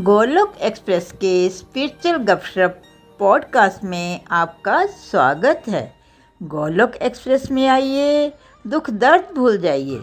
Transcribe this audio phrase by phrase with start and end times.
[0.00, 2.82] Golok express के spiritual गपशप
[3.18, 5.92] podcast में आपका स्वागत है।
[6.42, 8.32] गोलोक एक्सप्रेस में आइए,
[8.66, 10.00] दुख दर्द भूल जाइए।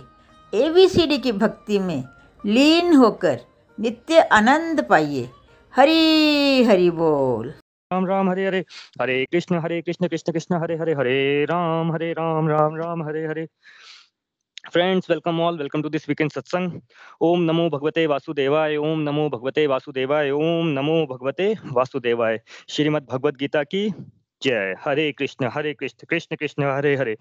[0.54, 2.04] एबीसीडी की भक्ति में
[2.46, 3.40] लीन होकर
[3.79, 5.29] नित्य आनंद पाइए।
[5.76, 7.48] हरी, हरि बोल।
[7.94, 8.66] Ram Ram, Hare Hare.
[9.02, 11.46] Hare Krishna Hare Krishna Krishna Krishna, Hare Hare Hare.
[11.46, 13.48] Ram Hare, Ram Ram Ram, Hare Hare.
[14.68, 16.72] Friends welcome all welcome to this weekend satsang
[17.22, 23.64] Om नमो भगवते वासुदेवाय ओम नमो भगवते वासुदेवाय ओम नमो भगवते वासुदेवाय श्रीमद् भगवद गीता
[23.66, 23.90] की
[24.41, 27.16] जय Hare Krishna Hare Krishna Krishna Krishna Hare Hare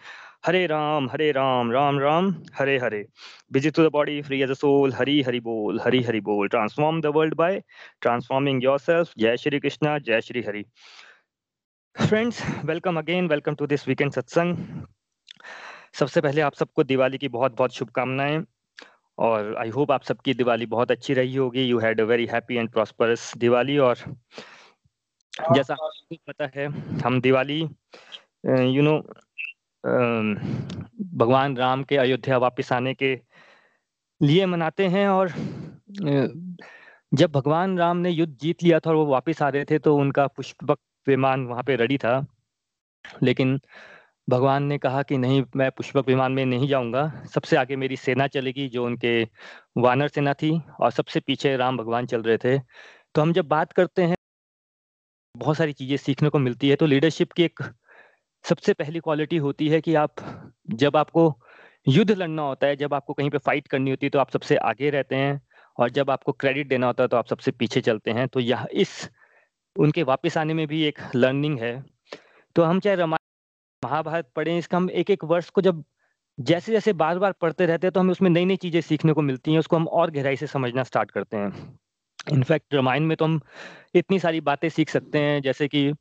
[0.47, 3.05] Hare Ram Hare Ram Ram Ram Hare Hare
[3.53, 7.01] busy to the body free as a soul Hari Hari बोल हरि हरि बोल transform
[7.01, 7.63] the world by
[8.01, 10.65] transforming yourself जय श्री कृष्ण जय Shri Hari
[11.97, 14.85] friends welcome again welcome to this weekend satsang
[15.99, 18.45] सबसे पहले आप सबको दिवाली की बहुत बहुत शुभकामनाएँ
[19.19, 22.57] और आई होप आप सबकी दिवाली बहुत अच्छी रही होगी। You had a very happy
[22.57, 23.97] and prosperous Diwali और
[25.55, 26.67] जैसा आपको पता है
[27.01, 27.61] हम दिवाली
[28.77, 28.99] यू नो
[31.17, 33.15] भगवान राम के अयोध्या वापस आने के
[34.23, 35.29] लिए मनाते हैं और
[37.15, 39.97] जब भगवान राम ने युद्ध जीत लिया था और वो वापस आ रहे थे तो
[39.97, 42.27] उनका पुष्पक विमान वहाँ पे रेडी था।
[43.23, 43.61] लेकिन
[44.29, 48.27] भगवान ने कहा कि नहीं, मैं पुष्पक विमान में नहीं जाऊँगा। सबसे आगे मेरी सेना
[48.27, 49.23] चलेगी, जो उनके
[49.79, 52.59] वानर सेना थी, और सबसे पीछे राम भगवान चल रहे थे।
[53.15, 54.17] तो हम जब बात करते हैं,
[55.35, 57.63] बहुत सारी चीज़ें सीखने को मिलती है। तो लीडरशिप की एक
[58.45, 60.15] सबसे पहली क्वालिटी होती है कि आप,
[60.71, 61.33] जब आपको
[61.87, 64.57] युद्ध लड़ना होता है, जब आपको कहीं पे फाइट करनी होती है तो आप सबसे
[64.57, 65.41] आगे रहते हैं,
[65.79, 68.67] और जब आपको क्रेडिट देना होता है तो आप सबसे पीछे चलते हैं। तो यह
[68.73, 69.11] इस,
[69.77, 71.75] उनके वापस आने में भी एक लर्निंग है।
[72.57, 73.25] तो हम चाहे रामायण
[73.87, 75.85] महाभारत पढ़े, इसका हम एक एक वर्ष को जब
[76.39, 79.23] जैसे जैसे बार बार पढ़ते रहते हैं तो हमें उसमें नई नई चीज़ें सीखने को
[79.23, 81.79] मिलती हैं, उसको हम और गहराई से समझना स्टार्ट करते हैं।
[82.33, 83.41] इनफैक्ट रामायण में तो हम
[83.95, 85.93] इतनी सारी बातें सीख सकते हैं, जैसे कि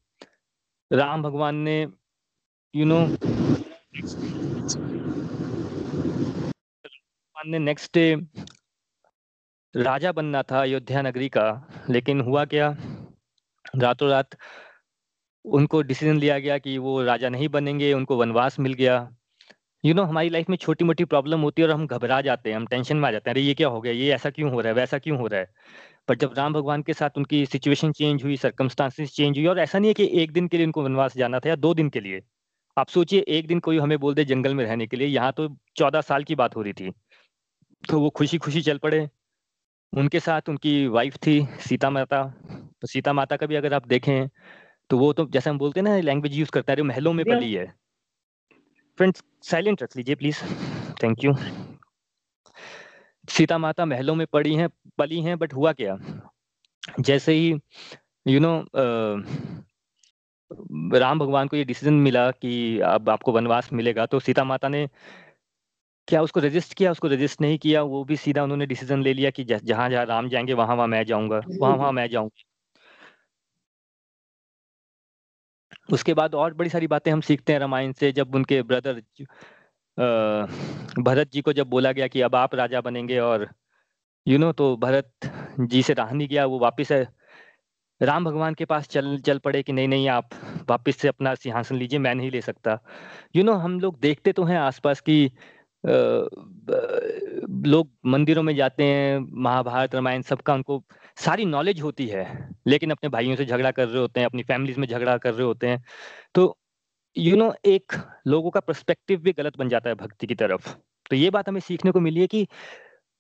[0.92, 1.82] राम भगवान ने
[2.74, 3.00] यू नो
[6.76, 8.16] भगवान ने नेक्स्ट डे
[9.76, 11.46] राजा बनना था अयोध्या नगरी का,
[11.90, 12.76] लेकिन हुआ क्या?
[13.76, 14.36] रातों रात
[15.46, 18.96] उनको डिसीज़न लिया गया कि वो राजा नहीं बनेंगे उनको वनवास मिल गया।
[19.86, 22.22] यू you नो know, हमारी लाइफ में छोटी मोटी प्रॉब्लम होती है और हम घबरा
[22.22, 23.94] जाते हैं हम टेंशन में आ जाते हैं। अरे ये क्या हो गया?
[23.94, 24.74] ये ऐसा क्यों हो रहा है?
[24.74, 25.54] वैसा क्यों हो रहा है?
[26.08, 29.80] पर जब राम भगवान के साथ उनकी सिचुएशन चेंज हुई सर्कमस्टांसिस चेंज हुई और ऐसा
[29.80, 32.00] नहीं है कि एक दिन के लिए उनको वनवास जाना था या दो दिन के
[32.00, 32.22] लिए।
[32.78, 35.58] आप सोचिए एक दिन कोई हमें बोल दे जंगल में रहने के लिए यहाँ तो
[35.76, 36.92] चौदह साल की बात हो रही थी।
[37.90, 39.10] तो वो खुशी खुशी चल पड़े।
[39.94, 42.24] उनके साथ उनकी वाइफ थी सीता माता।
[42.82, 44.28] तो सीता माता का भी अगर आप देखें
[44.90, 47.54] तो वो तो जैसे हम बोलते हैं ना लैंग्वेज यूज़ करता है महलों में पली
[47.54, 47.66] है।
[48.98, 50.38] फ्रेंड्स साइलेंट रख लीजिए प्लीज़
[51.04, 51.34] थैंक यू
[53.28, 55.98] सीता माता महलों में पड़ी हैं पली हैं बट हुआ क्या?
[57.02, 57.54] जैसे ही
[58.26, 58.54] यू नो
[61.00, 64.88] राम भगवान को ये डिसीज़न मिला कि अब आपको वनवास मिलेगा तो सीता माता ने
[66.08, 66.92] क्या उसको रजिस्ट किया?
[66.92, 70.30] उसको रजिस्ट नहीं किया वो भी सीधा उन्होंने डिसीज़न ले लिया कि जहाँ जहाँ राम
[70.30, 72.44] जाएँगे वहाँ वहाँ मैं जाऊँगा वहाँ वहाँ मैं जाऊँगा।
[75.94, 78.94] उसके बाद और बड़ी सारी बातें हम सीखते हैं रामायण से जब उनके ब्रदर
[81.02, 83.50] भरत जी को जब बोला गया कि अब आप राजा बनेंगे और
[84.28, 85.12] यू नो तो भरत
[85.60, 86.92] जी से रहा नहीं गया वो वापिस
[88.02, 90.30] राम भगवान के पास चल चल पड़े कि नहीं नहीं आप
[90.70, 92.72] वापिस से अपना सिंहासन लीजिए मैं नहीं ले सकता।
[93.36, 95.32] यू you नो know, हम लोग देखते तो हैं आसपास की
[95.86, 100.82] लोग मंदिरों में जाते हैं महाभारत रामायण सबका उनको
[101.18, 102.26] सारी नॉलेज होती है
[102.68, 105.46] लेकिन अपने भाइयों से झगड़ा कर रहे होते हैं अपनी फैमिलीज़ में झगड़ा कर रहे
[105.48, 105.84] होते हैं।
[106.36, 106.58] तो
[107.16, 107.94] यू you नो know, एक
[108.28, 110.76] लोगों का पर्सपेक्टिव भी गलत बन जाता है भक्ति की तरफ़।
[111.10, 112.48] तो ये बात हमें सीखने को मिली है कि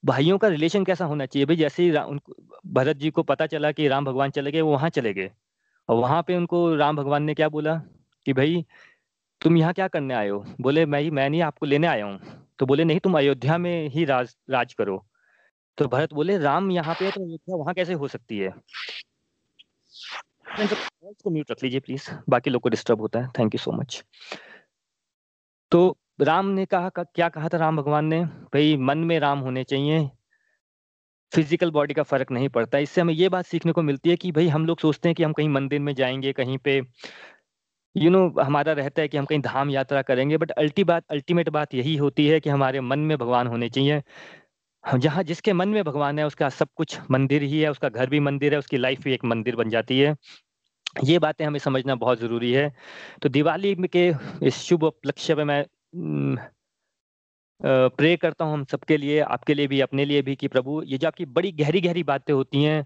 [0.03, 1.91] भाइयों का रिलेशन कैसा होना चाहिए। भाई जैसे ही
[2.73, 5.31] भरत जी को पता चला कि राम भगवान चले गए वो वहाँ चले गए।
[5.89, 7.75] और वहाँ पे उनको राम भगवान ने क्या बोला
[8.25, 8.65] कि भाई
[9.41, 10.45] तुम यहाँ क्या करने आए हो?
[10.61, 14.05] बोले मैं मैं नहीं आपको लेने आया हूँ। तो बोले, नहीं, तुम अयोध्या में ही
[14.05, 15.05] राज राज करो।
[15.77, 18.53] तो भरत बोले, राम यहाँ पे है तो अयोध्या वहाँ कैसे हो सकती है?
[21.23, 24.03] को म्यूट रख लीजिए प्लीज़ बाकी लोग को डिस्टर्ब होता है। थैंक यू सो मच
[25.71, 28.23] तो राम ने कहा क्या कहा था राम भगवान ने?
[28.25, 30.09] भाई, मन में राम होने चाहिए।
[31.31, 34.31] फ़िज़िकल बॉडी का फ़र्क नहीं पड़ता। इससे हमें ये बात सीखने को मिलती है कि
[34.31, 36.81] भाई, हम लोग सोचते हैं कि हम कहीं मंदिर में जाएँगे, कहीं पे
[37.95, 41.49] यू नो हमारा रहता है कि हम कहीं धाम यात्रा करेंगे बट अल्टी बात अल्टीमेट
[41.49, 44.01] बात यही होती है कि हमारे मन में भगवान होने चाहिए।
[44.83, 48.19] जहाँ जिसके मन में भगवान है, उसका सब कुछ मंदिर ही है, उसका घर भी
[48.21, 50.15] मंदिर है, उसकी लाइफ भी एक मंदिर बन जाती है।
[51.05, 52.71] ये बातें हमें समझना बहुत ज़रूरी है।
[53.23, 54.07] तो दिवाली के
[54.47, 55.65] इस शुभ उपलक्ष्य में मैं
[57.61, 60.97] प्रे करता हूँ हम सबके लिए, आपके लिए भी, अपने लिए भी कि प्रभु, ये
[60.97, 62.85] जो आपकी बड़ी गहरी गहरी बातें होती हैं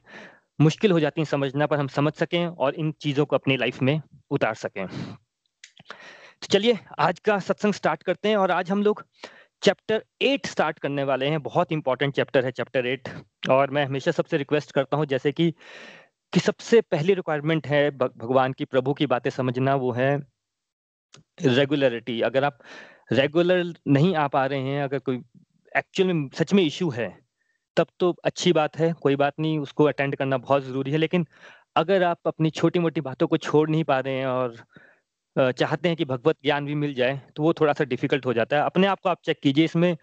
[0.61, 3.81] मुश्किल हो जाती हैं समझना, पर हम समझ सकें और इन चीज़ों को अपनी लाइफ
[3.81, 4.01] में
[4.31, 9.05] उतार सकें। तो चलिए, आज का सत्संग स्टार्ट करते हैं और आज हम लोग
[9.63, 13.09] चैप्टर एट स्टार्ट करने वाले हैं। बहुत इंपॉर्टेंट चैप्टर है चैप्टर एट।
[13.49, 15.53] और मैं हमेशा सबसे रिक्वेस्ट करता हूँ, जैसे कि
[16.33, 20.19] कि सबसे पहली रिक्वायरमेंट है भगवान की, प्रभु की बातें समझना, वो है
[21.41, 22.59] रेगुलरिटी अगर आप
[23.11, 25.21] रेगुलर नहीं आ पा रहे हैं, अगर कोई
[25.77, 27.18] एक्चुअल में सच में इशू है
[27.79, 31.25] तब तो अच्छी बात है, कोई बात नहीं, उसको अटेंड करना बहुत ज़रूरी है, लेकिन
[31.75, 34.55] अगर आप अपनी छोटी मोटी बातों को छोड़ नहीं पा रहे हैं और
[35.35, 38.57] चाहते हैं कि भगवत ज्ञान भी मिल जाए तो वो थोड़ा सा डिफ़िकल्ट हो जाता
[38.57, 39.95] है। अपने आप को आप चेक कीजिए इसमें।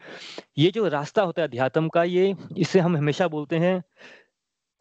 [0.59, 3.83] ये जो रास्ता होता है अध्यात्म का, ये, इसे हम हमेशा बोलते हैं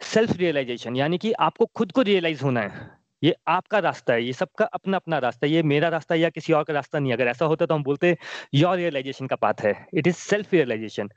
[0.01, 2.89] सेल्फ रियलाइजेशन यानी कि आपको खुद को रियलाइज़ होना है।
[3.23, 6.53] ये आपका रास्ता है, ये सबका अपना अपना रास्ता है, ये मेरा रास्ता या किसी
[6.53, 8.15] और का रास्ता नहीं। अगर ऐसा होता तो हम बोलते
[8.53, 11.09] योर रियलाइजेशन का पाथ है। It is self realisation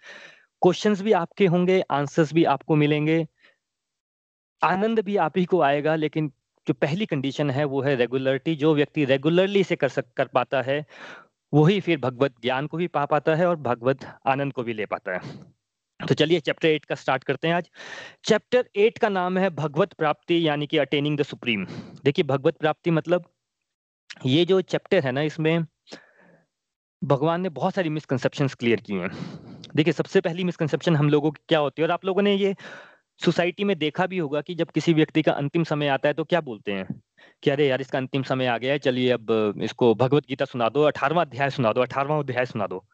[0.62, 3.26] questions भी आपके होंगे आंसर्स भी आपको मिलेंगे।
[4.62, 6.32] आनंद भी आप ही को आएगा, लेकिन
[6.66, 10.62] जो पहली कंडीशन है, वो है रेगुलरिटी जो व्यक्ति रेगुलरली इसे कर सक, कर पाता
[10.62, 10.84] है,
[11.52, 14.87] वही फिर भगवत ज्ञान को भी पा पाता है और भगवत आनंद को भी ले
[14.87, 15.20] पाता है।
[16.00, 17.70] तो चलिए चैप्टर एट का स्टार्ट करते हैं आज।
[18.25, 21.66] चैप्टर एट का नाम है भगवत प्राप्ति, यानी कि अटेनिंग द सुप्रीम
[22.05, 23.25] देखिए, भगवत प्राप्ति मतलब
[24.26, 25.66] ये जो चैप्टर है ना, इसमें
[27.02, 31.43] भगवान ने बहुत सारी मिसकंसेप्शंस क्लियर की हैं। देखिए, सबसे पहली मिसकंसेप्शन हम लोगों की
[31.49, 31.88] क्या होती है?
[31.88, 32.55] और आप लोगों ने ये
[33.25, 36.25] सोसाइटी में देखा भी होगा कि जब किसी व्यक्ति का अंतिम समय आता है तो
[36.25, 37.03] क्या बोलते हैं?
[37.43, 40.69] कि अरे यार, इसका अंतिम समय आ गया है, चलिए अब इसको भगवत गीता सुना
[40.69, 42.85] दो अठारवा अध्याय सुना दो अठारवा अध्याय सुना दो।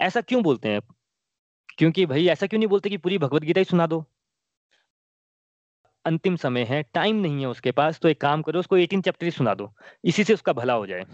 [0.00, 0.80] ऐसा क्यों बोलते हैं?
[1.78, 4.04] क्योंकि भाई, ऐसा क्यों नहीं बोलते कि पूरी भगवत गीता ही सुना दो?
[6.04, 9.24] अंतिम समय है टाइम नहीं है उसके पास तो एक काम करो, उसको एटीन चैप्टर
[9.24, 9.72] ही सुना दो।
[10.04, 11.04] इसी से उसका भला हो जाए।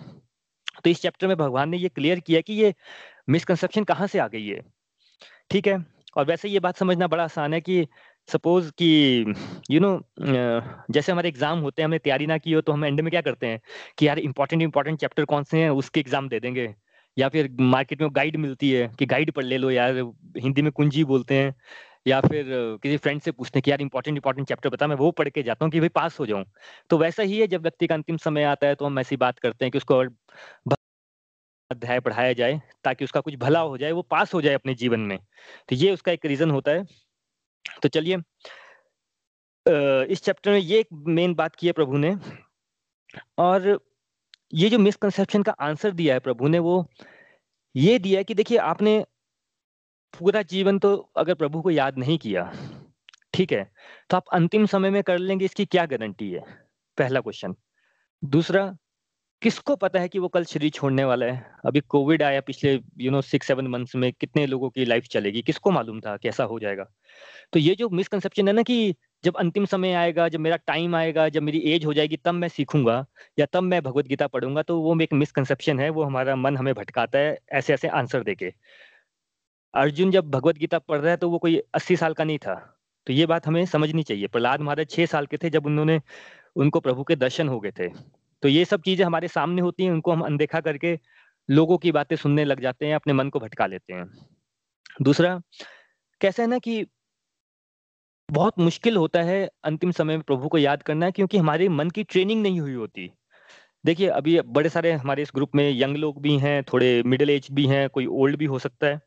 [0.84, 2.74] तो इस चैप्टर में भगवान ने ये क्लियर किया कि ये
[3.28, 4.81] मिसकंसेप्शन कहाँ से आ गई है?
[5.52, 5.84] ठीक है।
[6.16, 7.86] और वैसे ये बात समझना बड़ा आसान है कि
[8.28, 9.34] सपोज़ कि
[9.70, 9.90] यू नो
[10.20, 13.20] जैसे हमारे एग्ज़ाम होते हैं, हमने तैयारी ना की हो तो हम एंड में क्या
[13.20, 13.60] करते हैं
[13.98, 16.74] कि यार इंपॉर्टेंट इंपॉर्टेंट चैप्टर कौन से हैं, उसके एग्ज़ाम दे देंगे।
[17.16, 19.96] या फिर मार्केट में गाइड मिलती है कि गाइड पढ़ ले लो यार,
[20.38, 21.54] हिंदी में कुंजी बोलते हैं।
[22.06, 22.46] या फिर
[22.82, 25.42] किसी फ्रेंड से पूछते हैं कि यार इंपॉर्टेंट इंपॉर्टेंट चैप्टर बता, मैं वो पढ़ के
[25.42, 26.44] जाता हूँ कि भाई पास हो जाऊँ।
[26.90, 29.38] तो वैसा ही है, जब व्यक्ति का अंतिम समय आता है तो हम ऐसी बात
[29.38, 30.02] करते हैं कि उसको
[31.72, 35.00] अध्याय पढ़ाया जाए, ताकि उसका कुछ भला हो जाए, वो पास हो जाए अपने जीवन
[35.02, 36.84] में। तो ये उसका एक रीजन होता है।
[37.82, 38.16] तो चलिए
[40.06, 42.14] इस चैप्टर में ये एक मेन बात की है प्रभु ने।
[43.38, 43.78] और
[44.52, 46.90] ये जो मिसकंसेप्शन का आंसर दिया है प्रभु ने, वो
[47.74, 49.04] ये दिया कि देखिए, आपने
[50.14, 52.52] पूरा जीवन तो अगर प्रभु को याद नहीं किया,
[53.34, 53.64] ठीक है
[54.10, 56.40] तो आप अंतिम समय में कर लेंगे, इसकी क्या गारंटी है?
[56.98, 57.54] पहला क्वेश्चन
[58.22, 58.64] दूसरा
[59.42, 61.56] किसको पता है कि वो कल शरीर छोड़ने वाला है?
[61.64, 65.42] अभी कोविड आया पिछले you know six seven months में कितने लोगों की लाइफ चलेगी?
[65.42, 66.84] किसको मालूम था कैसा हो जाएगा?
[67.52, 68.94] तो ये जो मिसकंसेप्शन है ना कि
[69.24, 72.48] जब अंतिम समय आएगा, जब मेरा टाइम आएगा, जब मेरी एज हो जाएगी, तब मैं
[72.48, 73.04] सीखूँगा
[73.38, 76.74] या तब मैं भगवत गीता पढ़ूँगा तो वो एक मिसकंसेप्शन है, वो हमारा मन हमें
[76.74, 78.52] भटकाता है ऐसे ऐसे आंसर देके।
[79.74, 82.54] अर्जुन जब भगवत गीता पढ़ रहा है तो वो कोई अस्सी साल का नहीं था।
[83.06, 86.00] तो ये बात हमें समझनी चाहिए। प्रहलाद महाराज छह साल के थे जब उन्होंने,
[86.56, 89.90] उनको प्रभु के दर्शन हो गए थे। तो ये सब चीज़ें हमारे सामने होती हैं,
[89.90, 90.98] उनको हम अनदेखा करके
[91.50, 94.10] लोगों की बातें सुनने लग जाते हैं, अपने मन को भटका लेते हैं।
[95.02, 95.42] दूसरा,
[96.20, 96.86] कैसा है ना कि
[98.30, 102.04] बहुत मुश्किल होता है अंतिम समय में प्रभु को याद करना, क्योंकि हमारे मन की
[102.04, 103.12] ट्रेनिंग नहीं हुई होती।
[103.86, 107.48] देखिए, अभी बड़े सारे हमारे इस ग्रुप में यंग लोग भी हैं, थोड़े मिडिल एज
[107.52, 109.00] भी हैं, कोई ओल्ड भी हो सकता है।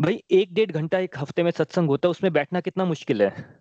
[0.00, 3.60] भाई, एक डेढ़ घंटा, एक हफ़्ते में सत्संग होता है, उसमें बैठना कितना मुश्किल है?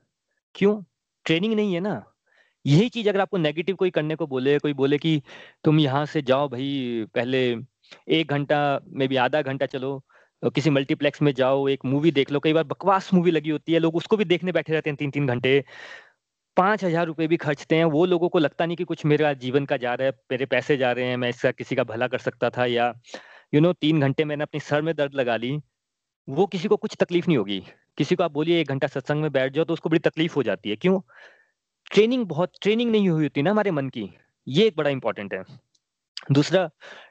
[0.56, 0.84] क्यों?
[1.26, 2.17] ट्रेनिंग नहीं है ना।
[2.66, 5.22] यही चीज़ अगर आपको नेगेटिव कोई करने को बोले, कोई बोले कि
[5.64, 7.40] तुम यहाँ से जाओ भाई, पहले
[8.12, 10.02] एक घंटा मे भी आधा घंटा चलो,
[10.44, 13.80] किसी मल्टीप्लेक्स में जाओ, एक मूवी देख लो, कई बार बकवास मूवी लगी होती है,
[13.80, 15.64] लोग उसको भी देखने बैठे रहते हैं तीन तीन घंटे।
[16.58, 19.66] पाँच हज़ार रुपए भी खर्चते हैं, वो लोगों को लगता नहीं कि कुछ मेरा जीवन
[19.66, 22.20] का जा रहा है, मेरे पैसे जा रहे हैं, मैं इसका किसी का भला कर
[22.20, 22.94] सकता था या
[23.54, 25.58] यू नो तीन घंटे मैंने अपने सर में दर्द लगा ली,
[26.28, 27.62] वो किसी को कुछ तकलीफ़ नहीं होगी।
[27.98, 30.44] किसी को आप बोलिए एक घंटा सत्संग में बैठ जाओ तो उसको बड़ी तकलीफ़ हो
[30.44, 31.00] जाती है। क्यों?
[31.92, 34.10] ट्रेनिंग बहुत, ट्रेनिंग नहीं हुई होती ना हमारे मन की।
[34.48, 35.44] ये एक बड़ा इंपॉर्टेंट है।
[36.32, 36.70] दूसरा,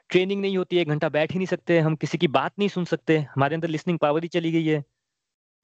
[0.09, 2.85] ट्रेनिंग नहीं होती, एक घंटा बैठ ही नहीं सकते, हम किसी की बात नहीं सुन
[2.85, 4.83] सकते, हमारे अंदर लिसनिंग पावर ही चली गई है।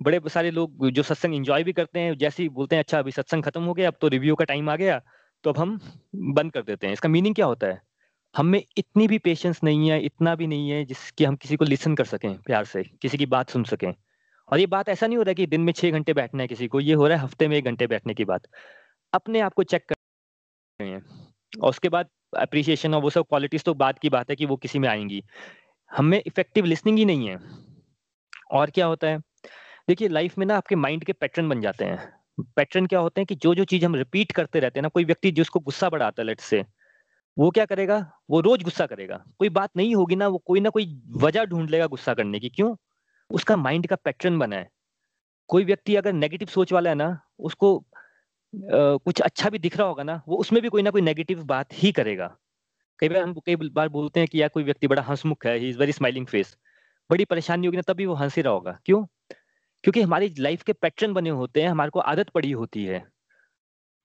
[0.02, 3.12] बड़े सारे लोग जो सत्संग एंजॉय भी करते हैं, जैसे ही बोलते हैं अच्छा अभी
[3.12, 5.02] सत्संग खत्म हो गया, अब तो रिव्यू का टाइम आ गया
[5.44, 5.80] तो अब हम
[6.16, 7.82] बंद कर देते हैं। इसका मीनिंग क्या होता है?
[8.36, 11.96] हमें इतनी भी पेशेंस नहीं है, इतना भी नहीं है, जिसकी हम किसी को लिसन
[11.96, 13.92] कर सकें, प्यार से, किसी की बात सुन सकें।
[14.50, 16.68] और ये बात ऐसा नहीं हो रहा कि दिन में छह घंटे बैठना है किसी
[16.68, 18.48] को, ये हो रहा है हफ़्ते में एक घंटे बैठने की बात।
[19.14, 19.96] अपने आप को चेक कर
[20.82, 21.04] रहे हैं
[21.62, 24.56] और उसके बाद अप्रिसिएशन और वो सब क्वालिटीज तो बात की बात है कि वो
[24.56, 25.24] किसी में आएँगी।
[25.92, 27.40] हमें इफ़ेक्टिव लिसनिंग ही नहीं है।
[28.52, 29.20] और क्या होता है?
[29.88, 32.14] देखिए लाइफ में ना आपके माइंड के पैटर्न बन जाते हैं।
[32.56, 35.06] पैटर्न क्या होते हैं कि जो जो चीज़ हम रिपीट करते रहते हैं ना, कोई
[35.06, 36.66] व्यक्ति जिसको गुस्सा बड़ा आता है लेट से
[37.38, 38.12] वो क्या करेगा?
[38.30, 41.70] वो रोज गुस्सा करेगा। कोई बात नहीं होगी ना, वो कोई ना कोई वजह ढूंढ
[41.70, 42.76] लेगा गुस्सा करने की। क्यों?
[43.30, 44.70] उसका माइंड का पैटर्न बना है।
[45.48, 47.86] कोई व्यक्ति अगर नेगेटिव सोच वाला है ना, उसको
[48.54, 51.74] कुछ अच्छा भी दिख रहा होगा ना, वो उसमें भी कोई ना कोई नेगेटिव बात
[51.74, 52.28] ही करेगा।
[53.00, 55.70] कई बार हम, कई बार बोलते हैं कि यार कोई व्यक्ति बड़ा हंसमुख है he
[55.70, 56.56] is very smiling face
[57.10, 59.04] बड़ी परेशानी होगी ना तभी वो हंस ही रहा होगा। क्यों?
[59.84, 63.04] क्योंकि हमारी लाइफ के पैटर्न बने होते हैं, हमारे को आदत पड़ी होती है।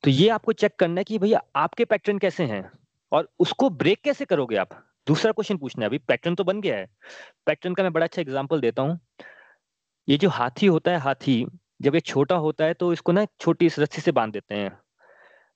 [0.04, 2.70] तो ये आपको चेक करना है कि भैया आपके पैटर्न कैसे हैं?
[3.12, 4.68] और उसको ब्रेक कैसे करोगे आप?
[5.06, 6.86] दूसरा क्वेश्चन पूछना है, अभी पैटर्न तो बन गया है।
[7.46, 8.98] पैटर्न का मैं बड़ा अच्छा एग्ज़ाम्पल देता हूँ।
[10.08, 11.44] ये जो हाथी होता है, हाथी
[11.82, 14.78] जब ये छोटा होता है तो इसको ना छोटी इस रस्सी से बाँध देते हैं।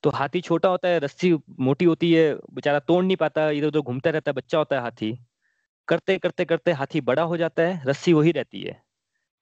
[0.03, 3.81] तो हाथी छोटा होता है, रस्सी मोटी होती है, बेचारा तोड़ नहीं पाता इधर उधर
[3.81, 5.19] घूमता रहता है, बच्चा होता है हाथी।
[5.89, 8.83] करते करते करते हाथी बड़ा हो जाता है, रस्सी वही रहती है।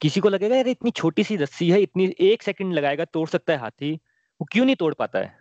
[0.00, 3.52] किसी को लगेगा यार इतनी छोटी सी रस्सी है, इतनी, एक सेकंड लगाएगा, तोड़ सकता
[3.52, 3.94] है हाथी।
[4.40, 5.36] वो क्यों नहीं तोड़ पाता है?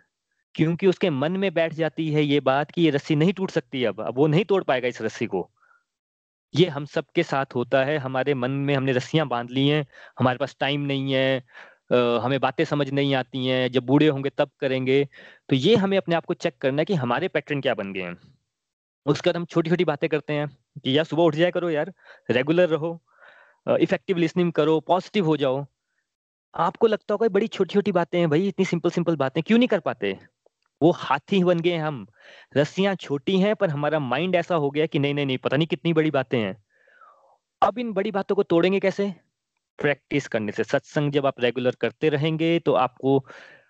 [0.54, 3.84] क्योंकि उसके मन में बैठ जाती है ये बात कि ये रस्सी नहीं टूट सकती
[3.84, 5.50] अब अब वो नहीं तोड़ पाएगा इस रस्सी को।
[6.54, 9.84] ये हम सब के साथ होता है। हमारे मन में हमने रस्सियाँ बाँध ली हैं,
[10.18, 11.42] हमारे पास टाइम नहीं है
[12.22, 15.04] हमें बातें समझ नहीं आती हैं, जब बूढ़े होंगे तब करेंगे।
[15.48, 18.02] तो ये हमें अपने आप को चेक करना है कि हमारे पैटर्न क्या बन गए
[18.02, 18.16] हैं।
[19.06, 20.48] उसके बाद हम छोटी छोटी बातें करते हैं
[20.84, 21.92] कि, यार, सुबह उठ जाया करो यार,
[22.30, 23.00] रेगुलर रहो
[23.66, 25.66] इफ़ेक्टिव लिसनिंग करो, पॉजिटिव हो जाओ।
[26.54, 29.68] आपको लगता होगा बड़ी छोटी छोटी बातें हैं भाई, इतनी सिंपल सिंपल बातें क्यों नहीं
[29.68, 30.18] कर पाते?
[30.80, 32.06] वो हाथी बन गए हम।
[32.56, 35.66] रस्सियाँ छोटी हैं पर हमारा माइंड ऐसा हो गया कि नहीं नहीं नहीं पता नहीं
[35.66, 36.56] कितनी बड़ी बातें हैं।
[37.62, 39.12] अब इन बड़ी बातों को तोड़ेंगे कैसे?
[39.78, 43.18] प्रैक्टिस करने से। सत्संग जब आप रेगुलर करते रहेंगे तो आपको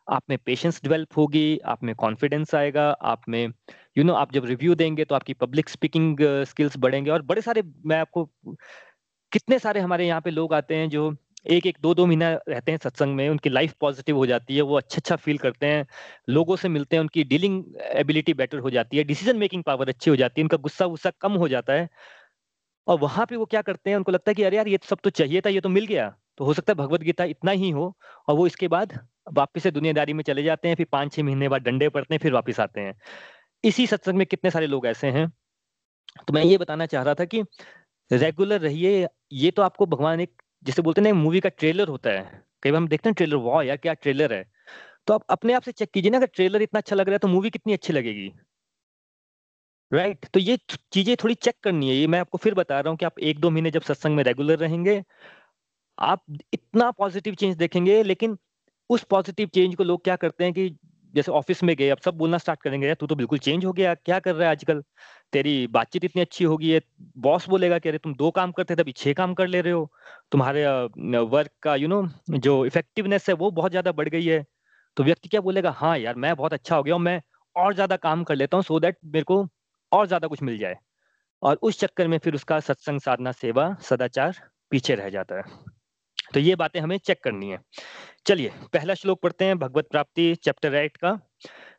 [0.09, 3.53] आप में पेशेंस डेवलप होगी आप में कॉन्फिडेंस आएगा आप में यू
[3.97, 7.43] you नो know, आप जब रिव्यू देंगे तो आपकी पब्लिक स्पीकिंग स्किल्स बढ़ेंगे। और बड़े
[7.43, 8.25] सारे मैं आपको
[9.33, 11.11] कितने सारे हमारे यहाँ पे लोग आते हैं जो
[11.47, 14.63] एक एक दो दो महीना रहते हैं सत्संग में, उनकी लाइफ पॉजिटिव हो जाती है,
[14.63, 15.87] वो अच्छा अच्छा फील करते हैं,
[16.29, 20.11] लोगों से मिलते हैं, उनकी डीलिंग एबिलिटी बेटर हो जाती है डिसीज़न मेकिंग पावर अच्छी
[20.11, 21.89] हो जाती है, उनका गुस्सा वुस्सा कम हो जाता है।
[22.87, 24.87] और वहाँ पे वो क्या करते हैं, उनको लगता है कि अरे यार, ये तो
[24.87, 27.51] सब तो चाहिए था, ये तो मिल गया। तो हो सकता है भगवत गीता इतना
[27.51, 27.97] ही हो,
[28.29, 28.99] और वो इसके बाद
[29.33, 32.21] वापिस से दुनियादारी में चले जाते हैं, फिर पाँच छह महीने बाद डंडे पड़ते हैं,
[32.21, 32.95] फिर वापिस आते हैं।
[33.65, 35.29] इसी सत्संग में कितने सारे लोग ऐसे हैं।
[36.29, 37.43] तो मैं ये बताना चाह रहा था कि
[38.11, 42.43] रेगुलर रहिए, ये तो आपको भगवान एक जिसे बोलते ना मूवी का ट्रेलर होता है।
[42.63, 44.45] कई बार हम देखते हैं ट्रेलर वाह यार, क्या ट्रेलर है?
[45.09, 47.19] तो आप अपने आप से चेक कीजिए ना, अगर ट्रेलर इतना अच्छा लग रहा है
[47.21, 48.33] तो मूवी कितनी अच्छी लगेगी?
[49.93, 50.33] Right right?
[50.33, 50.57] तो ये
[50.93, 53.39] चीज़ें थोड़ी चेक करनी है। ये मैं आपको फिर बता रहा हूँ कि आप एक
[53.41, 55.03] दो महीने जब सत्संग में रेगुलर रहेंगे,
[55.99, 56.25] आप
[56.55, 58.37] इतना पॉजिटिव चेंज देखेंगे, लेकिन
[58.91, 60.69] उस पॉजिटिव चेंज को लोग क्या करते हैं कि
[61.15, 63.95] जैसे ऑफ़िस में गए, अब सब बोलना स्टार्ट करेंगे तू तो बिल्कुल चेंज हो गया।
[63.97, 64.83] क्या कर रहा है आजकल?
[65.33, 66.79] तेरी बातचीत इतनी अच्छी होगी
[67.19, 69.73] बॉस बोलेगा कि अरे तुम दो काम करते थे अभी छह काम कर ले रहे
[69.73, 69.91] हो।
[70.33, 70.67] तुम्हारे
[71.27, 74.45] वर्क का यू नो जो इफेक्टिवनेस है, वो बहुत ज़्यादा बढ़ गई है।
[74.97, 77.21] तो व्यक्ति क्या बोलेगा हाँ यार, मैं बहुत अच्छा हो गया हूँ, मैं
[77.57, 79.47] और ज़्यादा काम कर लेता हूँ सो दैट मेरे को
[79.93, 80.77] और ज़्यादा कुछ मिल जाए।
[81.43, 85.43] और उस चक्कर में फिर उसका सत्संग, साधना, सेवा, सदाचार पीछे रह जाता है।
[86.35, 87.59] तो ये बातें हमें चेक करनी है।
[88.27, 91.19] चलिए, पहला श्लोक पढ़ते हैं, भगवत प्राप्ति चैप्टर एट का।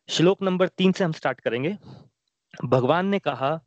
[0.09, 1.77] श्लोक नंबर तीन से हम स्टार्ट करेंगे।
[2.65, 3.59] भगवान ने कहा,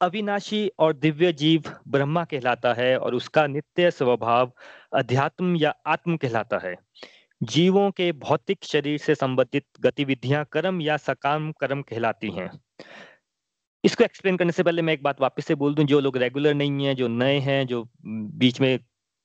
[0.00, 4.52] अविनाशी और दिव्य जीव ब्रह्मा कहलाता है और उसका नित्य स्वभाव
[4.92, 6.76] अध्यात्म या आत्म कहलाता है।
[7.42, 12.50] जीवों के भौतिक शरीर से संबंधित गतिविधियाँ कर्म या सकाम कर्म कहलाती हैं।
[13.84, 16.54] इसको एक्सप्लेन करने से पहले मैं एक बात वापस से बोल दूँ, जो लोग रेगुलर
[16.54, 18.78] नहीं है, जो नए हैं, जो बीच में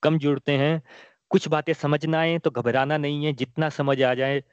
[0.04, 0.82] कम जुड़ते हैं,
[1.30, 4.44] कुछ बातें समझ ना आए तो घबराना नहीं है, जितना समझ आ जाए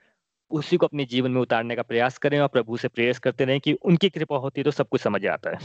[0.50, 3.60] उसी को अपने जीवन में उतारने का प्रयास करें और प्रभु से प्रेयर्स करते रहें
[3.60, 5.58] कि उनकी कृपा होती है तो सब कुछ समझ आता है।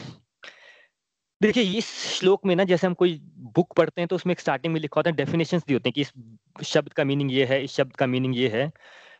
[1.41, 3.19] देखिए, इस श्लोक में ना जैसे हम कोई
[3.55, 5.91] बुक पढ़ते हैं तो उसमें एक स्टार्टिंग में लिखा होता है डेफिनेशन दी होती है
[5.91, 8.71] कि इस शब्द का मीनिंग ये है, इस शब्द का मीनिंग ये है।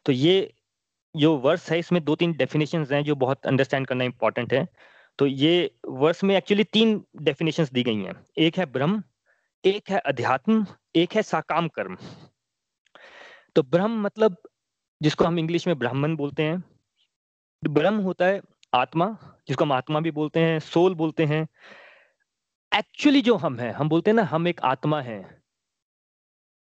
[0.06, 0.54] तो ये
[1.16, 4.68] जो वर्स है, इसमें दो तीन डेफिनेशन हैं जो बहुत अंडरस्टैंड करना इंपॉर्टेंट है।
[5.20, 9.02] तो ये वर्स में एक्चुअली तीन डेफिनेशन दी गई हैं। एक है ब्रह्म,
[9.64, 10.66] एक है अध्यात्म,
[10.96, 11.98] एक है साकाम कर्म
[13.56, 14.38] तो ब्रह्म मतलब
[15.02, 16.64] जिसको हम इंग्लिश में ब्राह्मण बोलते हैं।
[17.68, 18.42] ब्रह्म होता है
[18.74, 19.18] आत्मा,
[19.48, 21.48] जिसको हम आत्मा भी बोलते हैं, सोल बोलते हैं।
[22.78, 25.42] एक्चुअली जो हम हैं, हम बोलते हैं ना, हम एक आत्मा है।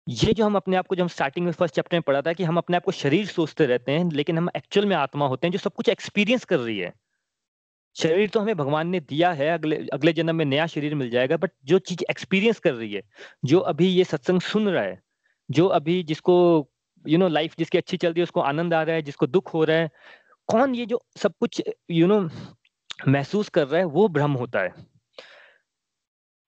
[0.10, 2.44] ये जो हम अपने आप को जब स्टार्टिंग में फ़र्स्ट चैप्टर में पढ़ा था कि
[2.44, 5.52] हम अपने आप को शरीर सोचते रहते हैं, लेकिन हम एक्चुअल में आत्मा होते हैं,
[5.52, 6.94] जो सब कुछ एक्सपीरियंस कर रही है।
[7.96, 11.38] शरीर तो हमें भगवान ने दिया है, अगले अगले जन्म में नया शरीर मिल जाएगा
[11.38, 13.04] बट जो चीज़ एक्सपीरियंस कर रही है,
[13.46, 15.02] जो अभी ये सत्संग सुन रहा है,
[15.52, 16.70] जो अभी जिसको
[17.06, 19.54] यू नो लाइफ जिसकी अच्छी चल रही है, उसको आनंद आ रहा है, जिसको दुख
[19.54, 19.90] हो रहा है।
[20.50, 22.20] कौन ये जो सब कुछ यू नो
[23.10, 24.74] महसूस कर रहा है, वो भ्रम होता है।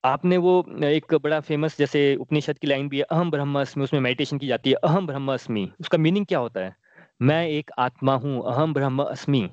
[0.04, 0.52] आपने वो
[0.84, 4.70] एक बड़ा फ़ेमस जैसे उपनिषद की लाइन भी है अहम ब्रह्मास्मि, उसमें मेडिटेशन की जाती
[4.70, 6.74] है अहम ब्रह्मास्मि, उसका मीनिंग क्या होता है?
[7.22, 9.48] मैं एक आत्मा हूँ अहम ब्रह्म अस्मि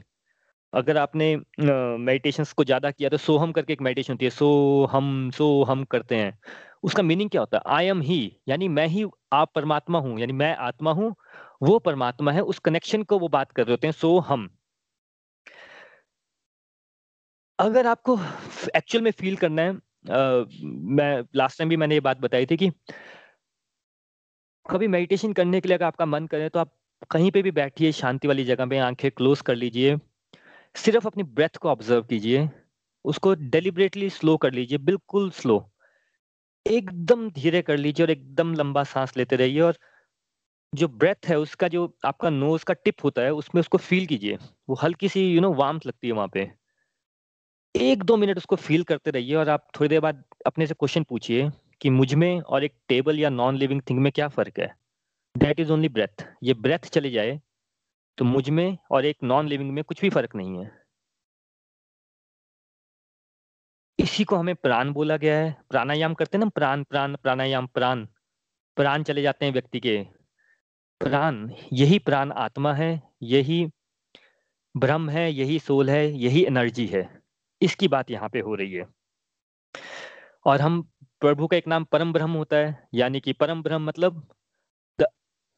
[0.73, 4.47] अगर आपने मेडिटेशंस को ज़्यादा किया तो सोहम करके एक मेडिटेशन होती है सो
[4.91, 6.37] हम सो हम करते हैं।
[6.83, 7.63] उसका मीनिंग क्या होता है?
[7.67, 11.15] आई एम ही यानी मैं ही आप परमात्मा हूँ यानी मैं आत्मा हूँ
[11.63, 14.49] वो परमात्मा है उस कनेक्शन को वो बात कर रहे होते हैं सो हम.
[17.59, 18.17] अगर आपको
[18.75, 22.57] एक्चुअल में फील करना है आ, मैं लास्ट टाइम भी मैंने ये बात बताई थी
[22.57, 22.71] कि
[24.69, 26.71] कभी मेडिटेशन करने के लिए अगर आपका मन करे तो आप
[27.11, 29.97] कहीं पे भी बैठिए शांति वाली जगह पे आँखें क्लोज कर लीजिए
[30.75, 32.49] सिर्फ़ अपनी ब्रेथ को ऑब्ज़र्व कीजिए
[33.05, 35.72] उसको डेलिबरेटली स्लो कर लीजिए बिल्कुल स्लो
[36.65, 39.77] एकदम धीरे कर लीजिए और एकदम लंबा सांस लेते रहिए और
[40.73, 44.37] जो ब्रेथ है, उसका जो आपका नोज़ का टिप होता है, उसमें उसको फील कीजिए।
[44.69, 46.51] वो हल्की सी यू नो वार्म लगती है वहाँ पे।
[47.75, 51.03] एक दो मिनट उसको फील करते रहिए और आप थोड़ी देर बाद अपने से क्वेश्चन
[51.03, 51.49] पूछिए
[51.81, 54.73] कि मुझमें और एक टेबल या नॉन लिविंग थिंग में क्या फ़र्क है?
[55.35, 57.39] दैट इज़ ओनली ब्रेथ ये ब्रेथ चले जाए
[58.17, 60.82] तो मुझमें और एक नॉन लिविंग में कुछ भी फ़र्क नहीं है।
[63.99, 68.05] इसी को हमें प्राण बोला गया है। प्राणायाम करते हैं ना, प्राण प्राण, प्राणायाम, प्राण।
[68.75, 70.07] प्राण चले जाते हैं व्यक्ति के।
[70.99, 73.69] प्राण, यही प्राण आत्मा है, यही
[74.77, 77.21] ब्रह्म है, यही सोल है, यही एनर्जी है।
[77.61, 78.87] इसकी बात यहाँ पे हो रही है।
[80.45, 80.81] और हम
[81.19, 84.35] प्रभु का एक नाम परम ब्रह्म होता है, यानी कि परम ब्रह्म मतलब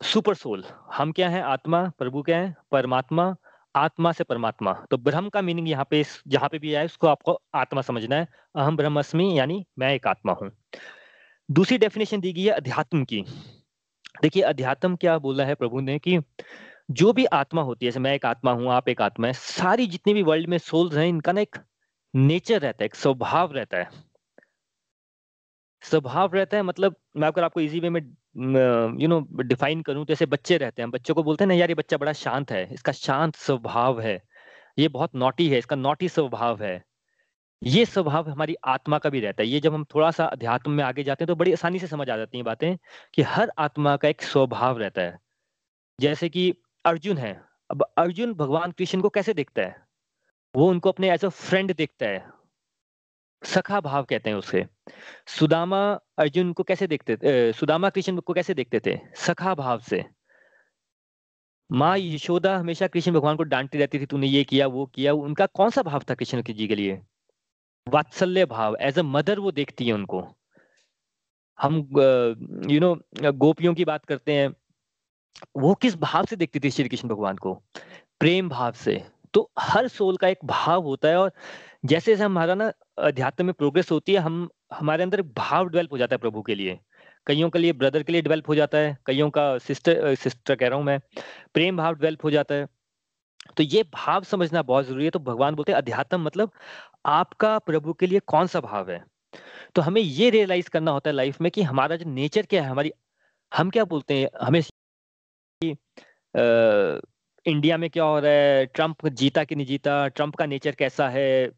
[0.03, 1.41] सुपर सोल। हम क्या है?
[1.41, 2.55] आत्मा, प्रभु क्या है?
[2.71, 3.35] परमात्मा
[3.75, 7.41] आत्मा से परमात्मा। तो ब्रह्म का मीनिंग यहाँ पे जहाँ पे भी आया उसको आपको
[7.55, 10.51] आत्मा समझना है। अहम ब्रह्मस्मि यानी मैं एक आत्मा हूँ।
[11.49, 13.23] दूसरी डेफिनेशन दी गई है अध्यात्म की।
[14.21, 16.19] देखिए, अध्यात्म क्या बोला है प्रभु ने कि
[16.91, 19.87] जो भी आत्मा होती है, जैसे मैं एक आत्मा हूँ, आप एक आत्मा है, सारी
[19.87, 21.55] जितनी भी वर्ल्ड में सोल्स हैं, इनका ना एक
[22.13, 23.89] नेचर रहता है, एक स्वभाव रहता है।
[25.81, 28.01] स्वभाव रहता है मतलब मैं अगर आपको इजी वे में
[28.35, 31.69] यू नो डिफाइन करूँ तो ऐसे बच्चे रहते हैं। बच्चों को बोलते हैं ना यार,
[31.69, 34.21] ये बच्चा बड़ा शांत है, इसका शांत स्वभाव है,
[34.77, 36.83] ये बहुत नोटी है, इसका नोटी स्वभाव है,
[37.61, 40.83] ये स्वभाव हमारी आत्मा का भी रहता है। ये जब हम थोड़ा सा अध्यात्म में
[40.83, 42.75] आगे जाते हैं तो बड़ी आसानी से समझ आ जाती हैं बातें
[43.13, 45.17] कि हर आत्मा का एक स्वभाव रहता है।
[45.99, 46.53] जैसे कि
[46.85, 47.33] अर्जुन है,
[47.69, 49.75] अब अर्जुन भगवान कृष्ण को कैसे देखता है?
[50.53, 52.34] वो उनको अपने एज अ फ्रेंड देखता है।
[53.45, 54.65] सखा भाव कहते हैं उसे।
[55.27, 55.79] सुदामा
[56.17, 57.51] अर्जुन को कैसे देखते थे?
[57.53, 58.99] सुदामा कृष्ण को कैसे देखते थे?
[59.15, 60.03] सखा भाव से।
[61.71, 65.45] माँ यशोदा हमेशा कृष्ण भगवान को डांटती रहती थी, तूने ये किया, वो किया। उनका
[65.45, 67.01] कौन सा भाव था कृष्ण जी के लिए?
[67.87, 70.21] वात्सल्य भाव एज अ मदर वो देखती है उनको।
[71.59, 71.75] हम
[72.69, 72.95] यू नो
[73.31, 74.53] गोपियों की बात करते हैं।
[75.57, 77.53] वो किस भाव से देखती थी श्री कृष्ण भगवान को?
[78.19, 81.31] प्रेम भाव से। तो हर सोल का एक भाव होता है और
[81.85, 85.97] जैसे जैसे हमारा ना अध्यात्म में प्रोग्रेस होती है, हम, हमारे अंदर भाव डेवलप हो
[85.97, 86.79] जाता है प्रभु के लिए।
[87.27, 90.67] कईयों के लिए ब्रदर के लिए डेवलप हो जाता है, कईयों का सिस्टर सिस्टर कह
[90.67, 90.99] रहा हूँ मैं,
[91.53, 92.67] प्रेम भाव डेवलप हो जाता है।
[93.57, 96.51] तो ये भाव समझना बहुत ज़रूरी है। तो भगवान बोलते हैं, अध्यात्म मतलब
[97.05, 99.05] आपका प्रभु के लिए कौन सा भाव है?
[99.75, 102.69] तो हमें ये रियलाइज़ करना होता है लाइफ में कि हमारा जो नेचर क्या है,
[102.69, 102.91] हमारी,
[103.57, 104.29] हम क्या बोलते हैं?
[104.41, 104.61] हमें
[107.45, 108.65] इंडिया में क्या हो रहा है?
[108.65, 110.07] ट्रंप जीता कि नहीं जीता?
[110.07, 111.51] ट्रंप का नेचर कैसा है?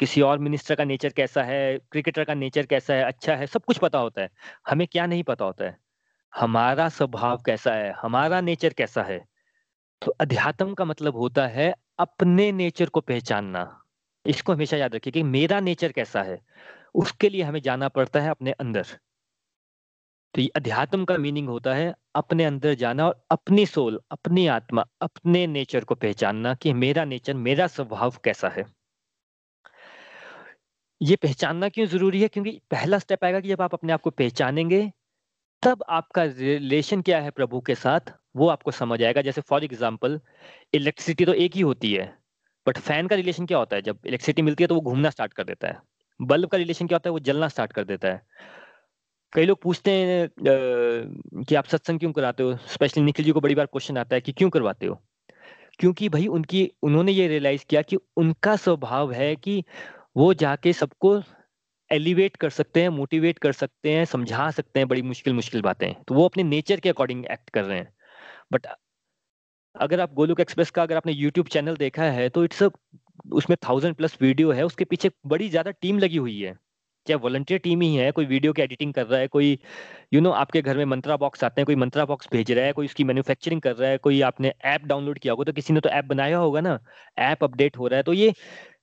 [0.00, 1.78] किसी और मिनिस्टर का नेचर कैसा है?
[1.90, 3.04] क्रिकेटर का नेचर कैसा है?
[3.04, 3.46] अच्छा है?
[3.46, 4.28] सब कुछ पता होता है।
[4.68, 5.76] हमें क्या नहीं पता होता है?
[6.32, 7.92] हमारा स्वभाव कैसा है?
[8.02, 9.24] हमारा नेचर कैसा है?
[10.02, 13.82] तो अध्यात्म का मतलब होता है अपने नेचर को पहचानना।
[14.26, 16.40] इसको हमेशा याद रखिए कि मेरा नेचर कैसा है?
[16.94, 18.86] उसके लिए हमें जाना पड़ता है अपने अंदर।
[20.34, 24.84] तो ये अध्यात्म का मीनिंग होता है अपने अंदर जाना और अपनी सोल, अपनी आत्मा,
[25.02, 28.64] अपने नेचर को पहचानना कि मेरा नेचर, मेरा स्वभाव कैसा है।
[31.00, 32.28] ये पहचानना क्यों ज़रूरी है?
[32.28, 34.90] क्योंकि पहला स्टेप आएगा कि जब आप अपने आप को पहचानेंगे,
[35.62, 40.20] तब आपका रिलेशन क्या है प्रभु के साथ, वो आपको समझ आएगा। जैसे फॉर एग्ज़ाम्पल
[40.74, 42.12] इलेक्ट्रिसिटी तो एक ही होती है
[42.66, 43.82] बट फ़ैन का रिलेशन क्या होता है?
[43.82, 45.80] जब इलेक्ट्रिसिटी मिलती है तो वो घूमना स्टार्ट कर देता है।
[46.20, 47.12] बल्ब का रिलेशन क्या होता है?
[47.12, 48.22] वो जलना स्टार्ट कर देता है।
[49.32, 52.56] कई लोग पूछते हैं कि आप सत्संग क्यों कराते हो?
[52.68, 55.00] स्पेशली निखिल जी को बड़ी बार क्वेश्चन आता है कि क्यों करवाते हो?
[55.80, 59.62] क्योंकि भाई उनकी, उन्होंने ये रियलाइज़ किया कि उनका स्वभाव है कि
[60.16, 61.20] वो जाके सबको
[61.90, 65.92] एलिवेट कर सकते हैं मोटिवेट कर सकते हैं, समझा सकते हैं बड़ी मुश्किल मुश्किल बातें।
[66.04, 67.92] तो वो अपने नेचर के अकॉर्डिंग एक्ट कर रहे हैं।
[68.52, 68.66] बट
[69.74, 72.62] अगर आप गोलुक एक्सप्रेस का अगर आपने यूट्यूब चैनल देखा है तो इट्स
[73.32, 76.54] उसमें थाउज़ेंड प्लस वीडियो है, उसके पीछे बड़ी ज़्यादा टीम लगी हुई है।
[77.08, 79.56] चाहे वॉलंटियर टीम ही है कोई वीडियो की एडिटिंग कर रहा है कोई यू
[80.12, 82.64] you नो know, आपके घर में मंत्रा बॉक्स आते हैं कोई मंत्रा बॉक्स भेज रहा
[82.64, 85.72] है कोई उसकी मैन्युफैक्चरिंग कर रहा है कोई आपने ऐप डाउनलोड किया होगा तो किसी
[85.72, 86.78] ने तो ऐप बनाया होगा ना
[87.18, 88.32] ऐप अपडेट हो रहा है तो ये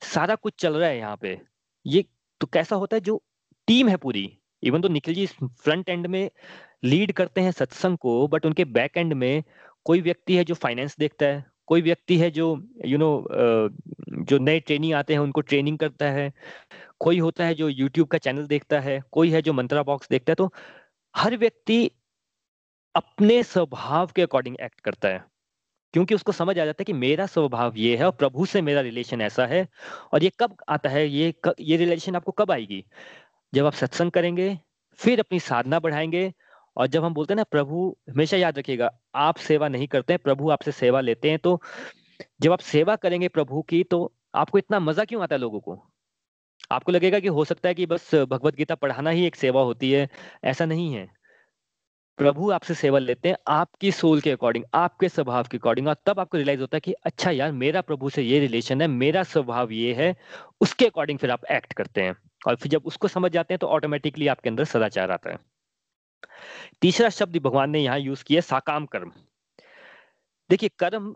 [0.01, 1.39] सारा कुछ चल रहा है यहाँ पे।
[1.85, 2.05] ये
[2.41, 3.23] तो कैसा होता है जो
[3.67, 6.29] टीम है पूरी इवन तो निखिल जी फ्रंट एंड में
[6.83, 9.43] लीड करते हैं सत्संग को बट उनके बैक एंड में
[9.83, 12.45] कोई व्यक्ति है जो फाइनेंस देखता है कोई व्यक्ति है जो
[12.85, 16.33] यू you नो know, जो नए ट्रेनिंग आते हैं उनको ट्रेनिंग करता है
[17.01, 20.31] कोई होता है जो यूट्यूब का चैनल देखता है कोई है जो मंत्रा बॉक्स देखता
[20.31, 20.51] है तो
[21.15, 21.89] हर व्यक्ति
[22.95, 25.23] अपने स्वभाव के अकॉर्डिंग एक्ट करता है।
[25.93, 28.81] क्योंकि उसको समझ आ जाता है कि मेरा स्वभाव ये है और प्रभु से मेरा
[28.81, 29.67] रिलेशन ऐसा है
[30.13, 32.83] और ये कब आता है ये क, ये रिलेशन आपको कब आएगी?
[33.53, 34.57] जब आप सत्संग करेंगे
[34.99, 36.33] फिर अपनी साधना बढ़ाएँगे
[36.77, 40.19] और जब हम बोलते हैं ना प्रभु हमेशा याद रखिएगा आप सेवा नहीं करते हैं
[40.23, 41.61] प्रभु आपसे सेवा लेते हैं तो
[42.41, 45.89] जब आप सेवा करेंगे प्रभु की तो आपको इतना मज़ा क्यों आता है लोगों को?
[46.71, 49.91] आपको लगेगा कि हो सकता है कि बस भगवत गीता पढ़ाना ही एक सेवा होती
[49.91, 50.07] है,
[50.43, 51.07] ऐसा नहीं है।
[52.17, 56.19] प्रभु आपसे सेवा लेते हैं, आपकी सोल के अकॉर्डिंग, आपके स्वभाव के अकॉर्डिंग, और तब
[56.19, 59.71] आपको रियलाइज़ होता है कि अच्छा यार, मेरा प्रभु से ये रिलेशन है, मेरा स्वभाव
[59.71, 60.15] ये है,
[60.61, 62.15] उसके अकॉर्डिंग फिर आप एक्ट करते हैं।
[62.47, 65.37] और फिर जब उसको समझ जाते हैं तो ऑटोमेटिकली आपके अंदर सदाचार आता है।
[66.81, 69.11] तीसरा शब्द भगवान ने यहाँ यूज़ किया साकाम कर्म।
[70.49, 71.15] देखिए, कर्म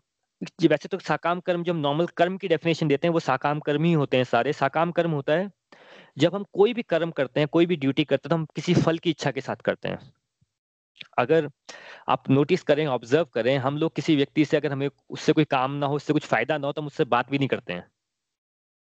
[0.63, 3.93] वैसे तो साकाम कर्म जब नॉर्मल कर्म की डेफिनेशन देते हैं, वो साकाम कर्म ही
[3.93, 5.51] होते हैं सारे। साकाम कर्म होता है,
[6.17, 8.73] जब हम कोई भी कर्म करते हैं, कोई भी ड्यूटी करते हैं तो हम किसी
[8.73, 9.99] फल की इच्छा के साथ करते हैं।
[11.17, 11.49] अगर
[12.09, 15.71] आप नोटिस करें ऑब्ज़र्व करें, हम लोग किसी व्यक्ति से अगर हमें उससे कोई काम
[15.71, 17.87] ना हो, उससे कुछ फ़ायदा ना हो तो हम उससे बात भी नहीं करते हैं।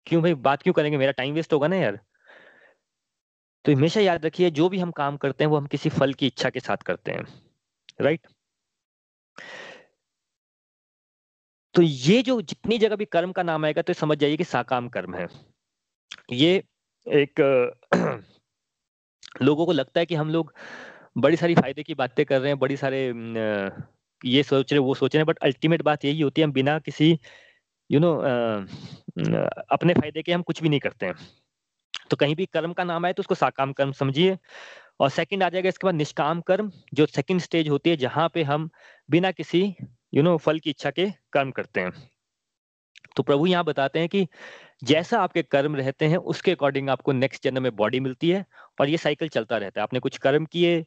[0.07, 0.35] क्यों भाई?
[0.35, 0.99] बात क्यों करेंगे?
[0.99, 1.99] मेरा टाइम वेस्ट होगा ना यार।
[3.65, 6.27] तो हमेशा याद रखिए, जो भी हम काम करते हैं, वो हम किसी फल की
[6.27, 7.25] इच्छा के साथ करते हैं।
[8.01, 8.27] राइट
[11.75, 14.89] तो ये जो जितनी जगह भी कर्म का नाम आएगा तो समझ जाइए कि साकाम
[14.89, 15.27] कर्म है।
[16.33, 16.63] ये
[17.07, 17.41] एक
[19.43, 20.55] लोगों को लगता है कि हम लोग
[21.19, 23.01] बड़ी सारी फ़ायदे की बातें कर रहे हैं बड़ी सारे
[24.25, 26.79] ये सोच रहे वो सोच रहे हैं बट अल्टीमेट बात यही होती है हम बिना
[26.79, 27.19] किसी यू
[27.91, 31.15] you नो know, अपने फ़ायदे के हम कुछ भी नहीं करते हैं।
[32.11, 34.39] तो कहीं भी कर्म का नाम आए तो उसको साकाम कर्म समझिए।
[35.01, 38.43] और सेकंड आ जाएगा इसके बाद निष्काम कर्म जो सेकंड स्टेज होती है जहाँ पे
[38.43, 38.69] हम
[39.11, 39.63] बिना किसी
[40.15, 41.93] यू नो फल की इच्छा के कर्म करते हैं।
[43.17, 44.27] तो प्रभु यहाँ बताते हैं कि
[44.85, 48.45] जैसा आपके कर्म रहते हैं, उसके अकॉर्डिंग आपको नेक्स्ट जन्म में बॉडी मिलती है
[48.81, 50.85] और ये साइकिल चलता रहता है। आपने कुछ कर्म किए,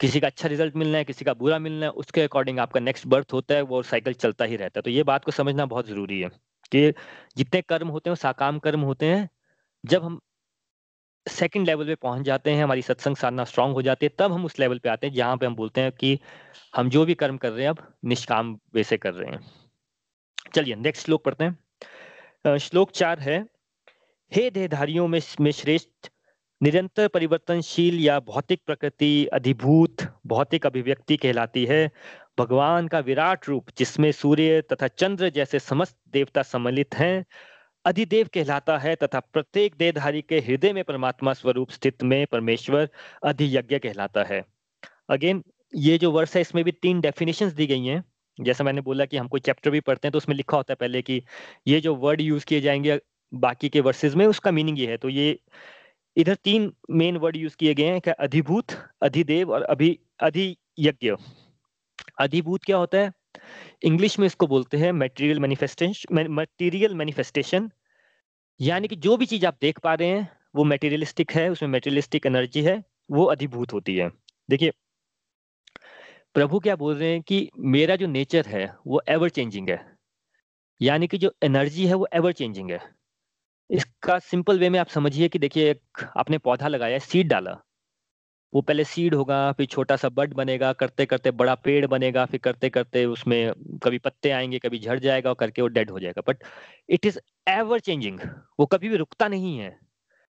[0.00, 3.06] किसी का अच्छा रिज़ल्ट मिलना है, किसी का बुरा मिलना है, उसके अकॉर्डिंग आपका नेक्स्ट
[3.06, 5.86] बर्थ होता है, वो साइकिल चलता ही रहता है। तो ये बात को समझना बहुत
[5.88, 6.28] ज़रूरी है
[6.72, 6.92] कि
[7.36, 9.28] जितने कर्म होते हैं साकाम कर्म होते हैं।
[9.84, 10.20] जब हम
[11.28, 14.44] सेकंड लेवल पे पहुँच जाते हैं, हमारी सत्संग साधना स्ट्रांग हो जाती है, तब हम
[14.44, 16.18] उस लेवल पे आते हैं जहाँ पे हम बोलते हैं कि
[16.76, 19.40] हम जो भी कर्म कर रहे हैं, अब निष्काम वे से कर रहे हैं।
[20.54, 23.46] चलिए नेक्स्ट श्लोक पढ़ते हैं। श्लोक चार है,
[24.32, 26.08] हे देहधारियों में में श्रेष्ठ,
[26.62, 31.90] निरंतर परिवर्तनशील या भौतिक प्रकृति अधिभूत, भौतिक अभिव्यक्ति कहलाती है।
[32.38, 37.24] भगवान का विराट रूप जिसमें सूर्य तथा चंद्र जैसे समस्त देवता सम्मिलित हैं
[37.88, 42.88] अधिदेव कहलाता है तथा प्रत्येक देहधारी के हृदय में परमात्मा स्वरूप स्थित में परमेश्वर
[43.24, 44.42] अधियज्ञ कहलाता है।
[45.10, 45.42] अगेन
[45.74, 48.04] ये जो वर्ष है, इसमें भी तीन डेफिनेशंस दी गई हैं।
[48.38, 50.76] जैसा मैंने बोला कि हम कोई चैप्टर भी पढ़ते हैं तो उसमें लिखा होता है
[50.80, 51.22] पहले कि
[51.66, 52.98] ये जो वर्ड यूज़ किए जाएँगे
[53.32, 55.38] बाकी के वर्सेस में, उसका मीनिंग ये है। तो ये
[56.16, 61.14] इधर तीन मेन वर्ड यूज़ किए गए हैं क्या अधिभूत, अधिदेव और अभि, अधियज्ञ।
[62.20, 63.12] अधिभूत क्या होता है?
[63.82, 67.70] इंग्लिश में इसको बोलते हैं मटेरियल मैनिफेस्टेशन मटेरियल मैनिफेस्टेशन
[68.60, 72.26] यानी कि जो भी चीज़ आप देख पा रहे हैं, वो मेटेरियलिस्टिक है, उसमें मेटेरियलिस्टिक
[72.26, 74.10] एनर्जी है, वो अधिभूत होती है।
[74.50, 74.72] देखिए,
[76.34, 79.96] प्रभु क्या बोल रहे हैं कि मेरा जो नेचर है, वो एवर चेंजिंग है।
[80.82, 82.80] यानी कि जो एनर्जी है, वो एवर चेंजिंग है।
[83.70, 87.62] इसका सिंपल वे में आप समझिए कि देखिए, एक आपने पौधा लगाया सीड डाला।
[88.54, 92.40] वो पहले सीड होगा, फिर छोटा सा बड बनेगा करते करते बड़ा पेड़ बनेगा, फिर
[92.40, 96.22] करते करते उसमें कभी पत्ते आएँगे, कभी झड़ जाएगा और करके वो डेड हो जाएगा।
[96.28, 96.44] But
[96.88, 98.20] it is ever changing
[98.60, 99.76] वो कभी भी रुकता नहीं है।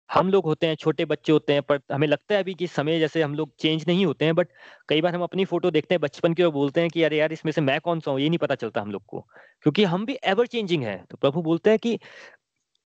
[0.09, 2.99] हम लोग होते हैं, छोटे बच्चे होते हैं, पर हमें लगता है अभी कि समय
[2.99, 4.47] जैसे हम लोग चेंज नहीं होते हैं बट
[4.89, 7.33] कई बार हम अपनी फ़ोटो देखते हैं, बचपन की और बोलते हैं कि, अरे यार,
[7.33, 8.19] इसमें से मैं कौन सा हूँ?
[8.19, 9.21] ये नहीं पता चलता हम लोग को।
[9.63, 11.99] क्योंकि हम भी एवर चेंजिंग है। तो प्रभु बोलते हैं कि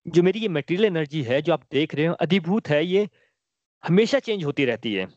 [0.07, 3.09] जो मेरी ये मटेरियल एनर्जी है, जो आप देख रहे हो, अधिभूत है ये
[3.83, 5.07] हमेशा चेंज होती रहती है।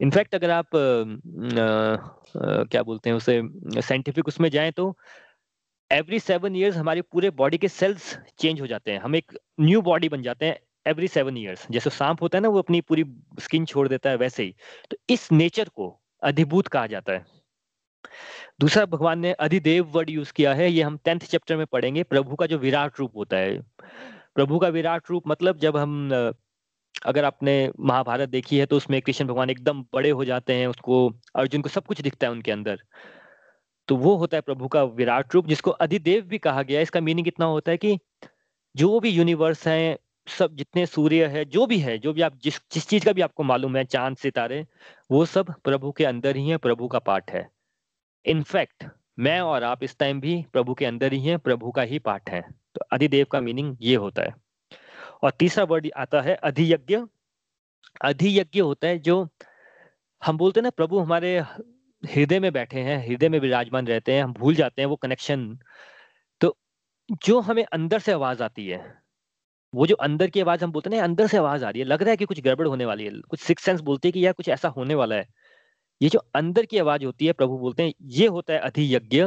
[0.00, 3.40] इनफैक्ट अगर आप आ, आ, क्या बोलते हैं उसे
[3.80, 4.96] साइंटिफिक उसमें जाएँ तो
[5.90, 9.82] एवरी सेवन ईयर्स हमारे पूरे बॉडी के सेल्स चेंज हो जाते हैं। हम एक न्यू
[9.82, 13.04] बॉडी बन जाते हैं एवरी सेवन ईयर्स जैसे सांप होता है ना वो अपनी पूरी
[13.40, 14.54] स्किन छोड़ देता है वैसे ही।
[14.90, 17.24] तो इस नेचर को अधिभूत कहा जाता है।
[18.60, 22.36] दूसरा भगवान ने अधिदेव वर्ड यूज़ किया है। ये हम टेंथ चैप्टर में पढ़ेंगे। प्रभु
[22.36, 23.60] का जो विराट रूप होता है।
[24.34, 26.08] प्रभु का विराट रूप मतलब जब हम
[27.06, 31.14] अगर आपने महाभारत देखी है तो उसमें कृष्ण भगवान एकदम बड़े हो जाते हैं, उसको,
[31.34, 32.82] अर्जुन को सब कुछ दिखता है उनके अंदर।
[33.88, 37.28] तो वो होता है प्रभु का विराट रूप, जिसको अधिदेव भी कहा गया इसका मीनिंग
[37.28, 37.98] इतना होता है कि
[38.76, 39.98] जो भी यूनिवर्स है,
[40.38, 43.20] सब जितने सूर्य है, जो भी है, जो भी आप जिस जिस चीज़ का भी
[43.20, 44.66] आपको मालूम है, चाँद, सितारे,
[45.10, 47.50] वो सब प्रभु के अंदर ही है, प्रभु का पाठ है।
[48.26, 48.84] इनफैक्ट
[49.18, 52.30] मैं और आप इस टाइम भी प्रभु के अंदर ही हैं, प्रभु का ही पाठ
[52.30, 52.42] है।
[52.74, 54.41] तो अधिदेव का मीनिंग ये होता है।
[55.22, 56.98] और तीसरा वर्ड आता है अधियज्ञ।
[58.04, 59.28] अधियज्ञ होता है जो,
[60.22, 61.38] हम बोलते हैं ना, प्रभु हमारे
[62.02, 65.58] हृदय में बैठे हैं, हृदय में विराजमान रहते हैं, हम भूल जाते हैं वो कनेक्शन
[66.40, 66.56] तो
[67.22, 68.80] जो हमें अंदर से आवाज़ आती है,
[69.72, 72.02] वो जो अंदर की आवाज़ हम बोलते हैं अंदर से आवाज़ आ रही है। लग
[72.02, 74.32] रहा है कि कुछ गड़बड़ होने वाली है, कुछ सिक्स सेंस बोलते हैं कि यार
[74.32, 75.26] कुछ ऐसा होने वाला है।
[76.00, 79.22] ये जो अंदर की आवाज़ होती है, प्रभु बोलते हैं, ये होता है अधियज्ञ।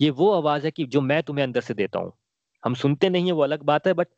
[0.00, 2.12] ये वो आवाज़ है कि जो मैं तुम्हें अंदर से देता हूँ।
[2.64, 4.08] हम सुनते नहीं है, वो अलग बात है बट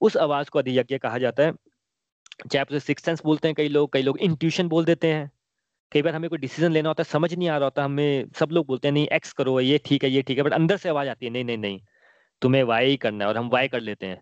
[0.00, 1.52] उस आवाज़ को अधियज्ञ कहा जाता है।
[2.42, 5.30] चाहे आप सिक्स सेंस बोलते हैं कई लोग कई लोग इंट्यूशन बोल देते हैं।
[5.92, 8.50] कई बार हमें कोई डिसीज़न लेना होता है, समझ नहीं आ रहा होता, हमें सब
[8.52, 10.88] लोग बोलते हैं, नहीं एक्स करो, ये ठीक है, ये ठीक है। बट अंदर से
[10.88, 11.80] आवाज़ आती है, नहीं नहीं नहीं,
[12.42, 14.20] तुम्हें वाई करना है और हम वाई कर लेते हैं।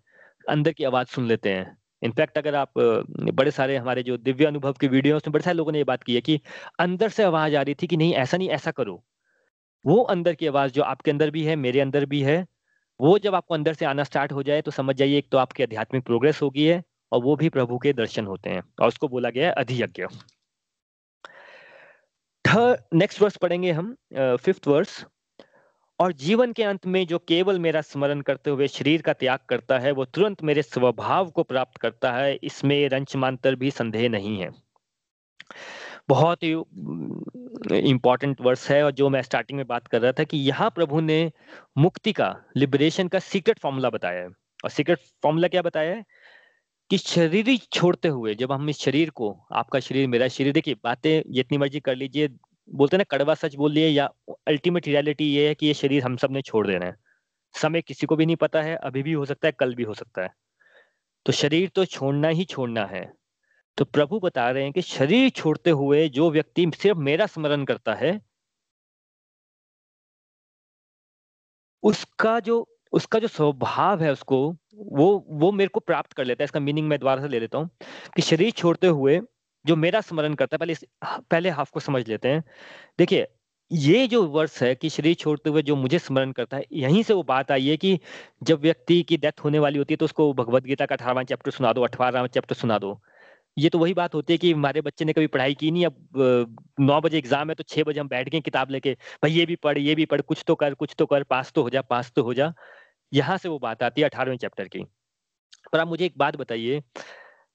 [0.48, 4.72] अंदर की आवाज़ सुन लेते हैं। इनफैक्ट अगर आप बड़े सारे हमारे जो दिव्य अनुभव
[4.72, 6.40] की वीडियो उसमें बड़े सारे लोगों ने ये बात की है कि
[6.80, 9.02] अंदर से आवाज़ आ रही थी कि नहीं, ऐसा नहीं, ऐसा करो।
[9.84, 12.46] वो अंदर की आवाज़ जो आपके अंदर भी है, मेरे अंदर भी है
[13.00, 15.62] वो जब आपको अंदर से आना स्टार्ट हो जाए तो समझ जाइए एक तो आपकी
[15.62, 19.30] आध्यात्मिक प्रोग्रेस होगी है, और वो भी प्रभु के दर्शन होते हैं, और उसको बोला
[19.30, 20.06] गया है अधियज्ञ।
[22.94, 25.04] नेक्स्ट वर्स पढ़ेंगे हम फिफ्थ वर्स
[25.98, 29.78] और जीवन के अंत में जो केवल मेरा स्मरण करते हुए शरीर का त्याग करता
[29.78, 34.50] है, वो तुरंत मेरे स्वभाव को प्राप्त करता है, इसमें रंचमांतर भी संदेह नहीं है।
[36.08, 36.52] बहुत ही
[37.78, 41.00] इंपॉर्टेंट वर्स है और जो मैं स्टार्टिंग में बात कर रहा था कि यहाँ प्रभु
[41.00, 41.32] ने
[41.78, 44.28] मुक्ति का लिबरेशन का सीक्रेट फॉर्मूला बताया है।
[44.64, 46.04] और सीक्रेट फॉर्मूला क्या बताया है?
[46.90, 51.32] कि शरीर छोड़ते हुए जब हम इस शरीर को, आपका शरीर, मेरा शरीर, देखिए बातें
[51.32, 52.28] जितनी मर्ज़ी कर लीजिए,
[52.74, 54.10] बोलते ना, कड़वा सच बोल लिए या
[54.48, 56.96] अल्टीमेट रियलिटी ये है कि ये शरीर हम सबने छोड़ देना है।
[57.54, 59.94] समय किसी को भी नहीं पता है, अभी भी हो सकता है, कल भी हो
[59.94, 60.30] सकता है।
[61.26, 63.12] तो शरीर तो छोड़ना ही छोड़ना है।
[63.78, 67.94] तो प्रभु बता रहे हैं कि शरीर छोड़ते हुए जो व्यक्ति सिर्फ़ मेरा स्मरण करता
[67.94, 68.20] है,
[71.82, 74.38] उसका जो उसका जो स्वभाव है उसको,
[74.76, 77.58] वो वो मेरे को प्राप्त कर लेता है। इसका मीनिंग मैं दोबारा से ले लेता
[77.58, 77.68] हूँ
[78.16, 79.20] कि शरीर छोड़ते हुए
[79.64, 80.74] जो मेरा स्मरण करता है, पहले
[81.30, 82.42] पहले हाफ़ को समझ लेते हैं।
[82.98, 83.26] देखिए,
[83.70, 87.14] ये जो वर्ष है कि शरीर छोड़ते हुए जो मुझे स्मरण करता है, यहीं से
[87.14, 87.98] वो बात आई है कि
[88.44, 91.50] जब व्यक्ति की डेथ होने वाली होती है तो उसको भगवत गीता का अठारहवां चैप्टर
[91.52, 93.00] सुना दो, अठारहवां चैप्टर सुना दो।
[93.56, 96.66] ये तो वही बात होती है कि हमारे बच्चे ने कभी पढ़ाई की नहीं, अब
[96.80, 99.56] नौ बजे एग्ज़ाम है तो छह बजे हम बैठ गए किताब लेके, भाई ये भी
[99.56, 102.12] पढ़, ये भी पढ़, कुछ तो कर, कुछ तो कर, पास तो हो जा, पास
[102.16, 102.52] तो हो जा।
[103.12, 104.84] यहाँ से वो बात आती है अठारहवें चैप्टर की।
[105.72, 106.82] पर आप मुझे एक बात बताइए,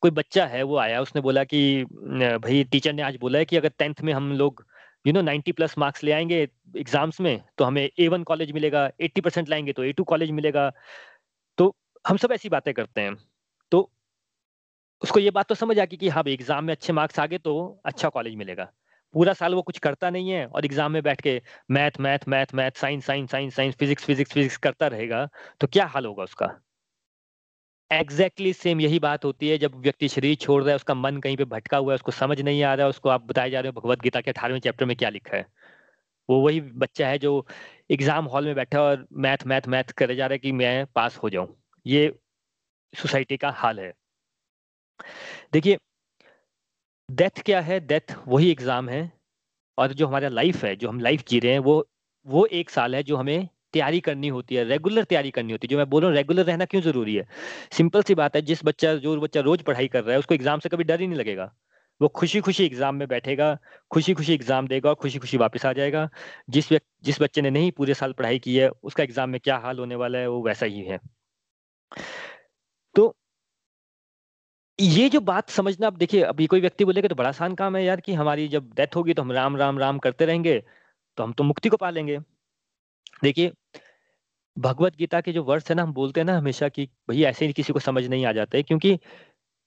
[0.04, 3.58] कोई बच्चा है, वो आया, उसने बोला कि भाई टीचर ने आज बोला है कि
[3.58, 4.66] अगर टेंथ में हम लोग
[5.06, 6.36] you know ninety plus marks ले आएँगे
[6.78, 10.32] एग्ज़ाम्स में तो हमें ए वन कॉलेज मिलेगा एट्टी परसेंट लाएँगे तो ए टू कॉलेज
[10.32, 10.72] मिलेगा।
[11.58, 13.16] तो हम सब ऐसी बातें करते हैं।
[15.02, 17.26] उसको ये बात तो समझ आ गई कि हाँ भाई एग्ज़ाम में अच्छे मार्क्स आ
[17.26, 18.72] गए तो अच्छा कॉलेज मिलेगा।
[19.14, 22.54] पूरा साल वो कुछ करता नहीं है और एग्ज़ाम में बैठ के math math math
[22.56, 25.28] math science science science science physics physics physics करता रहेगा
[25.62, 26.48] तो क्या हाल होगा उसका?
[27.92, 31.18] एग्जैक्टली exactly सेम यही बात होती है, जब व्यक्ति शरीर छोड़ रहा है, उसका मन
[31.18, 33.60] कहीं पे भटका हुआ है, उसको समझ नहीं आ रहा है, उसको आप बताए जा
[33.60, 35.46] रहे हो भगवत गीता के अठारहवें चैप्टर में क्या लिखा है।
[36.30, 37.46] वो वही बच्चा है जो
[37.92, 41.18] एग्ज़ाम हॉल में बैठा और मैथ मैथ मैथ करे जा रहा है कि मैं पास
[41.18, 41.48] हो जाऊँ।
[41.86, 42.12] ये
[42.94, 43.94] सोसाइटी का हाल है।
[45.54, 45.78] देखिए
[47.10, 47.80] डेथ क्या है?
[47.82, 49.12] डेथ वही एग्ज़ाम है
[49.78, 51.86] और जो हमारा लाइफ है, जो हम लाइफ जी रहे हैं, वो
[52.28, 55.70] वो एक साल है जो हमें तैयारी करनी होती है रेगुलर तैयारी करनी होती है।
[55.70, 57.26] जो मैं बोल रहा हूँ रेगुलर रहना क्यों ज़रूरी है?
[57.74, 60.60] सिंपल सी बात है, जिस बच्चा, जो बच्चा रोज पढ़ाई कर रहा है, उसको एग्ज़ाम
[60.60, 61.52] से कभी डर ही नहीं लगेगा।
[62.02, 63.58] वो खुशी खुशी एग्ज़ाम में बैठेगा
[63.92, 66.10] खुशी खुशी एग्ज़ाम देगा और खुशी खुशी वापस आ जाएगा।
[66.50, 66.70] जिस
[67.04, 69.96] जिस बच्चे ने नहीं पूरे साल पढ़ाई की है, उसका एग्ज़ाम में क्या हाल होने
[69.96, 71.00] वाला है, वो वैसा ही है।
[72.96, 73.16] तो
[74.80, 77.84] ये जो बात समझना, अब देखिए, अभी कोई व्यक्ति बोलेगा तो बड़ा आसान काम है
[77.84, 80.60] यार कि हमारी जब डेथ होगी तो हम राम राम राम करते रहेंगे
[81.18, 82.18] तो हम तो मुक्ति को पा लेंगे।
[83.24, 83.52] देखिए,
[84.58, 87.46] भगवत गीता के जो वर्ष है ना, हम बोलते हैं ना हमेशा कि भाई ऐसे
[87.48, 88.98] ही किसी को समझ नहीं आ जाता है क्योंकि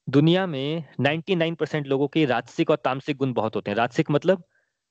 [0.08, 4.44] दुनिया में 99 परसेंट लोगों के राजसिक और तामसिक गुण बहुत होते हैं। राजसिक मतलब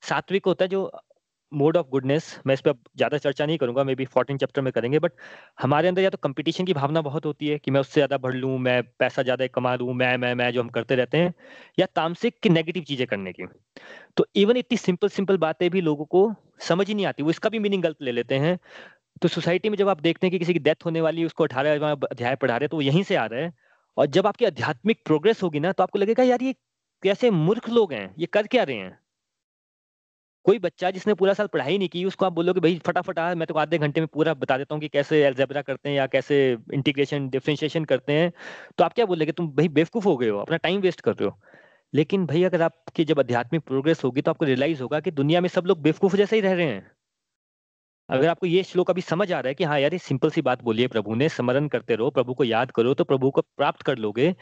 [0.04, 0.92] सात्विक होता है जो
[1.52, 4.72] मोड ऑफ़ गुडनेस, मैं इस पर ज़्यादा चर्चा नहीं करूँगा मे बी फोर्टीन चैप्टर में
[4.74, 5.12] करेंगे बट
[5.58, 8.36] हमारे अंदर या तो कंपटीशन की भावना बहुत होती है कि मैं उससे ज़्यादा बढ़
[8.36, 11.34] लूँ, मैं पैसा ज़्यादा कमा लूँ, मैं मैं मैं जो हम करते रहते हैं,
[11.80, 13.46] या तामसिक की नेगेटिव चीज़ें करने की।
[14.18, 16.32] तो इवन इतनी सिंपल सिंपल बातें भी लोगों को
[16.62, 18.58] समझ ही नहीं आती, वो इसका भी मीनिंग गलत ले लेते हैं।
[19.22, 21.44] तो सोसाइटी में जब आप देखते हैं कि किसी की डेथ होने वाली है उसको
[21.46, 23.54] अठारह अध्याय पढ़ा रहे तो वो यहीं से आ रहा है,
[23.98, 26.54] और जब आपकी आध्यात्मिक प्रोग्रेस होगी ना तो आपको लगेगा, यार, ये
[27.04, 28.14] कैसे मूर्ख लोग हैं?
[28.20, 29.00] ये कर क्या रहे हैं?
[30.50, 33.48] कोई बच्चा जिसने पूरा साल पढ़ाई नहीं की, उसको आप बोलोगे, भाई, फटाफट आ, मैं
[33.48, 36.38] तो आधे घंटे में पूरा बता देता हूँ कि कैसे एल्जेब्रा करते हैं या कैसे
[36.74, 38.32] इंटीग्रेशन डिफ्रेंशिएशन करते हैं।
[38.78, 41.30] तो आप क्या बोलेगे, तुम भाई बेवकूफ़ हो गए हो, अपना टाइम वेस्ट कर रहे
[41.30, 41.40] हो।
[41.94, 45.50] लेकिन भाई, अगर आपकी जब आध्यात्मिक प्रोग्रेस होगी तो आपको रियलाइज़ होगा कि दुनिया में
[45.50, 46.92] सब लोग बेवकूफ़ जैसे ही रह रहे हैं।
[48.10, 50.42] अगर आपको ये श्लोक अभी समझ आ रहा है कि हाँ यार, ये सिंपल सी
[50.42, 53.82] बात बोलिए प्रभु ने, स्मरण करते रहो, प्रभु को याद करो तो प्रभु को प्राप्त
[53.82, 54.36] कर लोगे।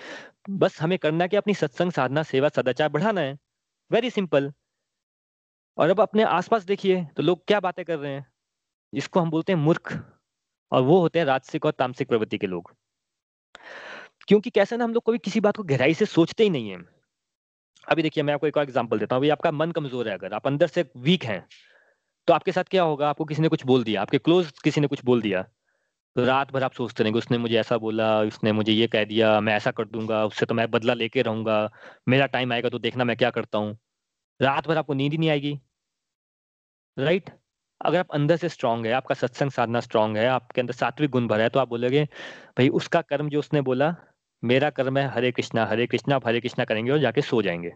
[0.51, 3.37] बस हमें करना कि अपनी सत्संग, साधना, सेवा, सदाचार बढ़ाना है।
[3.91, 4.51] वेरी सिंपल
[5.77, 8.25] और अब अपने आसपास देखिए तो लोग क्या बातें कर रहे हैं।
[8.93, 9.93] इसको हम बोलते हैं मूर्ख,
[10.71, 12.73] और वो होते हैं राजसिक और तामसिक प्रवृत्ति के लोग।
[14.27, 16.77] क्योंकि कैसे ना हम लोग कभी किसी बात को गहराई से सोचते ही नहीं है।
[17.83, 20.47] अभी देखिए मैं आपको एक और एग्ज़ाम्पल देता हूँ। आपका मन कमज़ोर है अगर, आप
[20.47, 21.45] अंदर से वीक हैं
[22.27, 23.09] तो आपके साथ क्या होगा?
[23.09, 25.41] आपको किसी ने कुछ बोल दिया, आपके क्लोज किसी ने कुछ बोल दिया
[26.15, 29.39] तो रात भर आप सोचते रहेंगे, उसने मुझे ऐसा बोला, उसने मुझे ये कह दिया,
[29.39, 31.69] मैं ऐसा कर दूँगा, उससे तो मैं बदला लेके रहूँगा,
[32.07, 33.77] मेरा टाइम आएगा तो देखना मैं क्या करता हूँ।
[34.39, 35.59] रात भर आपको नींद ही नहीं आएगी।
[36.99, 37.29] राइट?
[37.81, 41.27] अगर आप अंदर से स्ट्रांग है, आपका सत्संग साधना स्ट्रांग है, आपके अंदर सात्विक गुण
[41.27, 42.03] भर है तो आप बोलोगे,
[42.57, 43.95] भाई, उसका कर्म जो उसने बोला,
[44.43, 47.73] मेरा कर्म है हरे कृष्णा हरे कृष्णा, आप हरे कृष्णा करेंगे और जाके सो जाएँगे।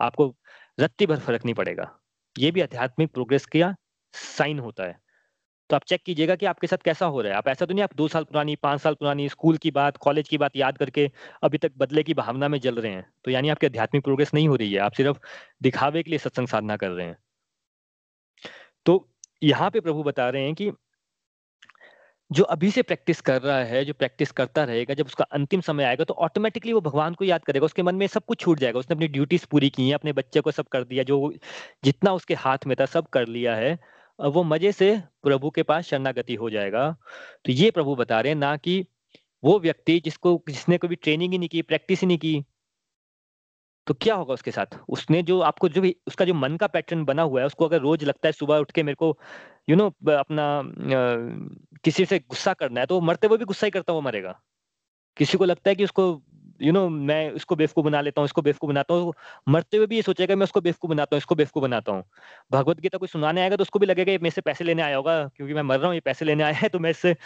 [0.00, 0.36] आपको
[0.80, 1.98] रत्ती भर फ़र्क नहीं पड़ेगा।
[2.38, 3.74] ये भी आध्यात्मिक प्रोग्रेस का
[4.12, 5.00] साइन होता है।
[5.70, 7.84] तो आप चेक कीजिएगा कि आपके साथ कैसा हो रहा है। आप ऐसा तो नहीं,
[7.84, 11.10] आप दो साल पुरानी, पाँच साल पुरानी स्कूल की बात कॉलेज की बात याद करके
[11.42, 14.48] अभी तक बदले की भावना में जल रहे हैं। तो यानी आपकी आध्यात्मिक प्रोग्रेस नहीं
[14.48, 15.18] हो रही है। आप सिर्फ़
[15.62, 17.16] दिखावे के लिए सत्संग साधना कर रहे हैं।
[18.88, 19.08] तो
[19.42, 20.70] यहाँ पे प्रभु बता रहे हैं कि
[22.30, 25.84] जो अभी से प्रैक्टिस कर रहा है, जो प्रैक्टिस करता रहेगा, जब उसका अंतिम समय
[25.84, 28.78] आएगा तो ऑटोमेटिकली वो भगवान को याद करेगा। उसके मन में सब कुछ छूट जाएगा।
[28.78, 31.32] उसने अपनी ड्यूटीज़ पूरी की है, अपने बच्चे को सब कर दिया, जो
[31.84, 33.78] जितना उसके हाथ में था, सब कर लिया है
[34.18, 36.90] वो मज़े से प्रभु के पास शरणागति हो जाएगा।
[37.44, 38.84] तो ये प्रभु बता रहे हैं ना कि
[39.42, 42.44] वो व्यक्ति जिसको, जिसने कभी ट्रेनिंग ही नहीं की प्रैक्टिस ही नहीं की
[43.88, 44.78] तो क्या होगा उसके साथ?
[44.88, 47.80] उसने जो आपको जो भी उसका जो मन का पैटर्न बना हुआ है उसको अगर
[47.80, 49.08] रोज लगता है सुबह उठ के मेरे को
[49.70, 50.62] यू you नो know, अपना
[51.84, 54.40] किसी से गुस्सा करना है तो मरते हुए भी गुस्सा ही करता हुआ मरेगा।
[55.16, 56.04] किसी को लगता है कि उसको
[56.60, 59.12] यू नो मैं उसको बेवकूफ़ बना लेता हूँ इसको बेवकूफ़ बनाता हूँ
[59.48, 62.04] मरते हुए भी ये सोचेगा मैं उसको बेवकूफ़ बनाता हूँ इसको बेवकूफ़ बनाता हूँ।
[62.52, 65.16] भगवत गीता कोई सुनाने आएगा तो उसको भी लगेगा मेरे से पैसे लेने आया होगा
[65.36, 67.16] क्योंकि मैं मर रहा हूँ ये पैसे लेने आया है तो मैं इससे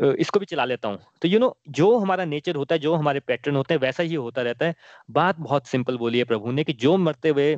[0.00, 3.20] इसको भी चला लेता हूँ। तो यू नो जो हमारा नेचर होता है, जो हमारे
[3.20, 4.74] पैटर्न होते हैं, वैसा ही होता रहता है।
[5.10, 7.56] बात बहुत सिंपल बोली है प्रभु ने कि जो मरते हुए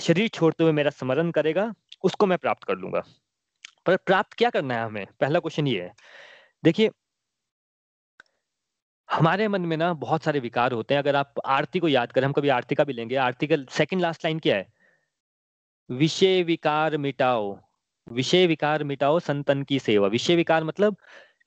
[0.00, 1.72] शरीर छोड़ते हुए मेरा स्मरण करेगा,
[2.04, 3.02] उसको मैं प्राप्त कर लूँगा।
[3.86, 5.06] पर प्राप्त क्या करना है हमें?
[5.20, 5.92] पहला क्वेश्चन ये है।
[6.64, 6.90] देखिए,
[9.08, 12.26] हमारे मन में ना बहुत सारे विकार होते हैं। अगर आप आरती को याद करें,
[12.26, 14.66] हम कभी आरती का भी लेंगे। आरती का सेकंड लास्ट लाइन क्या है?
[15.90, 17.58] विषय विकार मिटाओ।
[18.06, 20.96] विषय विकार मिटाओ संतन की सेवा। विषय विकार मतलब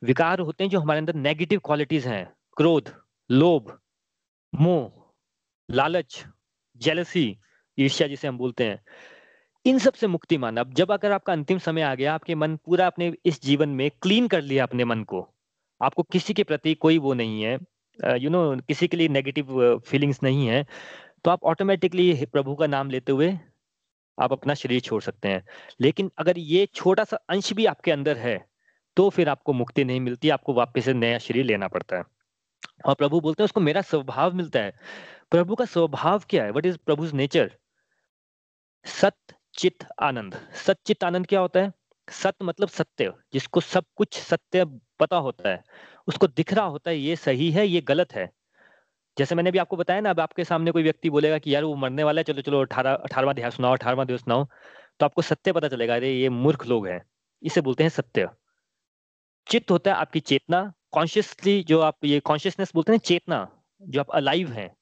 [0.03, 2.25] विकार होते हैं जो हमारे अंदर नेगेटिव क्वालिटीज हैं।
[2.57, 2.89] क्रोध,
[3.29, 3.77] लोभ,
[4.53, 4.91] मोह,
[5.69, 6.23] लालच
[6.81, 7.25] जेलसी
[7.77, 8.83] ईर्ष्या जिसे हम बोलते हैं।
[9.65, 12.87] इन सबसे मुक्ति माना। अब जब अगर आपका अंतिम समय आ गया, आपके मन पूरा
[12.87, 15.27] अपने इस जीवन में क्लीन कर लिया अपने मन को,
[15.81, 17.57] आपको किसी के प्रति कोई वो नहीं है
[18.19, 20.65] यू नो किसी के लिए नेगेटिव फीलिंग्स नहीं है
[21.25, 23.31] तो आप ऑटोमेटिकली प्रभु का नाम लेते हुए
[24.17, 25.45] आप अपना शरीर छोड़ सकते हैं।
[25.81, 28.35] लेकिन अगर ये छोटा सा अंश भी आपके अंदर है
[28.95, 32.03] तो फिर आपको मुक्ति नहीं मिलती, आपको वापस से नया शरीर लेना पड़ता है।
[32.85, 34.73] और प्रभु बोलते हैं, उसको मेरा स्वभाव मिलता है।
[35.31, 36.51] प्रभु का स्वभाव क्या है?
[36.51, 37.57] वट इज़ प्रभु नेचर
[38.85, 39.17] सत,
[39.57, 41.73] चित, आनंद। सचित आनंद क्या होता है?
[42.09, 44.65] सत मतलब सत्य, जिसको सब कुछ सत्य
[44.99, 45.63] पता होता है।
[46.07, 48.31] उसको दिख रहा होता है, ये सही है, ये गलत है।
[49.17, 51.75] जैसे मैंने भी आपको बताया ना, अब आपके सामने कोई व्यक्ति बोलेगा कि, यार, वो
[51.75, 54.47] मरने वाला है, चलो चलो, अठारह अठारवा ध्यान सुनाओ अठारवा दिवस सुनाओ।
[54.99, 57.05] तो आपको सत्य पता चलेगा, अरे, ये मूर्ख लोग हैं।
[57.43, 58.29] इसे बोलते हैं सत्य।
[59.47, 63.47] चित्त होता है आपकी चेतना कॉन्शियसली जो आप ये कॉन्शियसनेस बोलते हैं चेतना,
[63.81, 64.75] जो आप अलाइव हैं,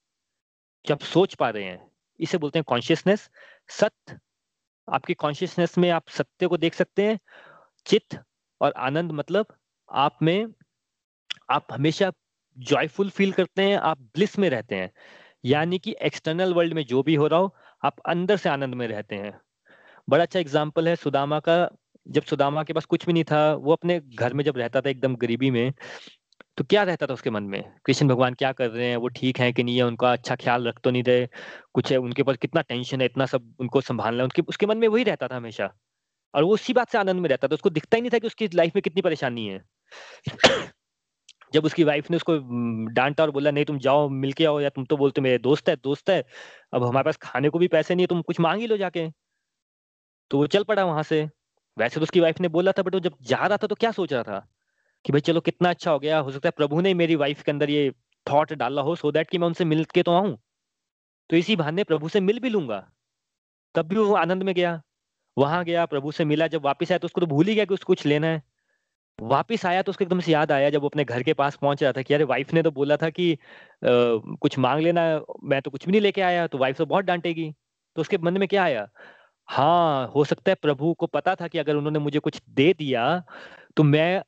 [0.85, 3.29] जो आप सोच पा रहे हैं, इसे बोलते हैं कॉन्शियसनेस
[3.69, 4.17] सत्य,
[4.87, 7.19] आपकी कॉन्शियसनेस में आप सत्य को देख सकते हैं।
[7.85, 8.23] चित्त
[8.61, 9.45] और आनंद मतलब
[9.89, 10.47] आप में,
[11.49, 12.11] आप हमेशा
[12.57, 14.91] जॉयफुल फील करते हैं, आप ब्लिस में रहते हैं।
[15.45, 18.87] यानी कि एक्सटर्नल वर्ल्ड में जो भी हो रहा हो, आप अंदर से आनंद में
[18.87, 19.39] रहते हैं।
[20.09, 21.69] बड़ा अच्छा एग्ज़ाम्पल है सुदामा का
[22.11, 24.89] जब सुदामा के पास कुछ भी नहीं था, वो अपने घर में जब रहता था
[24.89, 25.73] एकदम गरीबी में
[26.57, 27.73] तो क्या रहता था उसके मन में?
[27.85, 28.97] कृष्ण भगवान क्या कर रहे हैं?
[28.97, 29.83] वो ठीक है कि नहीं है?
[29.83, 31.27] उनका अच्छा ख्याल रख तो नहीं रहे?
[31.73, 34.23] कुछ है, उनके पास कितना टेंशन है, इतना सब उनको संभालना है?
[34.23, 35.73] उनके, उसके मन में वही रहता था हमेशा।
[36.35, 38.27] और वो उसी बात से आनंद में रहता था। उसको दिखता ही नहीं था कि
[38.27, 39.63] उसकी लाइफ में कितनी परेशानी है।
[41.53, 42.37] जब उसकी वाइफ ने उसको
[42.93, 45.69] डांटा और बोला, नहीं, तुम जाओ मिल के आओ, या तुम तो बोलते मेरे दोस्त
[45.69, 46.23] है दोस्त है।
[46.73, 49.09] अब हमारे पास खाने को भी पैसे नहीं है, तुम कुछ मांग ही लो जाके।
[50.31, 51.29] तो वो चल पड़ा वहाँ से।
[51.77, 53.91] वैसे तो उसकी वाइफ ने बोला था बट वो जब जा रहा था तो क्या
[53.91, 54.47] सोच रहा था?
[55.05, 57.51] कि भाई चलो कितना अच्छा हो गया हो सकता है प्रभु ने मेरी वाइफ के
[57.51, 57.91] अंदर ये
[58.25, 60.37] थॉट डाला हो सो दैट कि मैं उनसे मिल के तो आऊँ।
[61.29, 62.79] तो इसी बहाने प्रभु से मिल भी लूँगा।
[63.75, 64.81] तब भी वो आनंद में गया।
[65.37, 67.73] वहाँ गया प्रभु से मिला। जब वापिस आया तो उसको तो भूल ही गया कि
[67.73, 68.41] उसको कुछ लेना है।
[69.19, 71.83] वापिस आया तो उसको एकदम से याद आया जब वो अपने घर के पास पहुँच
[71.83, 73.37] रहा था कि अरे वाइफ ने तो बोला था कि आ,
[74.41, 75.03] कुछ मांग लेना
[75.43, 77.51] मैं तो कुछ भी नहीं लेके आया तो वाइफ तो बहुत डांटेगी।
[77.95, 78.87] तो उसके मन में क्या आया?
[79.51, 83.23] हाँ हो सकता है प्रभु को पता था कि अगर उन्होंने मुझे कुछ दे दिया
[83.77, 84.23] तो मैं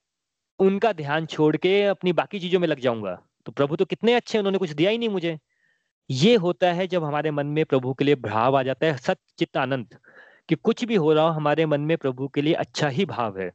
[0.59, 3.13] उनका ध्यान छोड़ के अपनी बाकी चीज़ों में लग जाऊँगा।
[3.45, 5.39] तो प्रभु तो कितने अच्छे उन्होंने कुछ दिया ही नहीं मुझे।
[6.09, 9.17] ये होता है जब हमारे मन में प्रभु के लिए भाव आ जाता है, सच
[9.39, 9.97] चित्त आनंद,
[10.49, 13.39] कि कुछ भी हो रहा हो, हमारे मन में प्रभु के लिए अच्छा ही भाव
[13.39, 13.51] है।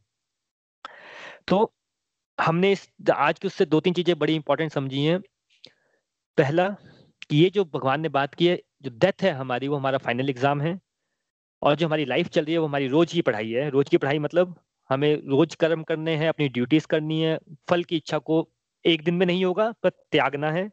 [1.48, 1.72] तो
[2.40, 5.20] हमने इस, आज की उससे दो तीन चीज़ें बड़ी इंपॉर्टेंट समझी हैं।
[6.38, 6.68] पहला,
[7.30, 10.30] कि ये जो भगवान ने बात की है, जो डेथ है हमारी, वो हमारा फाइनल
[10.30, 10.78] एग्ज़ाम है।
[11.62, 13.96] और जो हमारी लाइफ चल रही है वो हमारी रोज की पढ़ाई है। रोज की
[13.96, 14.54] पढ़ाई मतलब
[14.90, 17.38] हमें रोज कर्म करने हैं अपनी ड्यूटीज़ करनी है।
[17.68, 18.48] फल की इच्छा को
[18.84, 20.70] एक दिन में नहीं होगा पर त्यागना है।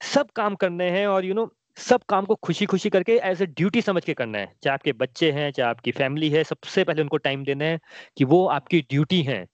[0.00, 3.16] सब काम करने हैं और यू you नो know, सब काम को खुशी खुशी करके
[3.24, 6.44] एज ए ड्यूटी समझ के करना है। चाहे आपके बच्चे हैं चाहे आपकी फैमिली है
[6.44, 7.80] सबसे पहले उनको टाइम देना है
[8.16, 9.44] कि वो आपकी ड्यूटी है।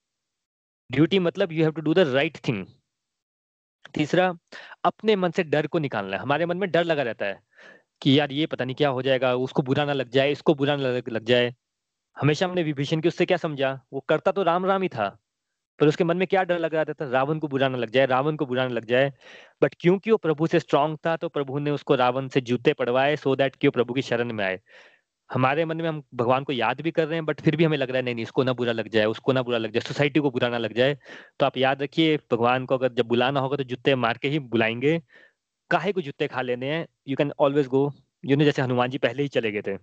[0.90, 2.64] ड्यूटी मतलब you have to do the right thing
[3.94, 4.32] तीसरा
[4.84, 7.40] अपने मन से डर को निकालना है। हमारे मन में डर लगा रहता है।
[8.02, 10.76] कि यार ये पता नहीं क्या हो जाएगा उसको बुरा ना लग जाए इसको बुरा
[10.76, 11.54] ना लग, जाए।
[12.16, 13.72] हमेशा हमने विभीषण की उससे क्या समझा?
[13.92, 15.08] वो करता तो राम राम ही था
[15.78, 17.10] पर उसके मन में क्या डर लग रहा था?
[17.10, 19.12] रावण को बुरा ना लग जाए रावण को बुरा ना लग जाए।
[19.62, 23.16] बट क्योंकि वो प्रभु से स्ट्रांग था तो प्रभु ने उसको रावण से जूते पड़वाए
[23.16, 24.60] सो दैट कि वो प्रभु की शरण में आए।
[25.30, 27.76] हमारे मन में हम भगवान को याद भी कर रहे हैं बट फिर भी हमें
[27.78, 29.80] लग रहा है नहीं नहीं इसको ना बुरा लग जाए उसको ना बुरा लग जाए
[29.82, 30.98] सोसाइटी को बुरा ना लग जाए।
[31.40, 34.38] तो आप याद रखिए भगवान को अगर जब बुलाना होगा तो जूते मार के ही
[34.40, 35.00] बुलाएँगे।
[35.72, 36.86] काहे को जूते खा लेने हैं?
[37.08, 37.90] You can always go
[38.24, 39.76] you know जैसे हनुमान जी पहले ही चले गए थे।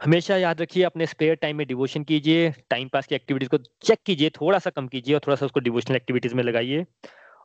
[0.00, 3.98] हमेशा याद रखिए, अपने स्पेयर टाइम में डिवोशन कीजिए टाइम पास की एक्टिविटीज़ को चेक
[4.06, 6.84] कीजिए थोड़ा सा कम कीजिए और थोड़ा सा उसको डिवोशनल एक्टिविटीज़ में लगाइए।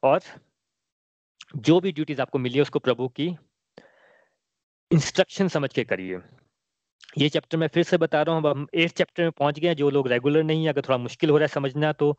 [0.03, 0.19] और
[1.55, 3.27] जो भी ड्यूटीज़ आपको मिली है, उसको प्रभु की
[4.91, 6.19] इंस्ट्रक्शन समझ के करिए।
[7.17, 9.89] ये चैप्टर मैं फिर से बता रहा हूँ हम एट चैप्टर में पहुँच गए जो
[9.89, 12.17] लोग रेगुलर नहीं है, अगर थोड़ा मुश्किल हो रहा है समझना तो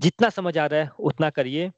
[0.00, 1.70] जितना समझ आ रहा है, उतना करिए।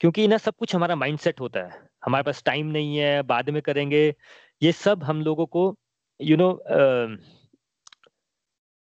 [0.00, 3.62] क्योंकि ना सब कुछ हमारा माइंडसेट होता है। हमारे पास टाइम नहीं है बाद में
[3.62, 4.14] करेंगे।
[4.62, 5.76] ये सब हम लोगों को
[6.20, 7.18] यू you नो know,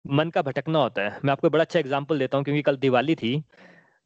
[0.05, 3.15] मन का भटकना होता है। मैं आपको बड़ा अच्छा एग्ज़ाम्पल देता हूँ क्योंकि कल दिवाली
[3.15, 3.43] थी।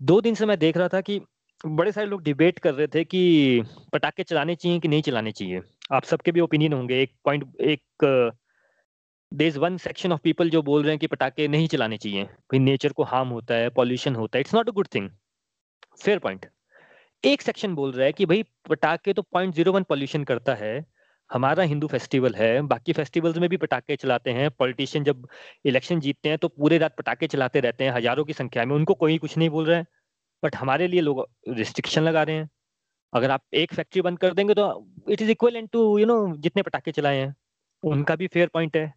[0.03, 1.21] दो दिन से मैं देख रहा था कि
[1.67, 5.61] बड़े सारे लोग डिबेट कर रहे थे कि पटाखे चलाने चाहिए कि नहीं चलाने चाहिए।
[5.93, 8.35] आप सबके भी ओपिनियन होंगे। एक पॉइंट एक
[9.33, 12.25] they is one section of people जो बोल रहे हैं कि पटाखे नहीं चलाने चाहिए।
[12.25, 15.11] भाई नेचर को हार्म होता है पॉल्यूशन होता है। It's not a good thing
[16.05, 16.47] fair point
[17.25, 20.85] एक सेक्शन बोल रहा है कि भाई पटाखे तो पॉइंट ज़ीरो वन पॉल्यूशन करता है।
[21.31, 25.27] हमारा हिंदू फेस्टिवल है बाकी फेस्टिवल्स में भी पटाखे चलाते हैं। पॉलिटिशियन जब
[25.65, 28.95] इलेक्शन जीतते हैं तो पूरे रात पटाखे चलाते रहते हैं हज़ारों की संख्या में। उनको
[28.95, 29.87] कोई कुछ नहीं बोल रहा है
[30.43, 32.49] बट हमारे लिए लोग रिस्ट्रिक्शन लगा रहे हैं।
[33.13, 34.69] अगर आप एक फैक्ट्री बंद कर देंगे तो
[35.09, 37.35] it is equal to you know जितने पटाखे चलाए हैं
[37.83, 38.93] उनका भी फेयर पॉइंट है।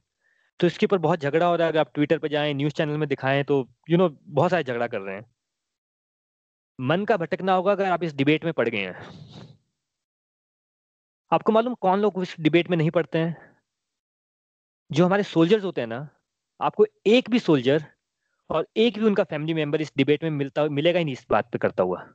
[0.59, 2.97] तो इसके ऊपर बहुत झगड़ा हो रहा है। अगर आप ट्विटर पर जाएँ न्यूज़ चैनल
[2.97, 3.59] में दिखाएँ तो
[3.89, 5.26] यू you नो know, बहुत सारे झगड़ा कर रहे हैं।
[6.80, 9.10] मन का भटकना होगा अगर आप इस डिबेट में पड़ गए हैं।
[11.32, 13.56] आपको मालूम कौन लोग उस डिबेट में नहीं पढ़ते हैं?
[14.92, 16.10] जो हमारे सोल्जर्स होते हैं ना,
[16.62, 17.86] आपको एक भी सोल्जर
[18.50, 21.52] और एक भी उनका फैमिली मेंबर इस डिबेट में मिलता, मिलेगा ही नहीं इस बात
[21.52, 22.14] पे करता हुआ।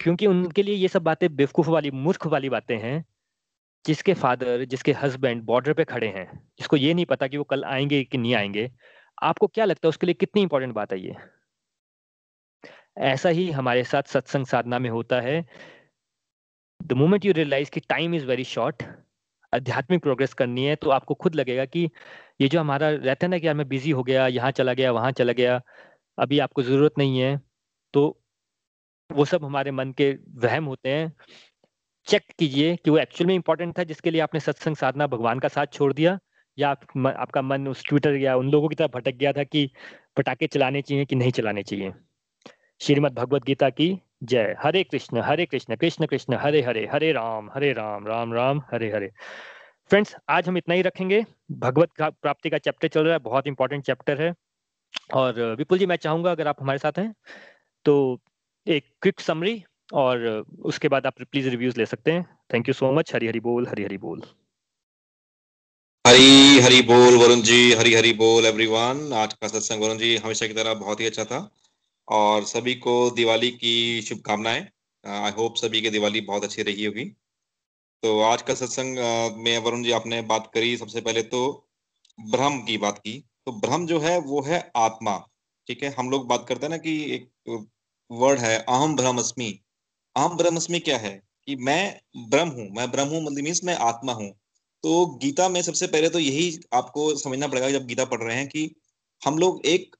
[0.00, 3.04] क्योंकि उनके लिए ये सब बातें बेवकूफ़ वाली, मूर्ख वाली बातें हैं,
[3.86, 7.64] जिसके फादर जिसके हस्बैंड बॉर्डर पे खड़े हैं, जिसको ये नहीं पता कि वो कल
[7.64, 8.72] आएँगे कि नहीं आएँगे।
[9.22, 11.39] आपको क्या लगता है उसके लिए कितनी इंपॉर्टेंट बात है ये?
[12.96, 15.44] ऐसा ही हमारे साथ सत्संग साधना में होता है।
[16.80, 18.82] द मोमेंट यू रियलाइज़ कि टाइम इज़ वेरी शॉर्ट
[19.52, 21.88] आध्यात्मिक प्रोग्रेस करनी है तो आपको खुद लगेगा कि
[22.40, 24.92] ये जो हमारा रहता है ना कि यार मैं बिज़ी हो गया यहाँ चला गया
[24.92, 25.60] वहाँ चला गया
[26.18, 27.36] अभी आपको ज़रूरत नहीं है
[27.94, 28.06] तो
[29.10, 31.12] वो सब हमारे मन के वहम होते हैं।
[32.06, 35.48] चेक कीजिए कि वो एक्चुअल में इंपॉर्टेंट था जिसके लिए आपने सत्संग साधना भगवान का
[35.48, 36.18] साथ छोड़ दिया
[36.58, 39.44] या आप, म, आपका मन उस ट्विटर या उन लोगों की तरफ़ भटक गया था
[39.44, 39.70] कि
[40.16, 41.92] पटाखे चलाने चाहिए कि नहीं चलाने चाहिए।
[42.80, 43.86] श्रीमद भगवद गीता की
[44.22, 48.62] जय। हरे कृष्ण हरे कृष्ण कृष्ण कृष्ण, हरे हरे हरे राम हरे राम राम राम,
[48.72, 49.10] हरे हरे।
[49.90, 53.84] फ्रेंड्स, आज हम इतना ही रखेंगे। भगवत प्राप्ति का चैप्टर चल रहा है, बहुत इंपॉर्टेंट
[53.84, 54.34] चैप्टर है।
[55.14, 57.14] और विपुल जी, मैं चाहूँगा अगर आप हमारे साथ हैं
[57.84, 58.20] तो
[58.66, 59.62] एक क्विक समरी
[59.94, 60.26] और
[60.64, 63.68] उसके बाद आप प्लीज़ रिव्यूज़ ले सकते हैं। Thank you so much Hari Hari बोल,
[63.68, 64.22] हरी हरी बोल।
[66.06, 70.46] हरी हरी बोल, वरुण जी। हरी हरी बोल एवरीवन आज का सत्संग, वरुण जी, हमेशा
[70.46, 71.48] की तरह बहुत ही अच्छा था।
[72.08, 74.66] और सभी को दिवाली की शुभकामनाएँ।
[75.04, 77.04] आई होप सभी की दिवाली बहुत अच्छी रही होगी।
[78.02, 78.98] तो आज का सत्संग
[79.38, 81.40] में वरुण जी आपने बात करी सबसे पहले तो
[82.18, 85.16] ब्रह्म की बात की। तो ब्रह्म जो है, वो है आत्मा,
[85.68, 85.94] ठीक है?
[85.98, 87.66] हम लोग बात करते हैं ना कि एक
[88.10, 89.48] वर्ड है, अहम ब्रह्मस्मि।
[90.16, 91.22] अहम ब्रह्मस्मि क्या है?
[91.48, 94.30] कि मैं ब्रह्म हूँ, मैं ब्रह्म हूँ मतलब मीन्स मैं आत्मा हूँ।
[94.84, 98.46] तो गीता में सबसे पहले तो यही आपको समझना पड़ेगा, जब गीता पढ़ रहे हैं
[98.48, 98.70] कि
[99.22, 99.96] हम लोग एक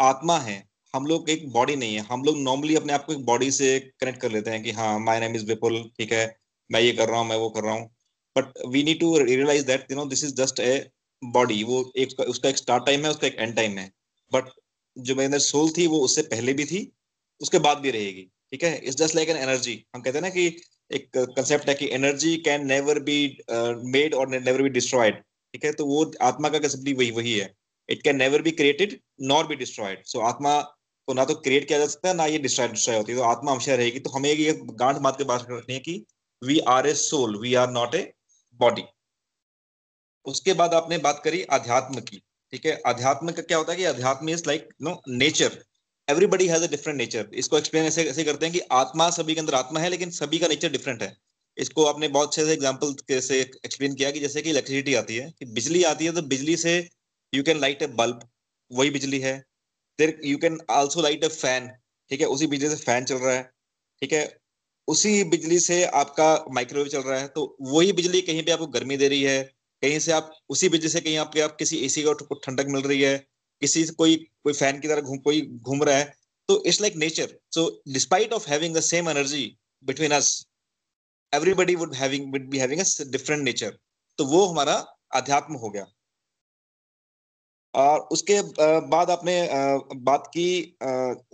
[0.00, 3.24] आत्मा है। हम लोग एक बॉडी नहीं है। हम लोग नॉर्मली अपने आप को एक
[3.26, 6.24] बॉडी से कनेक्ट कर लेते हैं कि हाँ माई नेम इज़ विपुल ठीक है,
[6.70, 7.88] मैं ये कर रहा हूँ, मैं वो कर रहा हूँ।
[8.36, 10.90] But we need to realise that you know this is just a
[11.22, 13.90] body वो एक उसका एक स्टार्ट टाइम है, उसका एक एंड टाइम है।
[14.32, 14.50] बट
[14.96, 16.90] जो मेरे अंदर सोल थी, वो उससे पहले भी थी,
[17.40, 18.22] उसके बाद भी रहेगी,
[18.52, 18.76] ठीक है?
[18.76, 20.46] It's just like an energy हम कहते हैं ना कि
[20.90, 23.18] एक कंसेप्ट है कि energy can never be
[23.92, 25.72] made और नेवर बी डिस्ट्रॉयड ठीक है?
[25.72, 27.52] तो वो आत्मा का कंसेप्ट वही वही है।
[27.88, 30.60] It can never be created nor be destroyed so आत्मा
[31.08, 33.24] को ना तो क्रिएट किया जा सकता है, ना ये डिस्ट्रॉय डिस्ट्रॉय होती है। तो
[33.24, 36.04] आत्मा हमेशा रहेगी। तो हमें ये गांठ बात के बात रखनी है कि
[36.42, 38.12] we are a soul we are not a
[38.60, 38.84] body
[40.26, 42.22] उसके बाद आपने बात करी अध्यात्म की,
[42.52, 42.72] ठीक है?
[42.86, 45.62] अध्यात्म का क्या होता है कि अध्यात्म is like no nature
[46.08, 49.40] everybody has a different nature इसको एक्सप्लेन ऐसे ऐसे करते हैं कि आत्मा सभी के
[49.40, 51.16] अंदर आत्मा है, लेकिन सभी का नेचर डिफरेंट है।
[51.56, 55.30] इसको आपने बहुत अच्छे से एग्ज़ाम्पल से एक्सप्लेन किया कि जैसे कि इलेक्ट्रिसिटी आती है,
[55.30, 56.76] कि बिजली आती है तो बिजली से
[57.32, 58.28] you can light a bulb
[58.70, 59.34] वही बिजली है।
[59.98, 61.68] There you can also light a fan
[62.10, 62.26] ठीक है?
[62.28, 63.42] उसी बिजली से फ़ैन चल रहा है,
[64.02, 64.38] ठीक है?
[64.88, 68.96] उसी बिजली से आपका माइक्रोवेव चल रहा है तो वही बिजली कहीं पे आपको गर्मी
[68.96, 69.42] दे रही है,
[69.82, 73.00] कहीं से आप, उसी बिजली से कहीं आपके, आप किसी एसी को ठंडक मिल रही
[73.02, 73.16] है,
[73.62, 76.12] किसी कोई कोई फ़ैन की तरह घूम, कोई घूम रहा है
[76.48, 79.44] तो it's like nature so despite of having the same energy
[79.84, 80.30] between us
[81.32, 83.78] everybody would having would be having a different nature
[84.18, 84.74] तो वो हमारा
[85.14, 85.86] अध्यात्म हो गया।
[87.74, 88.40] और उसके
[88.88, 89.36] बाद आपने
[90.02, 90.76] बात की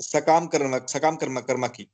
[0.02, 1.84] सकाम कर्म सकाम कर्म, कर्मा की,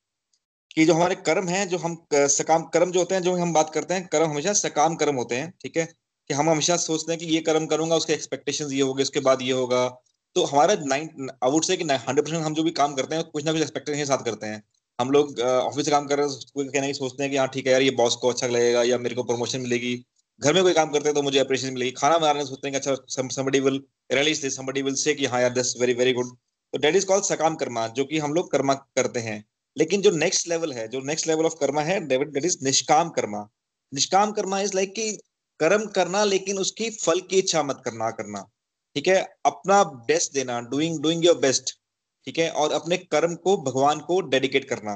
[0.71, 3.71] कि जो हमारे कर्म हैं, जो हम सकाम, कर्म जो होते हैं, जो हम बात
[3.75, 5.85] करते हैं, कर्म हमेशा सकाम कर्म होते हैं, ठीक है?
[6.31, 9.43] कि हम हमेशा सोचते हैं कि ये कर्म करूँगा, उसके एक्सपेक्टेशंस ये होगी, उसके बाद
[9.43, 9.89] ये होगा।
[10.37, 13.45] तो हमारा नाइन आउट से कि हंड्रेड परसेंट हम जो भी काम करते हैं, कुछ
[13.45, 14.63] ना कुछ एक्सपेक्टेशन के साथ करते हैं।
[14.99, 17.73] हम लोग ऑफ़िस से काम कर रहे हैं कहना सोचते हैं कि हाँ ठीक है
[17.73, 19.95] यार, ये बॉस को अच्छा लगेगा, या मेरे को प्रमोशन मिलेगी।
[20.41, 22.91] घर में कोई काम करते हैं तो मुझे अप्रिशिएशन मिलेगी। खाना बनाने सोचते हैं कि
[22.91, 23.81] अच्छा somebody will
[24.11, 26.31] realist this somebody will say कि हाँ यार दिस वेरी वेरी गुड
[26.73, 29.45] तो डेट इज़ कॉल्ड सकाम कर्मा जो कि हम लोग कर्मा करते हैं।
[29.77, 33.47] लेकिन जो नेक्स्ट लेवल है, जो नेक्स्ट लेवल ऑफ़ कर्मा है डेट इज़ निष्काम कर्मा
[33.93, 35.11] निष्काम कर्मा इज़ लाइक कि
[35.61, 38.41] कर्म करना, लेकिन उसकी फल की इच्छा मत करना करना।
[38.97, 39.17] ठीक है?
[39.47, 41.71] अपना बेस्ट देना डूइंग डूइंग योर बेस्ट
[42.27, 42.51] ठीक है?
[42.51, 44.95] और अपने कर्म को, भगवान को डेडिकेट करना।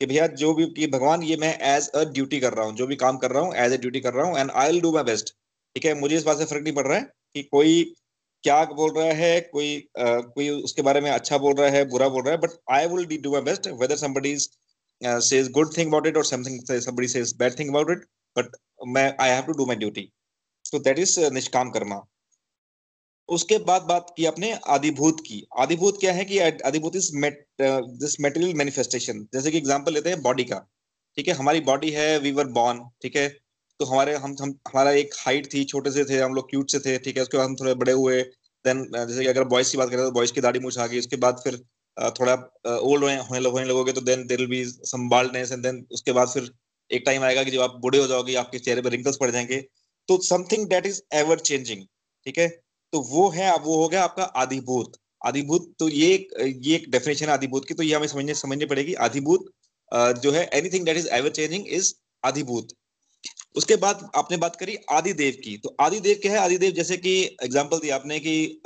[0.00, 2.86] कि भैया, जो भी कि भगवान, ये मैं एज अ ड्यूटी कर रहा हूँ। जो
[2.86, 4.92] भी काम कर रहा हूँ एज अ ड्यूटी कर रहा हूँ and I will do
[4.92, 5.34] my best
[5.76, 5.94] ठीक है?
[5.94, 7.04] मुझे इस बात से फ़र्क नहीं पड़ रहा है
[7.34, 7.94] कि कोई
[8.46, 9.70] क्या बोल रहा है कोई
[10.00, 12.86] uh, कोई उसके बारे में अच्छा बोल रहा है बुरा बोल रहा है but I
[12.86, 14.36] will do my best whether somebody
[15.24, 18.04] says good thing about it or something somebody says bad thing about it
[18.36, 18.54] but
[18.88, 20.04] मैं have to do my duty.
[20.64, 22.00] So that is uh, निष्काम कर्मा
[23.28, 27.10] उसके बाद बात की आपने आदिभूत की। आदिभूत क्या है कि आदिभूत इज़
[28.02, 30.58] दिस मेटेरियल मैनिफेस्टेशन जैसे कि एग्जांपल लेते हैं बॉडी का।
[31.16, 33.28] ठीक है हमारी बॉडी है वी वर बॉर्न ठीक है?
[33.80, 36.78] तो हमारे हम हम हमारा एक हाइट थी छोटे से थे हम लोग क्यूट से
[36.78, 37.22] थे ठीक है?
[37.22, 38.22] उसके बाद हम थोड़े बड़े हुए
[38.66, 40.98] देन जैसे कि अगर बॉयज़ की बात करें तो बॉयज़ की दाढ़ी मूछ आ गई,
[40.98, 41.58] उसके बाद फिर
[41.96, 42.34] थोड़ा
[42.68, 43.16] ओल्ड होने
[43.48, 46.50] होने लगोगे तो then there be some baldness and then उसके बाद फिर
[46.90, 49.60] एक टाइम आएगा कि जब आप बूढ़े हो जाओगे, आपके चेहरे पर रिंकल्स पड़ जाएँगे।
[50.08, 51.84] तो something that is ever changing
[52.26, 52.48] ठीक है?
[52.92, 56.08] तो वो है, वो हो गया आपका आधिभूत आधिभूत तो ये
[56.38, 59.50] ये एक डेफिनेशन है आधिभूत की तो ये हमें समझने, समझनी पड़ेगी। आधिभूत
[60.22, 61.92] जो है anything that is ever changing is
[62.24, 62.68] आधिभूत
[63.56, 66.38] उसके बाद आपने बात करी आदि देव की। तो आदि देव क्या है?
[66.38, 68.60] आदि देव जैसे कि एग्ज़ाम्पल दिया आपने की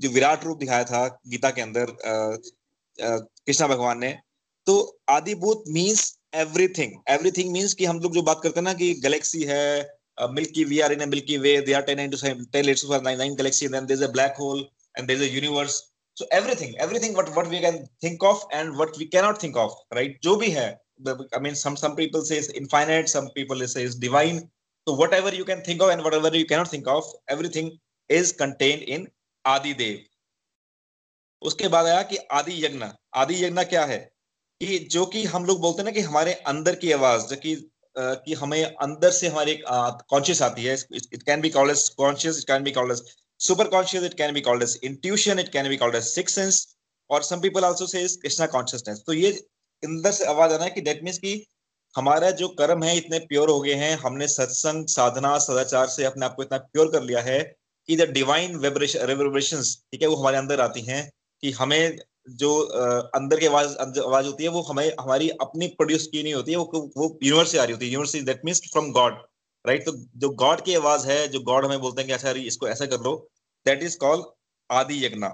[0.00, 1.86] जो विराट रूप दिखाया था गीता के अंदर
[2.98, 4.18] कृष्णा भगवान ने
[4.66, 8.92] तो adibhut means everything everything means की हम लोग जो बात करते हैं ना कि
[8.94, 9.64] गैलेक्सी है
[10.18, 11.56] milky we are in milky way
[12.56, 14.68] galaxy black hole
[14.98, 15.82] and there universe
[16.32, 20.18] everything everything what what we can think of and what we cannot think of right
[20.22, 20.68] जो भी है
[21.06, 24.50] I mean, some some people say it's infinite, some people say it's divine.
[24.86, 27.78] So whatever you can think of and whatever you cannot think of, everything
[28.10, 29.08] is contained in
[29.44, 29.98] Adi Dev.
[31.42, 32.84] उसके बाद आया कि आदि यज्ञ
[33.16, 33.98] आदि यज्ञ क्या है
[34.60, 37.54] कि जो कि हम लोग बोलते हैं ना कि हमारे अंदर की आवाज़ जो कि
[37.98, 39.62] कि हमें अंदर से हमारी एक
[40.10, 43.02] कॉन्शियस आती है it can be called as conscious it can be called as
[43.46, 46.66] super conscious it can be called as intuition it can be called as six sense
[47.10, 49.32] और some people also say Krishna consciousness तो ये
[49.82, 51.44] अंदर से आवाज़ आना है कि that means कि
[51.94, 56.26] हमारा जो कर्म है इतने प्योर हो गए हैं, हमने सत्संग, साधना, सदाचार से अपने
[56.26, 57.40] आप को इतना प्योर कर लिया है
[57.88, 61.10] कि द डिवाइन वेब्रेशन ठीक है, वो हमारे अंदर आती हैं
[61.42, 61.98] कि हमें
[62.38, 62.50] जो
[63.16, 66.58] अंदर की आवाज़ आवाज़ होती है, वो हमें, हमारी अपनी प्रोड्यूस की नहीं होती है,
[66.58, 69.14] वो वो यूनिवर्स से आ रही होती है। Universe that means from God
[69.64, 72.68] right तो जो गॉड की आवाज़ है, जो गॉड हमें बोलते हैं कि अच्छा इसको
[72.68, 73.16] ऐसा कर लो
[73.66, 74.24] दैट इज़ कॉल्ड
[74.70, 75.28] आदि यज्ञ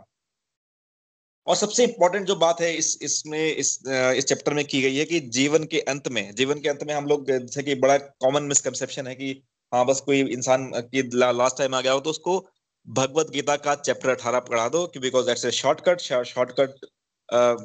[1.47, 5.05] और सबसे इंपॉर्टेंट जो बात है इस इसमें इस इस चैप्टर में की गई है
[5.05, 8.42] कि जीवन के अंत में जीवन के अंत में हम लोग जैसे कि बड़ा कॉमन
[8.42, 9.42] मिसकंसेप्शन है कि
[9.72, 12.38] हाँ बस कोई इंसान की ला, लास्ट टाइम आ गया हो तो उसको
[12.86, 16.86] भगवत गीता का चैप्टर अठारह पढ़ा दो कि because that's a shortcut shortcut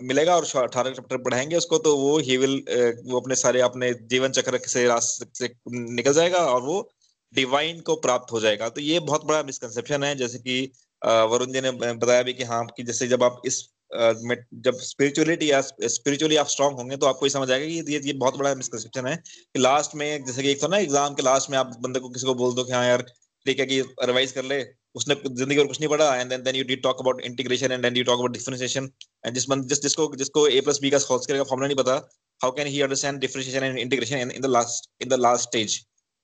[0.03, 2.63] मिलेगा और अठारह चैप्टर पढ़ाएँगे उसको तो वो ही विल
[3.05, 6.91] वो अपने सारे अपने जीवन चक्र से रास्ते से निकल जाएगा और वो
[7.33, 10.71] डिवाइन को प्राप्त हो जाएगा। तो ये बहुत बड़ा मिसकंसेप्शन है जैसे कि
[11.01, 13.61] वरुण जी ने बताया भी कि हाँ कि जैसे जब आप इस
[13.93, 18.13] जब स्पिरिचुअलिटी या स्पिरिचुअली आप स्ट्रांग होंगे तो आपको ये समझ आएगा कि ये ये
[18.13, 21.49] बहुत बड़ा मिसकंसेप्शन है कि लास्ट में, जैसे कि एक था ना एग्ज़ाम के लास्ट
[21.49, 23.01] में आप बंदे को किसी को बोल दो कि हाँ यार,
[23.45, 24.63] ठीक है कि रिवाइज कर ले,
[24.95, 28.03] उसने ज़िंदगी और कुछ नहीं पढ़ा and then you did talk about integration and you
[28.03, 28.89] talk about differentiation
[29.25, 31.95] and जिस बंद, जिस, जिसको जिसको ए प्लस बी का फॉर्मूला नहीं पता
[32.41, 35.79] how can he understand differentiation and integration in the last in the last stage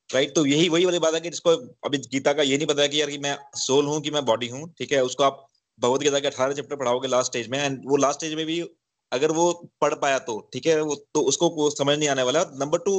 [0.09, 1.49] right तो यही वही वाली बात है कि जिसको
[1.85, 4.23] अभी गीता का ये नहीं पता है कि यार कि मैं सोल हूँ कि मैं
[4.25, 5.03] बॉडी हूँ ठीक है?
[5.03, 5.45] उसको आप
[5.79, 8.59] भगवत गीता के अठारह चैप्टर पढ़ाओगे लास्ट स्टेज में एंड वो लास्ट स्टेज में भी
[9.11, 9.51] अगर वो
[9.81, 10.79] पढ़ पाया तो ठीक है?
[10.81, 12.95] वो तो उसको समझ नहीं आने वाला number two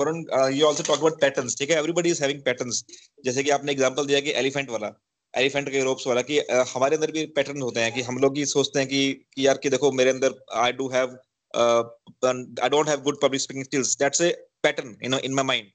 [0.00, 0.24] Varun
[0.54, 1.78] you also talk about patterns ठीक है?
[1.78, 2.84] एवरीबॉडी इज़ हैविंग पैटर्न्स
[3.24, 4.92] जैसे कि आपने एग्जांपल दिया कि एलिफेंट वाला
[5.34, 8.36] एलिफेंट के रोप्स वाला कि uh, हमारे अंदर भी पैटर्न होते हैं कि हम लोग
[8.36, 11.18] ही सोचते हैं कि, कि यार कि देखो मेरे अंदर I do have
[11.54, 14.30] I don't have good public speaking skills that's a
[14.62, 15.70] pattern in in my mind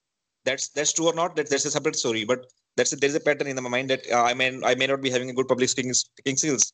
[0.47, 2.45] that's that's true or not that that's a separate story but
[2.77, 5.01] that's a, there's a pattern in my mind that uh, i may i may not
[5.05, 6.65] be having a good public speaking speaking skills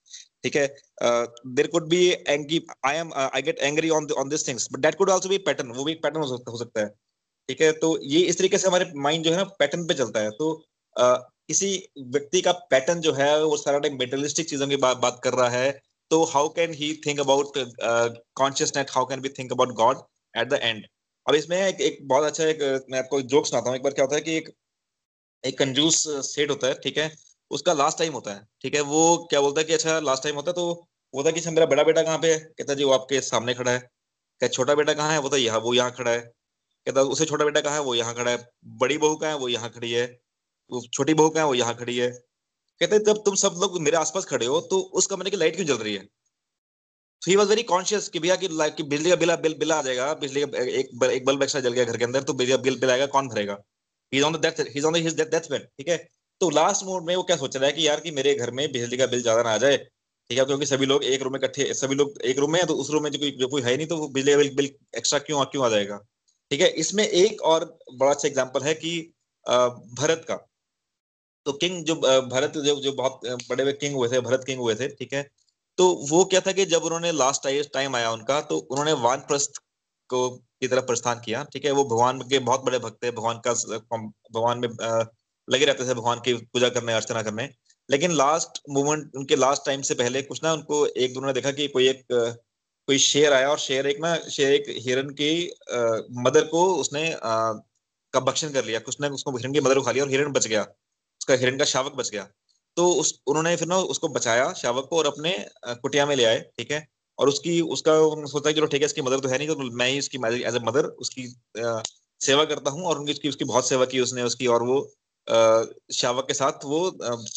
[0.46, 0.66] है
[1.08, 1.26] uh,
[1.58, 2.04] there could be
[2.36, 2.60] angry
[2.92, 5.30] i am uh, i get angry on the, on these things but that could also
[5.34, 6.90] be a pattern वो भी pattern हो सकता हो सकता है
[7.50, 10.20] ठीक है तो ये इस तरीके से हमारे माइंड जो है ना पैटर्न पे चलता
[10.20, 10.50] है तो
[10.96, 11.18] uh,
[11.48, 11.70] किसी
[12.16, 15.50] व्यक्ति का पैटर्न जो है वो सारा टाइम मेटलिस्टिक चीज़ों की बात बात कर रहा
[15.50, 15.72] है
[16.12, 17.58] तो how can he think about
[18.38, 20.04] consciousness how can be think about God
[20.42, 20.86] at the end
[21.28, 24.06] अब इसमें एक, एक बहुत अच्छा एक मैं आपको जोक सुनाता हूँ। एक बार क्या
[24.06, 24.50] होता है कि एक
[25.44, 27.12] एक कंजूस सेट होता है ठीक है?
[27.52, 28.82] उसका लास्ट टाइम होता है ठीक है?
[28.82, 30.74] वो क्या बोलता है कि अच्छा लास्ट टाइम होता है तो
[31.14, 32.40] बोलता है कि अच्छा, मेरा बड़ा बेटा कहाँ पे है?
[32.40, 35.20] कहता जी वो आपके सामने खड़ा है। क्या छोटा बेटा कहाँ है?
[35.22, 36.20] बोलता यहाँ वो यहाँ खड़ा है।
[36.88, 37.82] कहता उसे छोटा बेटा कहाँ है?
[37.82, 38.38] वो यहाँ खड़ा है।
[38.80, 39.38] बड़ी बहू कहाँ है?
[39.38, 40.08] वो यहाँ खड़ी है।
[40.94, 41.48] छोटी बहू कहाँ है?
[41.48, 42.10] वो यहाँ खड़ी है।
[42.82, 45.66] कहते जब तुम सब लोग मेरे आसपास खड़े हो तो उस कमरे की लाइट क्यों
[45.68, 46.08] जल रही है?
[47.24, 49.82] ही वाज वेरी कॉन्शियस कि भैया कि लाइक कि बिजली का बिल बिल बिल आ
[49.82, 52.62] जाएगा, बिजली का एक एक बल्ब एक्स्ट्रा जल गया घर के अंदर तो बिजली का
[52.64, 53.58] बिल बिल आएगा, कौन भरेगा?
[54.14, 55.98] He is on the death he is on his death bed ठीक है?
[56.42, 58.72] तो लास्ट मोड में वो क्या सोच रहा है कि यार कि मेरे घर में
[58.72, 59.78] बिजली का बिल ज़्यादा ना आ जाए,
[60.30, 60.46] ठीक है?
[60.46, 62.90] क्योंकि सभी लोग एक रूम में इकट्ठे, सभी लोग एक रूम में है तो उस
[62.92, 65.46] रूम में जो कोई जो कोई है नहीं तो बिजली का बिल बिल एक्स्ट्रा क्यों
[65.46, 65.98] क्यों आ जाएगा?
[66.52, 66.68] ठीक है?
[66.70, 69.00] इसमें एक और बड़ा अच्छा एग्ज़ाम्पल है कि
[70.00, 70.36] भरत का।
[71.46, 73.20] तो किंग जो भरत जो जो बहुत
[73.50, 75.24] बड़े बड़े किंग हुए थे, भरत किंग हुए थे, ठीक है?
[75.78, 79.58] तो वो क्या था कि जब उन्होंने लास्ट टाइम आया उनका तो उन्होंने वानप्रस्थ
[80.10, 81.72] को की तरफ़ प्रस्थान किया ठीक है?
[81.72, 83.54] वो भगवान के बहुत बड़े भक्त थे भगवान का
[83.94, 84.68] भगवान में
[85.48, 87.50] लगे रहते थे भगवान की पूजा करने अर्चना करने।
[87.90, 91.68] लेकिन लास्ट मोमेंट उनके लास्ट टाइम से पहले कुछ ना उनको एक उन्होंने देखा कि
[91.68, 92.04] कोई एक
[92.88, 95.78] कोई शेर आया और शेर एक ना शेर एक हिरन की आ,
[96.24, 99.92] मदर को उसने का भक्षण कर लिया। कुछ ना उसको हिरन की मदर को खा
[99.92, 100.62] लिया और हिरन बच गया।
[101.22, 102.28] उसका हिरन का शावक बच गया।
[102.78, 105.36] तो उस उन्होंने फिर ना उसको बचाया शावक को और अपने
[105.82, 106.86] कुटिया में ले आए ठीक है?
[107.20, 107.94] और उसकी उसका
[108.28, 110.56] सोचा कि चलो ठीक है इसकी मदर तो है नहीं तो मैं ही उसकी एज
[110.56, 111.28] ए मदर उसकी
[112.22, 114.80] सेवा करता हूँ और उनकी उसकी उसकी बहुत सेवा की उसने उसकी और वो
[115.28, 115.64] आ,
[115.94, 116.80] शावक के साथ वो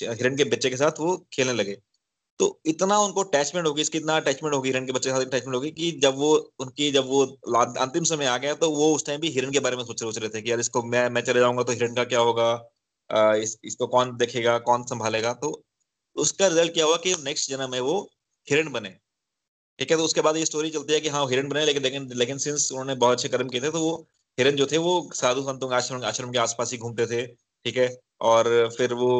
[0.02, 1.76] हिरण के बच्चे के साथ वो खेलने लगे।
[2.40, 5.54] तो इतना उनको अटैचमेंट होगी इसकी इतना अटैचमेंट होगी हिरण के बच्चे के साथ अटैचमेंट
[5.54, 7.24] होगी कि जब वो उनकी जब वो
[7.80, 10.28] अंतिम समय आ गया तो वो उस टाइम भी हिरण के बारे में सोच रहे
[10.30, 12.52] थे कि यार इसको मैं मैं चले जाऊँगा तो हिरण का क्या होगा?
[13.10, 15.32] इस, इसको कौन देखेगा कौन संभालेगा?
[15.34, 15.62] तो
[16.16, 17.98] उसका रिज़ल्ट क्या हुआ कि नेक्स्ट जन्म में वो
[18.48, 18.88] हिरण बने।
[19.78, 22.08] ठीक है तो उसके बाद ये स्टोरी चलती है कि हाँ हिरण बने लेकिन लेकिन
[22.14, 23.96] लेकिन सिंस उन्होंने बहुत अच्छे कर्म किए थे तो वो
[24.38, 27.76] हिरण जो थे वो साधु संतों के आश्रम आश्रम के आसपास ही घूमते थे। ठीक
[27.76, 27.88] है
[28.22, 29.10] और फिर वो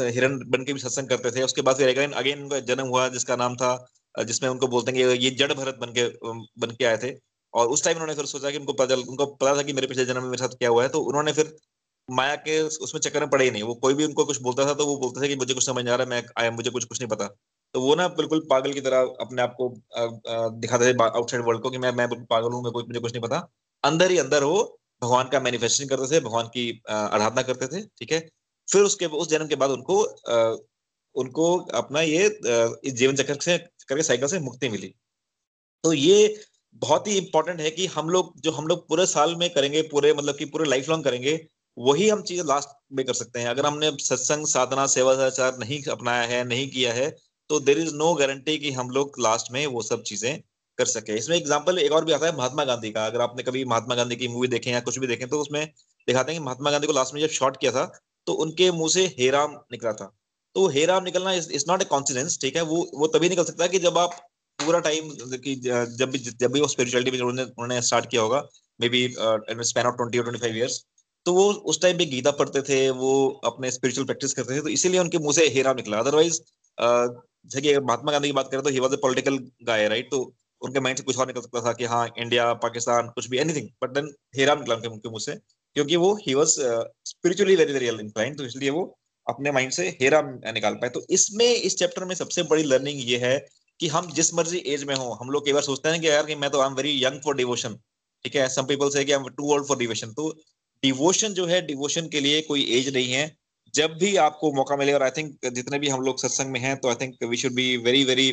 [0.00, 3.08] हिरण बन के भी सत्संग करते थे। उसके बाद फिर अगेन अगेन उनका जन्म हुआ
[3.08, 3.72] जिसका नाम था
[4.14, 6.06] जिसमें उनको बोलते हैं कि ये जड़ भरत बन के
[6.60, 7.14] बन के आए थे।
[7.54, 10.04] और उस टाइम उन्होंने फिर सोचा कि उनको पता उनको पता था कि मेरे पिछले
[10.04, 11.56] जन्म में मेरे साथ क्या हुआ है तो उन्होंने फिर
[12.10, 14.74] माया के उसमें चक्कर में पड़े ही नहीं। वो कोई भी उनको कुछ बोलता था
[14.74, 16.84] तो वो बोलते थे कि मुझे कुछ समझ नहीं आ रहा, मैं आया, मुझे कुछ
[16.84, 17.26] कुछ नहीं पता।
[17.74, 19.68] तो वो ना बिल्कुल पागल की तरह अपने आप को
[20.56, 23.22] दिखाते थे आउटसाइड वर्ल्ड को कि मैं मैं पागल हूँ, मैं कुछ मुझे कुछ नहीं
[23.22, 23.48] पता।
[23.84, 24.62] अंदर ही अंदर वो
[25.02, 28.20] भगवान का मैनिफेस्टेशन करते थे, भगवान की आराधना करते थे, ठीक है?
[28.68, 30.02] फिर उसके, उस जन्म के बाद उनको
[31.14, 32.28] उनको अपना ये
[32.88, 34.94] जीवन चक्र से, करके साइकिल से मुक्ति मिली।
[35.84, 36.36] तो ये
[36.76, 40.12] बहुत ही इंपॉर्टेंट है कि हम लोग, जो हम लोग पूरे साल में करेंगे, पूरे
[40.14, 41.34] मतलब कि पूरे लाइफ लॉन्ग करेंगे
[41.80, 45.82] वही हम चीज़ें लास्ट में कर सकते हैं। अगर हमने सत्संग, साधना, सेवा सदाचार नहीं
[45.90, 47.10] अपनाया है, नहीं किया है
[47.50, 50.40] तो देर इज़ नो गारंटी कि हम लोग लास्ट में वो सब चीज़ें
[50.78, 53.64] कर सके। इसमें एग्ज़ाम्पल एक और भी आता है, महात्मा गांधी का। अगर आपने कभी
[53.66, 55.64] महात्मा गांधी की मूवी देखें या कुछ भी देखें तो उसमें
[56.08, 57.84] दिखाते हैं कि महात्मा गांधी को लास्ट में जब शॉर्ट किया था
[58.26, 60.12] तो उनके मुँह से हेराम निकला था।
[60.56, 62.62] तो हेराम निकलना इज़ नॉट ए कॉन्सिडेंस ठीक है?
[62.62, 64.16] वो वो तभी निकल सकता है कि जब आप
[64.58, 65.10] पूरा टाइम
[65.44, 68.42] कि जब भी जब भी वो स्पिरिचुअलिटी में उन्होंने स्टार्ट किया होगा
[68.88, 70.84] maybe span of twenty twenty five years
[71.26, 74.68] तो वो उस टाइम पे गीता पढ़ते थे, वो अपने स्पिरिचुअल प्रैक्टिस करते थे तो
[74.70, 76.40] इसीलिए उनके मुँह से हेरा निकला। अदरवाइज़
[76.78, 80.20] जैसे कि महात्मा गांधी की बात करें तो he was a political guy right तो
[80.62, 83.68] उनके माइंड से कुछ और निकल सकता था कि हाँ इंडिया पाकिस्तान कुछ भी एनीथिंग
[83.82, 85.34] बट देन हेरा निकला उनके मुँह से,
[85.76, 86.58] क्योंकि वो he was
[87.06, 88.84] spiritually very very inclined तो इसलिए वो
[89.26, 90.20] अपने माइंड से हेरा
[90.52, 93.38] निकाल पाए। तो इसमें, इस चैप्टर में सबसे बड़ी लर्निंग ये है
[93.80, 96.26] कि हम जिस मर्ज़ी एज में हो, हम लोग कई बार सोचते हैं कि यार
[96.26, 97.76] कि मैं तो I am very young for devotion
[98.24, 98.48] ठीक है?
[98.50, 100.28] सम पीपल से कि I am too old for devotion तो
[100.82, 103.24] डिवोशन जो है डिवोशन के लिए कोई एज नहीं है।
[103.74, 106.76] जब भी आपको मौका मिले, और आई थिंक जितने भी हम लोग सत्संग में हैं
[106.76, 108.30] तो I think we should be very very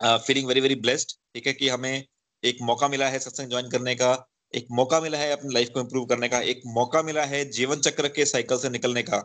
[0.00, 2.04] feeling very very blessed ठीक है, कि हमें
[2.42, 4.10] एक मौका मिला है सत्संग ज्वाइन करने का,
[4.54, 7.80] एक मौका मिला है अपनी लाइफ को इम्प्रूव करने का, एक मौका मिला है जीवन
[7.80, 9.20] चक्र के साइकिल से निकलने का,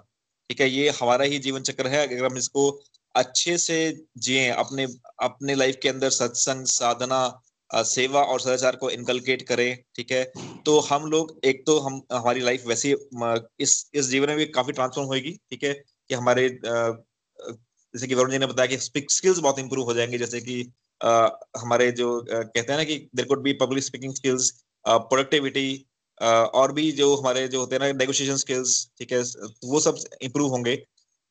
[0.49, 2.69] ठीक है, ये हमारा ही जीवन चक्र है। अगर हम इसको
[3.15, 3.77] अच्छे से
[4.17, 4.87] जिए, अपने
[5.21, 7.21] अपने लाइफ के अंदर सत्संग, साधना
[7.75, 10.23] सेवा और सदाचार को इनकलकेट करें ठीक है?
[10.65, 12.95] तो हम लोग एक तो हम हमारी लाइफ वैसे
[13.59, 15.73] इस इस जीवन में भी काफ़ी ट्रांसफॉर्म होगी ठीक है?
[15.73, 16.59] कि हमारे
[17.93, 20.71] जैसे कि वरुण जी ने बताया कि स्किल्स बहुत इंप्रूव हो जाएँगे जैसे कि
[21.03, 24.51] आ, हमारे जो कहते हैं ना कि there could be public speaking skills
[24.87, 25.85] productivity
[26.21, 29.19] और भी जो हमारे जो होते हैं ना नेगोशिएशन स्किल्स ठीक है?
[29.65, 30.75] वो सब इंप्रूव होंगे।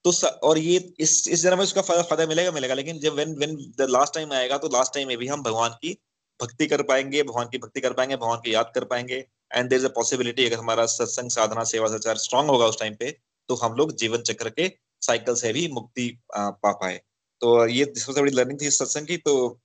[0.05, 3.34] तो स, और ये इस इस जन्म में उसका फ़ायदा मिलेगा मिलेगा लेकिन जब when
[3.36, 5.97] when the last time आएगा तो लास्ट टाइम में भी हम भगवान की
[6.41, 9.78] भक्ति कर पाएँगे, भगवान की भक्ति कर पाएँगे, भगवान की याद कर पाएँगे। And there
[9.78, 13.11] is a possibility अगर हमारा सत्संग, साधना, सेवा, सचार स्ट्रांग होगा उस टाइम पे
[13.49, 14.68] तो हम लोग जीवन चक्र के
[15.03, 17.01] साइकिल से भी मुक्ति पा पाए।
[17.41, 19.61] तो ये सबसे बड़ी लर्निंग थी सत्संग की। तो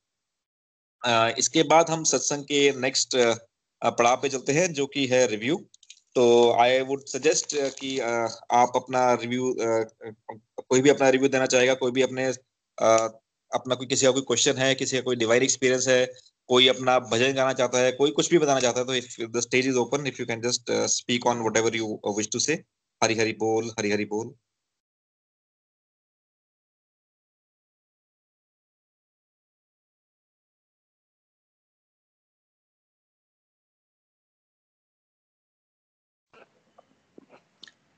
[1.37, 3.15] इसके बाद हम सत्संग के नेक्स्ट
[3.81, 5.57] पड़ाव पे चलते हैं, जो कि है रिव्यू
[6.15, 11.91] तो आई वुड सजेस्ट कि आप अपना रिव्यू कोई भी अपना रिव्यू देना चाहेगा, कोई
[11.91, 16.05] भी अपने अपना कोई, किसी का कोई क्वेश्चन है, किसी का कोई डिवाइन एक्सपीरियंस है
[16.49, 19.39] कोई अपना भजन गाना चाहता है कोई कुछ भी बताना चाहता है तो if the
[19.41, 22.63] stage is open if you can just speak on whatever you wish to say
[23.01, 24.33] Hari Hari बोल हरी हरी बोल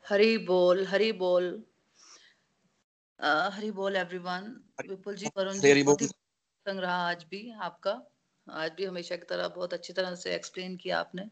[0.06, 1.45] हरी बोल हरी बोल
[3.54, 4.45] हरी बोल एवरीवन
[4.89, 7.93] विपुल जी वरुण जी संग्रह आज भी आपका।
[8.52, 11.30] आज भी हमेशा की तरह बहुत अच्छी तरह से एक्सप्लेन किया आपने।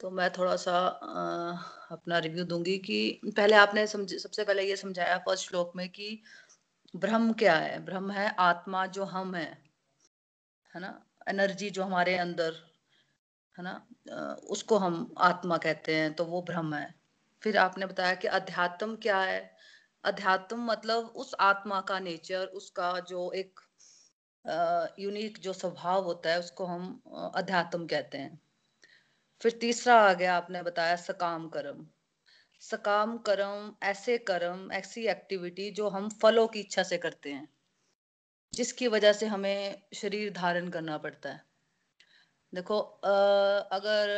[0.00, 1.58] तो मैं थोड़ा सा आ,
[1.92, 6.22] अपना रिव्यू दूँगी कि पहले आपने समझ सबसे पहले ये समझाया फ़र्स्ट श्लोक में कि
[6.96, 7.84] ब्रह्म क्या है?
[7.84, 9.64] ब्रह्म है आत्मा जो हम है
[10.74, 11.06] है ना?
[11.28, 12.54] एनर्जी जो हमारे अंदर
[13.58, 13.86] है ना?
[14.50, 16.94] उसको हम आत्मा कहते हैं तो वो ब्रह्म है।
[17.42, 19.56] फिर आपने बताया कि अध्यात्म क्या है?
[20.04, 23.60] अध्यात्म मतलब उस आत्मा का नेचर उसका जो एक
[24.98, 27.02] यूनिक जो स्वभाव होता है, उसको हम
[27.34, 28.40] अध्यात्म कहते हैं।
[29.40, 31.86] फिर तीसरा आ गया, आपने बताया सकाम कर्म।
[32.62, 37.48] सकाम कर्म ऐसे कर्म, ऐसी एक्टिविटी जो हम फलों की इच्छा से करते हैं,
[38.52, 41.44] जिसकी वजह से हमें शरीर धारण करना पड़ता है।
[42.52, 44.10] देखो अगर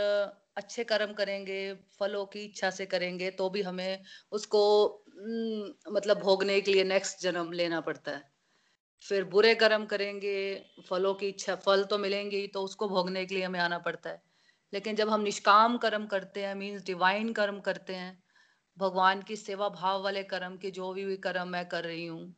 [0.56, 4.02] अच्छे कर्म करेंगे, फलों की इच्छा से करेंगे तो भी हमें
[4.32, 4.62] उसको
[5.90, 8.37] मतलब भोगने के लिए नेक्स्ट जन्म लेना पड़ता है।
[9.02, 10.36] फिर बुरे कर्म करेंगे
[10.88, 14.10] फलों की इच्छा फल तो मिलेंगे ही तो उसको भोगने के लिए हमें आना पड़ता
[14.10, 14.22] है।
[14.72, 18.16] लेकिन जब हम निष्काम कर्म करते हैं मीन्स डिवाइन कर्म करते हैं
[18.78, 22.34] भगवान की सेवा भाव वाले कर्म के जो भी, कर्म मैं कर रही हूँ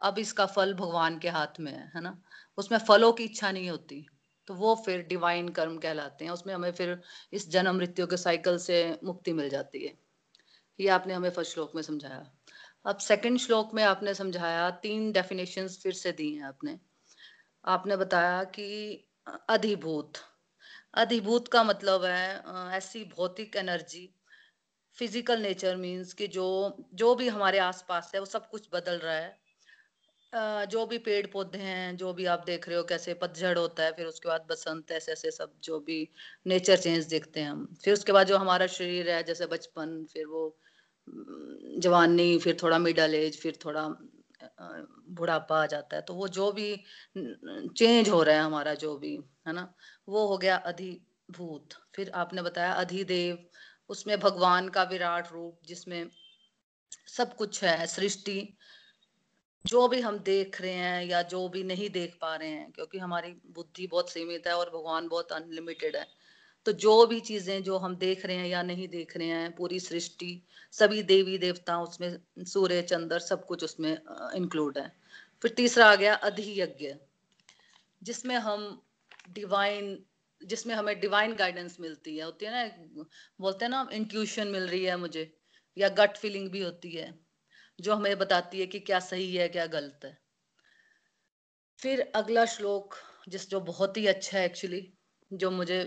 [0.00, 2.16] अब इसका फल भगवान के हाथ में है है ना?
[2.58, 4.06] उसमें फलों की इच्छा नहीं होती
[4.48, 7.00] तो वो फिर डिवाइन कर्म कहलाते हैं। उसमें हमें फिर
[7.32, 9.92] इस जन्म मृत्यु के साइकिल से मुक्ति मिल जाती है।
[10.78, 12.24] ये आपने हमें फ़र्स्ट श्लोक में समझाया।
[12.84, 16.78] अब सेकंड श्लोक में आपने समझाया, तीन डेफिनेशन फिर से दी हैं आपने।
[17.64, 18.66] आपने बताया कि
[19.50, 20.18] अधिभूत
[20.96, 24.06] अधिभूत का मतलब है ऐसी भौतिक एनर्जी
[24.96, 26.46] फ़िज़िकल नेचर मीन्स कि जो
[26.94, 29.38] जो भी हमारे आसपास है, वो सब कुछ बदल रहा है।
[30.66, 33.92] जो भी पेड़ पौधे हैं, जो भी आप देख रहे हो, कैसे पतझड़ होता है,
[33.92, 35.98] फिर उसके बाद बसंत, ऐसे ऐसे सब जो भी
[36.46, 40.26] नेचर चेंज देखते हैं हम। फिर उसके बाद जो हमारा शरीर है, जैसे बचपन, फिर
[40.26, 40.44] वो
[41.78, 43.86] जवानी, फिर थोड़ा मिडल एज फिर थोड़ा
[45.10, 46.74] बुढ़ापा आ जाता है। तो वो जो भी
[47.76, 49.14] चेंज हो रहा है हमारा, जो भी,
[49.46, 49.74] है ना,
[50.08, 53.38] वो हो गया अधिभूत। फिर आपने बताया अधिदेव,
[53.90, 56.10] उसमें भगवान का विराट रूप, जिसमें
[57.08, 58.56] सब कुछ है, सृष्टि।
[59.64, 62.98] जो भी हम देख रहे हैं या जो भी नहीं देख पा रहे हैं, क्योंकि
[62.98, 66.06] हमारी बुद्धि बहुत सीमित है और भगवान बहुत अनलिमिटेड है।
[66.66, 69.80] तो जो भी चीज़ें जो हम देख रहे हैं या नहीं देख रहे हैं, पूरी
[69.80, 70.42] सृष्टि,
[70.72, 73.92] सभी देवी देवता उसमें, सूर्य, चंद्र, सब कुछ उसमें
[74.36, 74.92] इंक्लूड है।
[75.42, 76.94] फिर तीसरा आ गया अधियज्ञ,
[78.02, 78.82] जिसमें हम
[79.30, 79.98] डिवाइन
[80.40, 83.04] जिसमें हमें डिवाइन गाइडेंस मिलती है। होती है ना,
[83.40, 85.24] बोलते हैं ना इंट्यूशन मिल रही है मुझे,
[85.76, 87.12] या गट फीलिंग भी होती है,
[87.78, 90.18] जो हमें बताती है कि क्या सही है, क्या गलत है।
[91.78, 92.94] फिर अगला श्लोक,
[93.28, 94.80] जिस जो बहुत ही अच्छा है एक्चुअली
[95.30, 95.84] जो मुझे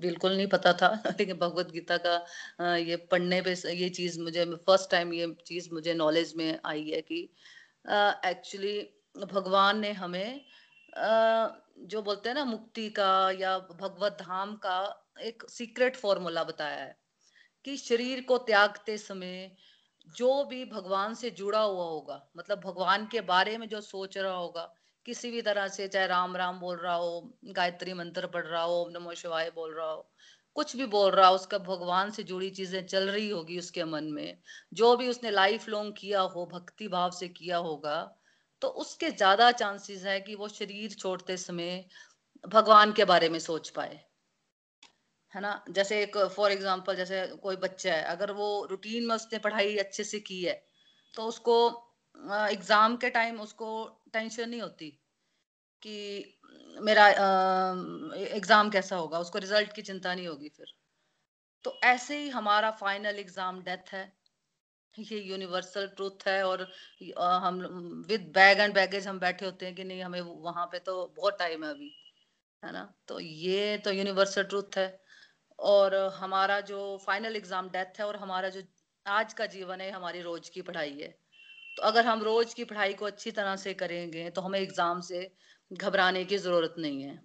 [0.00, 0.88] बिल्कुल नहीं पता था
[1.20, 5.94] लेकिन भगवत गीता का ये पढ़ने पे ये चीज़ मुझे फ़र्स्ट टाइम ये चीज़ मुझे
[5.94, 7.22] नॉलेज में आई है कि
[8.26, 8.78] एक्चुअली
[9.26, 10.40] भगवान ने हमें
[11.86, 14.78] जो बोलते हैं ना मुक्ति का या भगवत धाम का
[15.20, 16.96] एक सीक्रेट फॉर्मूला बताया है
[17.64, 19.56] कि शरीर को त्यागते समय
[20.16, 24.34] जो भी भगवान से जुड़ा हुआ होगा मतलब भगवान के बारे में जो सोच रहा
[24.34, 24.72] होगा
[25.06, 28.88] किसी भी तरह से, चाहे राम राम बोल रहा हो, गायत्री मंत्र पढ़ रहा हो
[28.92, 30.10] नमो शिवाय बोल रहा हो,
[30.56, 34.04] कुछ भी बोल रहा हो, उसका भगवान से जुड़ी चीज़ें चल रही होगी उसके मन
[34.12, 34.38] में।
[34.74, 37.98] जो भी उसने लाइफ लॉन्ग किया हो, भक्ति भाव से किया होगा
[38.62, 41.84] तो उसके ज़्यादा चांसेस है कि वो शरीर छोड़ते समय
[42.44, 44.00] भगवान के बारे में सोच पाए।
[45.34, 45.64] है ना?
[45.70, 50.04] जैसे एक फॉर एग्ज़ाम्पल जैसे कोई बच्चा है, अगर वो रूटीन में उसने पढ़ाई अच्छे
[50.04, 50.54] से की है
[51.14, 51.56] तो उसको
[52.16, 53.68] एग्ज़ाम के टाइम उसको
[54.12, 54.88] टेंशन नहीं होती
[55.82, 55.96] कि
[56.76, 60.72] मेरा एग्ज़ाम कैसा होगा, उसको रिज़ल्ट की चिंता नहीं होगी फिर।
[61.64, 64.04] तो ऐसे ही हमारा फाइनल एग्ज़ाम डेथ है।
[64.94, 66.62] ये यूनिवर्सल ट्रूथ है और
[67.42, 67.58] हम
[68.08, 71.38] विद बैग एंड बैगेज हम बैठे होते हैं कि नहीं, हमें वहाँ पे तो बहुत
[71.38, 71.92] टाइम है अभी,
[72.62, 72.94] है ना?
[73.08, 74.88] तो ये तो यूनिवर्सल ट्रूथ है।
[75.58, 78.62] और हमारा जो फाइनल एग्ज़ाम डेथ है और हमारा जो
[79.06, 81.14] आज का जीवन है, हमारी रोज की पढ़ाई है।
[81.76, 85.30] तो अगर हम रोज की पढ़ाई को अच्छी तरह से करेंगे तो हमें एग्ज़ाम से
[85.70, 87.18] घबराने की ज़रूरत नहीं है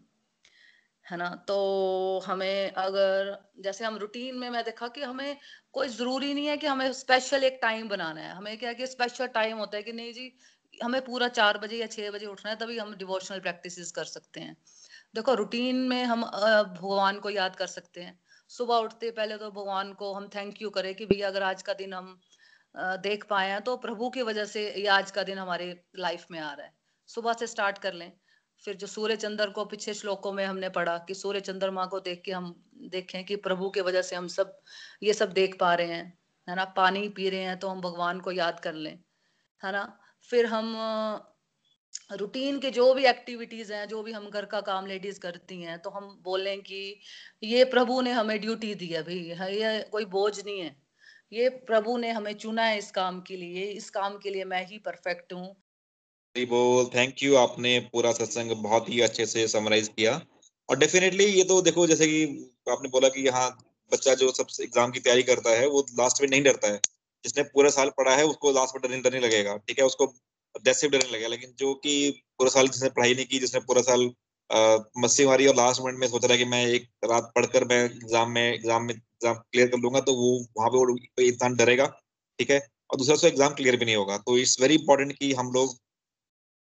[1.05, 1.29] है ना?
[1.47, 5.37] तो हमें अगर, जैसे हम रूटीन में मैं देखा कि हमें
[5.73, 9.27] कोई ज़रूरी नहीं है कि हमें स्पेशल एक टाइम बनाना है। हमें क्या कि स्पेशल
[9.29, 10.31] टाइम होता है कि नहीं जी,
[10.73, 14.39] हमें पूरा चार बजे या छह बजे उठना है, तभी हम डिवोशनल प्रैक्टिस कर सकते
[14.39, 14.55] हैं।
[15.15, 18.19] देखो रूटीन में हम भगवान को याद कर सकते हैं।
[18.51, 21.73] सुबह उठते पहले तो भगवान को हम थैंक यू करें कि भैया, अगर आज का
[21.75, 22.19] दिन हम
[22.75, 26.39] देख पाए हैं तो प्रभु की वजह से ये आज का दिन हमारे लाइफ में
[26.39, 26.73] आ रहा है।
[27.07, 28.11] सुबह से स्टार्ट कर लें।
[28.65, 32.21] फिर जो सूर्य चंद्र को पिछले श्लोकों में हमने पढ़ा कि सूर्य चंद्रमा को देख
[32.25, 34.59] के हम देखें कि प्रभु के वजह से हम सब,
[35.03, 36.19] ये सब देख पा रहे हैं।
[36.49, 36.65] है ना?
[36.65, 38.97] पानी पी रहे हैं तो हम भगवान को याद कर लें।
[39.63, 39.99] है ना?
[40.29, 40.75] फिर हम
[42.11, 45.79] रूटीन के जो भी एक्टिविटीज़ हैं, जो भी हम घर का काम लेडीज़ करती हैं
[45.79, 46.99] तो हम बोलें कि
[47.43, 50.80] ये प्रभु ने हमें ड्यूटी दी है भाई। ये कोई बोझ नहीं है।
[51.31, 54.65] ये प्रभु ने हमें चुना है इस काम के लिए, इस काम के लिए मैं
[54.67, 55.55] ही परफेक्ट हूँ।
[56.35, 60.21] बोल थैंक यू आपने पूरा सत्संग बहुत ही अच्छे से समराइज किया।
[60.69, 62.23] और डेफिनेटली ये तो देखो, जैसे कि
[62.69, 63.49] आपने बोला कि यहाँ
[63.91, 66.79] बच्चा जो सब एग्ज़ाम की तैयारी करता है, वो लास्ट में नहीं डरता है।
[67.23, 69.85] जिसने पूरा साल पढ़ा है, उसको लास्ट में डरने डरने लगेगा, ठीक है?
[69.85, 70.05] उसको
[70.65, 74.11] डेथ डरने लगेगा। लेकिन जो कि पूरा साल जिसने पढ़ाई नहीं की, जिसने पूरा साल
[74.97, 77.83] मस्ती मारी और लास्ट मिनट में सोच रहा है कि मैं एक रात पढ़कर मैं
[77.85, 80.69] एग्ज़ाम में एग्ज़ाम में एग्ज़ाम क्लियर कर लूँगा तो वो वहाँ
[81.17, 81.85] पे इंसान डरेगा,
[82.39, 82.59] ठीक है?
[82.89, 85.77] और दूसरा, उसको एग्ज़ाम क्लियर भी नहीं होगा। तो इट्स वेरी इंपॉर्टेंट कि हम लोग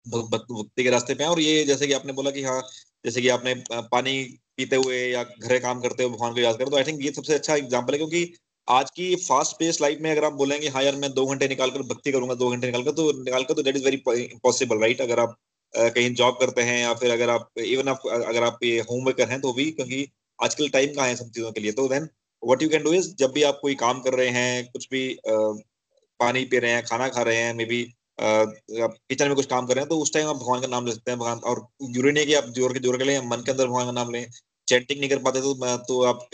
[0.06, 2.60] भक्ति के रास्ते पे हैं और ये जैसे कि आपने बोला कि हाँ
[3.04, 4.12] जैसे कि आपने पानी
[4.56, 7.10] पीते हुए या घरे काम करते हुए भगवान को याद करें तो आई थिंक ये
[7.12, 8.34] सबसे अच्छा एग्ज़ाम्पल है। क्योंकि
[8.68, 11.82] आज की फास्ट पेस लाइफ में अगर आप बोलेंगे हाँ यार, मैं दो घंटे निकालकर
[11.84, 15.36] भक्ति करूँगा, दो घंटे निकालकर तो निकालकर तो that is very impossible right अगर आप
[15.74, 19.40] कहीं जॉब करते हैं या फिर अगर आप इवन आप अगर आप ये होमवर्कर हैं
[19.40, 21.72] तो भी, क्योंकि आजकल टाइम कहाँ है सब चीज़ों के लिए?
[21.72, 22.08] तो then
[22.42, 25.18] what you can do is जब भी आप कोई काम कर रहे हैं, कुछ भी
[25.26, 27.82] पानी पी रहे हैं, खाना खा रहे हैं मे बी
[28.20, 30.92] किचन में कुछ काम कर रहे हैं तो उस टाइम आप भगवान का नाम ले
[30.92, 33.50] सकते हैं, भगवान, और ज़रूरी नहीं कि आप ज़ोर के ज़ोर के लिए मन के
[33.52, 34.26] अंदर भगवान का नाम लें।
[34.68, 35.54] चैंटिंग नहीं कर पाते तो
[35.88, 36.28] तो आप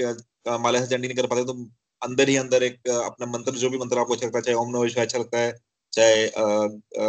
[0.61, 1.55] माला से चैंटिंग नहीं कर पाते तो
[2.03, 4.71] अंदर ही अंदर एक अपना मंत्र, जो भी मंत्र आपको अच्छा लगता है, चाहे ओम
[4.71, 5.53] नमः शिवाय अच्छा लगता है,
[5.93, 6.27] चाहे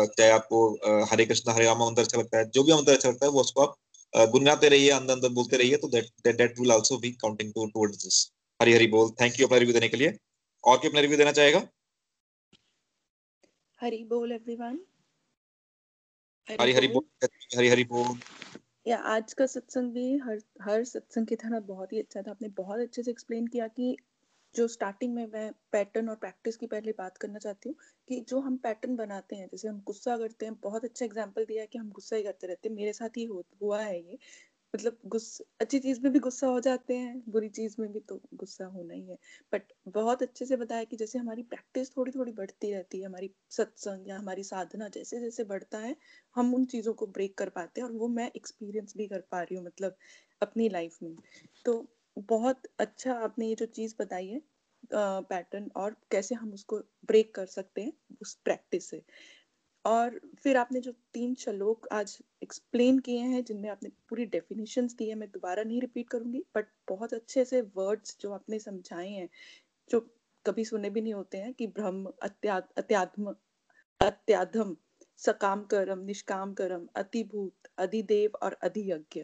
[0.08, 0.60] चाहे आपको
[1.12, 3.42] हरे कृष्ण, हरे रामा मंत्र अच्छा लगता है, जो भी मंत्र अच्छा लगता है, वो
[3.42, 3.76] उसको आप
[4.14, 8.24] गुनगुनाते रहिए अंदर अंदर बोलते रहिए तो that that will also be counting towards this
[8.60, 10.14] Hari Hari बोल। थैंक यू अपना रिव्यू देने के लिए।
[10.64, 11.62] और क्या अपना रिव्यू देना चाहेगा?
[13.80, 14.80] हरी बोल एवरीवन
[16.48, 17.28] हरी हरी बोल
[17.58, 18.18] हरी हरी बोल।
[18.88, 22.48] या आज का सत्संग भी हर हर सत्संग की तरह बहुत ही अच्छा था। आपने
[22.58, 23.96] बहुत अच्छे से एक्सप्लेन किया कि
[24.56, 27.76] जो स्टार्टिंग में मैं पैटर्न और प्रैक्टिस की पहले बात करना चाहती हूँ
[28.08, 31.62] कि जो हम पैटर्न बनाते हैं जैसे हम गुस्सा करते हैं बहुत अच्छा एग्ज़ाम्पल दिया
[31.62, 33.24] है कि हम गुस्सा ही करते रहते हैं। मेरे साथ ही
[33.62, 34.18] हुआ है ये।
[34.74, 38.20] मतलब गुस्सा, अच्छी चीज़ में भी गुस्सा हो जाते हैं, बुरी चीज़ में भी तो
[38.36, 39.18] गुस्सा होना ही है।
[39.54, 43.30] बट बहुत अच्छे से बताया कि जैसे हमारी प्रैक्टिस थोड़ी थोड़ी बढ़ती रहती है, हमारी
[43.52, 45.96] सत्संग या हमारी साधना जैसे जैसे बढ़ता है,
[46.36, 49.42] हम उन चीज़ों को ब्रेक कर पाते हैं और वो मैं एक्सपीरियंस भी कर पा
[49.42, 49.98] रही हूँ मतलब
[50.42, 51.16] अपनी लाइफ में।
[51.66, 51.74] तो
[52.18, 54.42] बहुत अच्छा आपने ये जो चीज़ बताई है
[54.94, 59.02] पैटर्न और कैसे हम उसको ब्रेक कर सकते हैं उस प्रैक्टिस से।
[59.86, 65.10] और फिर आपने जो तीन श्लोक आज एक्सप्लेन किए हैं, जिनमें आपने पूरी डेफिनेशन दी
[65.10, 69.30] है, मैं दोबारा नहीं रिपीट करूँगी बट बहुत अच्छे से वर्ड्स जो आपने समझाए हैं,
[69.90, 70.00] जो
[70.46, 73.36] कभी सुने भी नहीं होते हैं कि ब्रह्म अत्यात्म,
[74.02, 74.76] अत्याधम,
[75.18, 79.24] सकाम करम, निष्काम करम, अतिभूत, अधिदेव और अधियज्ञ।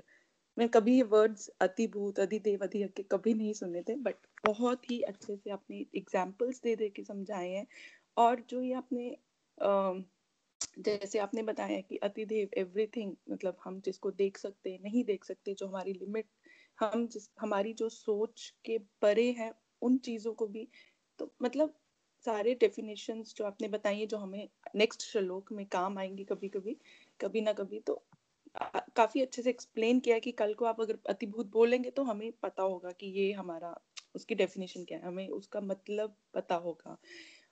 [0.58, 5.36] मैं कभी ये वर्ड्स अतिभूत, अधिदेव, अधियज्ञ कभी नहीं सुने थे बट बहुत ही अच्छे
[5.36, 7.68] से आपने एग्जाम्पल्स दे दे के समझाए हैं।
[8.18, 9.16] और जो ये आपने
[10.80, 15.68] जैसे आपने बताया कि अतिदेव एवरीथिंग मतलब हम जिसको देख सकते, नहीं देख सकते, जो
[15.68, 16.28] हमारी लिमिट
[16.80, 19.52] हम जिस, हमारी जो सोच के परे हैं,
[19.82, 20.68] उन चीज़ों को भी
[21.20, 21.74] तो मतलब
[22.26, 26.78] सारे डेफिनेशंस जो आपने बताई जो हमें नेक्स्ट श्लोक में काम आएँगे कभी कभी
[27.20, 28.04] कभी ना कभी तो
[28.98, 32.64] काफ़ी अच्छे से एक्सप्लेन किया कि कल को आप अगर अतिभूत बोलेंगे तो हमें पता
[32.64, 33.74] होगा कि ये हमारा,
[34.16, 36.98] उसकी डेफिनेशन क्या है, हमें उसका मतलब पता होगा।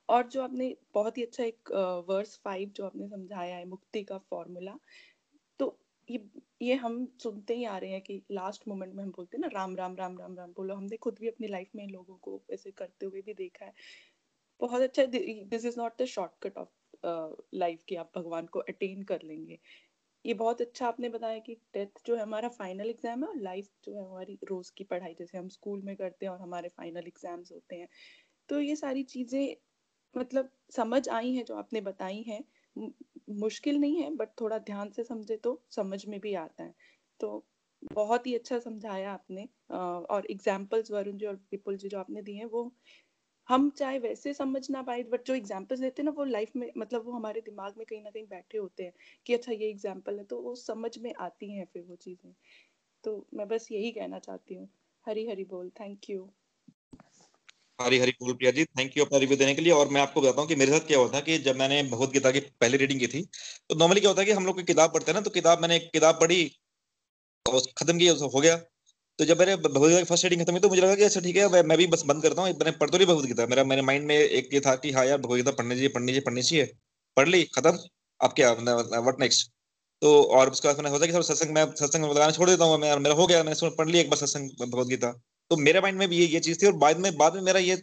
[0.10, 1.72] और जो आपने बहुत ही अच्छा एक
[2.10, 4.78] वर्स फाइव जो आपने समझाया है, मुक्ति का फॉर्मूला
[5.60, 5.78] तो
[6.10, 6.20] ये
[6.62, 9.49] ये हम सुनते ही आ रहे हैं कि लास्ट मोमेंट में हम बोलते हैं ना,
[9.53, 12.72] राम राम राम राम राम, बोलो। हमने खुद भी अपनी लाइफ में लोगों को ऐसे
[12.74, 13.74] करते हुए भी देखा है।
[14.60, 16.70] बहुत अच्छा this is not the shortcut of
[17.55, 19.60] life कि आप भगवान को अटेन कर लेंगे।
[20.26, 23.70] ये बहुत अच्छा आपने बताया कि डेथ जो है हमारा फाइनल एग्ज़ाम है और लाइफ
[23.86, 27.08] जो है हमारी रोज की पढ़ाई, जैसे हम स्कूल में करते हैं और हमारे फाइनल
[27.08, 27.88] एग्ज़ाम्स होते हैं।
[28.49, 29.55] तो ये सारी चीज़ें
[30.18, 32.43] मतलब समझ आई है, जो आपने बताई है
[33.32, 36.74] मुश्किल नहीं है बट थोड़ा ध्यान से समझे तो समझ में भी आता है।
[37.20, 37.45] तो
[37.93, 42.36] बहुत ही अच्छा समझाया आपने और एग्जाम्पल्स वरुण जी और विपुल जी जो आपने दिए
[42.36, 42.72] हैं, वो
[43.49, 46.72] हम चाहे वैसे समझ ना पाए बट जो एग्जाम्पल्स देते हैं ना, वो लाइफ में
[46.78, 48.93] मतलब वो हमारे दिमाग में कहीं ना कहीं बैठे होते हैं,
[49.26, 52.34] कि अच्छा ये एग्ज़ाम्पल है तो वो समझ में आती हैं फिर वो चीज़ें।
[53.03, 54.70] तो मैं बस यही कहना चाहती हूँ।
[55.05, 56.30] हरी हरी बोल। थैंक यू
[57.80, 60.22] हरी हरी बोल प्रिया जी थैंक यू अपना रिव्यू देने के लिए। और मैं आपको
[60.22, 62.78] बताता हूँ कि मेरे साथ क्या हुआ था कि जब मैंने भगवत गीता की पहली
[62.78, 63.22] रीडिंग की थी
[63.70, 65.62] तो नॉर्मली क्या होता है कि हम लोग की किताब पढ़ते हैं ना तो किताब
[65.62, 66.40] मैंने किताब पढ़ी
[67.46, 68.56] और खत्म की हो गया।
[69.20, 71.38] तो जब मैंने भगवदगीता की फ़र्स्ट रीडिंग खत्म हुई तो मुझे लगा कि अच्छा ठीक
[71.38, 74.06] है, मैं भी बस बंद करता हूँ। मैंने पढ़ तो नहीं भगवदगीता मेरा, मेरे माइंड
[74.08, 76.66] में एक ये था कि हाँ यार भगवदगीता पढ़नी चाहिए पढ़नी चाहिए पढ़नी चाहिए।
[77.18, 77.78] पढ़ ली, खत्म।
[78.20, 78.52] अब क्या
[79.02, 79.52] वट नेक्स्ट
[80.02, 82.78] तो और उसके बाद मैंने सोचा कि सत्संग मैं, सत्संग में लगाना छोड़ देता हूँ।
[82.80, 85.12] मेरा हो गया, मैंने पढ़ लिया एक बार सत्संग भगवदगीता
[85.52, 87.60] तो मेरे माइंड में भी ये ये चीज़ थी और बाद में बाद में मेरा
[87.60, 87.74] ये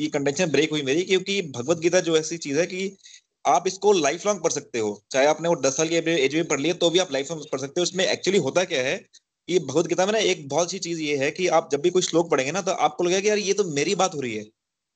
[0.00, 2.90] ये कंटेंशन ब्रेक हुई मेरी क्योंकि भगवत गीता जो ऐसी चीज़ है कि
[3.44, 6.44] आप इसको लाइफ लॉन्ग पढ़ सकते हो। चाहे आपने वो दस साल की एज में
[6.48, 8.94] पढ़ लिया तो भी आप लाइफ लॉन्ग पढ़ सकते हो। इसमें एक्चुअली होता क्या है
[9.48, 11.90] ये भगवत गीता में ना एक बहुत सी चीज़ ये है कि आप जब भी
[11.90, 14.34] कोई श्लोक पढ़ेंगे ना तो आपको लगेगा कि यार ये तो मेरी बात हो रही
[14.36, 14.44] है।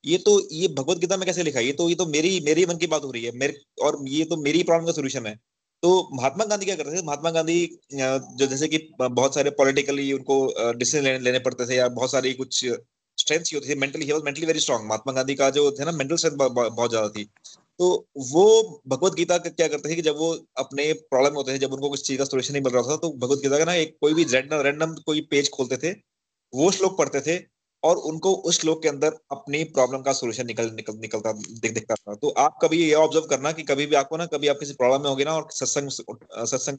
[0.03, 1.65] ये तो ये भगवत गीता में कैसे लिखा है?
[1.65, 3.53] ये तो ये तो मेरी मेरी मन की बात हो रही है। मेरे,
[3.83, 5.35] और ये तो मेरी प्रॉब्लम का सोल्यूशन है।
[5.83, 7.01] तो महात्मा गांधी क्या करते थे?
[7.05, 11.87] महात्मा गांधी जो जैसे कि बहुत सारे पॉलिटिकली उनको डिसीज़न लेने, लेने पड़ते थे या
[11.89, 12.59] बहुत सारी कुछ
[13.17, 16.15] स्ट्रेंथ होती थी। मेंटली ही mentally very strong Mahatma Gandhi का जो थे ना मेंटल
[16.15, 17.23] स्ट्रेंथ बहुत ज़्यादा थी।
[17.79, 17.87] तो
[18.31, 18.45] वो
[18.87, 21.89] भगवत गीता का क्या करते थे कि जब वो अपने प्रॉब्लम होते थे जब उनको
[21.89, 24.13] कुछ चीज़ का सोल्यूशन नहीं मिल रहा था तो भगवत गीता का ना एक कोई
[24.13, 25.91] भी रैंडम रैंडम कोई पेज खोलते थे
[26.53, 27.37] वो श्लोक पढ़ते थे
[27.83, 31.95] और उनको उस श्लोक के अंदर अपनी प्रॉब्लम का सोल्यूशन निकल निकल, निकलता, दिख, दिखता
[31.95, 34.73] था तो आप कभी ये ऑब्ज़र्व करना कि कभी भी आपको ना, कभी आप किसी
[34.73, 36.77] प्रॉब्लम में होगी ना और सत्संग सत्संग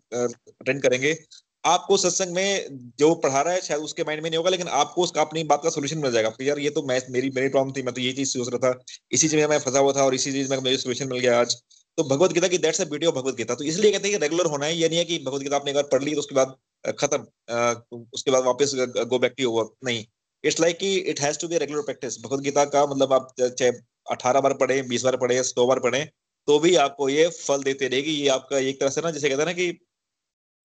[0.61, 1.17] अटेंड करेंगे,
[1.65, 5.03] आपको सत्संग में जो पढ़ा रहा है, शायद उसके माइंड में नहीं होगा, लेकिन आपको
[5.03, 7.83] उसका अपनी बात का सोल्यूशन मिल जाएगा। यार, ये तो मैं, मेरी मेरी प्रॉब्लम थी,
[7.83, 8.83] मैं तो ये चीज़ सोच रहा था,
[9.13, 11.39] इसी चीज़ में मैं फंसा हुआ था और इसी चीज़ में मुझे सोल्यूशन मिल गया
[11.41, 11.55] आज।
[11.99, 13.55] तो भगवत गीता की that's a beauty of Bhagavad Gita.
[13.55, 15.73] तो इसलिए कहते हैं कि रेगुलर होना है, ये नहीं है कि भगवत गीता आपने
[15.73, 16.55] बार पढ़ ली तो उसके बाद
[16.99, 18.73] खत्म उसके बाद वापस
[19.07, 20.05] गो बैक टू वर्क नहीं।
[20.45, 23.71] इट्स लाइक कि it has to be regular practice Bhagavad Gita का मतलब आप चाहे
[24.11, 26.05] अठारह बार पढ़े, बीस बार पढ़े, सौ बार पढ़े
[26.49, 29.43] तो भी आपको ये फल देते रहेगी। ये आपका एक तरह से ना, जैसे कहते
[29.43, 29.71] हैं ना कि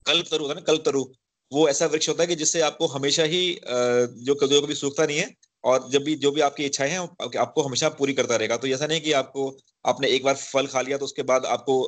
[0.05, 1.03] कल्प तरु होता है ना, कल्प तरु
[1.51, 5.17] वो ऐसा वृक्ष होता है कि जिससे आपको हमेशा ही जो जो कभी सूखता नहीं
[5.17, 5.29] है,
[5.63, 6.99] और जब भी, जो भी आपकी इच्छाएँ हैं
[7.37, 9.45] आपको हमेशा पूरी करता रहेगा। तो ऐसा नहीं कि आपको,
[9.85, 11.79] आपने एक बार फल खा लिया तो उसके बाद आपको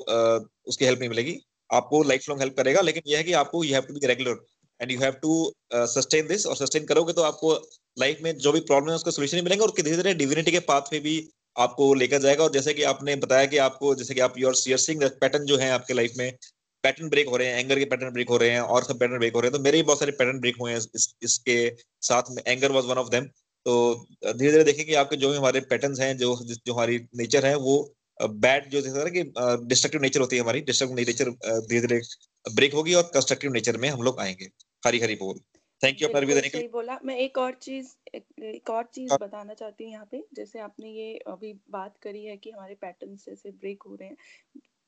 [0.67, 1.37] उसकी हेल्प नहीं मिलेगी।
[1.69, 4.39] आपको लाइफ लॉन्ग हेल्प करेगा, लेकिन यह है कि आपको you have to be regular
[4.81, 7.53] and you have to sustain this और सस्टेन करोगे तो आपको
[7.99, 10.81] लाइफ में जो भी प्रॉब्लम है उसका सोल्यूशन मिलेगा और धीरे धीरे डिविनिटी के पाथ
[10.93, 14.33] में भी आपको लेकर जाएगा और जैसे कि आपने बताया कि आपको जैसे कि आप
[14.37, 16.37] योर सिंग पैटर्न जो है आपके लाइफ में
[16.83, 19.17] पैटर्न ब्रेक हो रहे हैं एंगर के पैटर्न ब्रेक हो रहे हैं और सब पैटर्न
[19.17, 21.75] ब्रेक हो रहे हैं तो मेरे भी बहुत सारे पैटर्न ब्रेक हुए हैं इस, इसके
[22.01, 23.25] साथ में anger was one of them
[23.65, 27.55] तो धीरे धीरे देखेंगे आपके जो भी हमारे पैटर्न हैं जो जो हमारी नेचर है
[27.55, 29.23] वो बैड जो जैसा कि
[29.67, 32.01] डिस्ट्रक्टिव नेचर होती है हमारी डिस्ट्रक्टिव नेचर धीरे धीरे
[32.55, 34.47] ब्रेक होगी और कंस्ट्रक्टिव नेचर में हम लोग आएँगे।
[34.83, 35.39] हरी हरी बोल
[35.81, 36.07] थैंक यू
[36.49, 37.95] के बोला। मैं एक और चीज़
[38.43, 42.23] एक और चीज़ हाँ। बताना चाहती हूँ यहाँ पे। जैसे आपने ये अभी बात करी
[42.25, 44.17] है कि हमारे पैटर्न जैसे ब्रेक हो रहे हैं।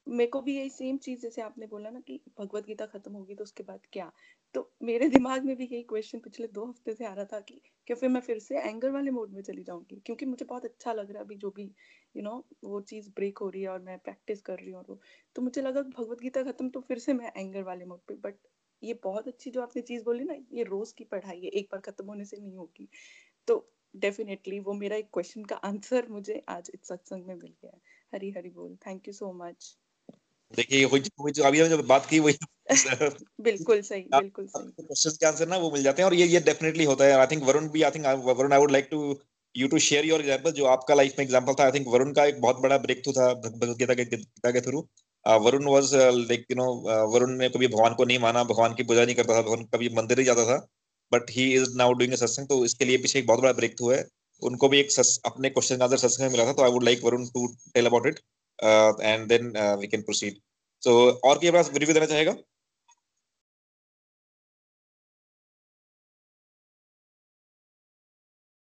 [0.08, 3.36] मेरे को भी यही सेम चीज़ जैसे आपने बोला ना कि भगवत गीता खत्म होगी
[3.36, 4.12] तो उसके बाद क्या?
[4.56, 7.62] तो मेरे दिमाग में भी यही क्वेश्चन पिछले दो हफ़्ते से आ रहा था कि
[7.88, 10.94] क्या फिर मैं फिर से एंगर वाले मोड में चली जाऊँगी। क्योंकि मुझे बहुत अच्छा
[10.94, 11.72] लग रहा है अभी जो भी यू
[12.16, 14.84] you नो know, वो चीज़ ब्रेक हो रही है और मैं प्रैक्टिस कर रही हूँ
[15.36, 18.38] तो मुझे लगा भगवत गीता खत्म तो फिर से मैं एंगर वाले मोड पे बट
[18.84, 21.82] ये बहुत अच्छी जो आपने चीज़ बोली ना ये रोज की पढ़ाई है एक बार
[21.82, 22.88] खत्म होने से नहीं होगी।
[23.48, 23.58] तो
[23.96, 27.80] डेफिनेटली वो मेरा एक क्वेश्चन का आंसर मुझे आज इस सत्संग में मिल गया
[28.14, 29.76] हरी हरी बोल। थैंक यू सो मच
[30.54, 32.38] देखिए वही जो अभी हमने जो बात की वही
[33.42, 36.40] बिल्कुल सही बिल्कुल सही। क्वेश्चंस के आंसर ना वो मिल जाते हैं और ये ये
[36.40, 39.00] डेफिनेटली होता है। आई थिंक वरुण भी I think Varun I would like to
[39.56, 42.26] you to share your example जो आपका लाइफ में एग्जांपल था। आई थिंक वरुण का
[42.26, 44.88] एक बहुत बड़ा ब्रेक थ्रू था भगवत गीता के गीता के through.
[45.26, 46.66] Varun was like you know
[47.14, 49.90] Varun ने कभी भगवान को नहीं माना, भगवान की पूजा नहीं करता था, भगवान कभी
[49.98, 50.58] मंदिर ही जाता था
[51.12, 53.90] but he is now doing सत्संग तो इसके लिए पीछे एक बहुत बड़ा ब्रेक थ्रू
[53.92, 54.04] है।
[54.42, 54.90] उनको भी एक
[55.26, 57.86] अपने क्वेश्चन का आंसर सत्संग में मिला था तो I would like Varun to tell
[57.88, 58.20] about it
[59.02, 60.40] and then we can proceed
[60.84, 60.96] so
[61.30, 62.36] और क्या पास रिव्यू देना चाहेगा?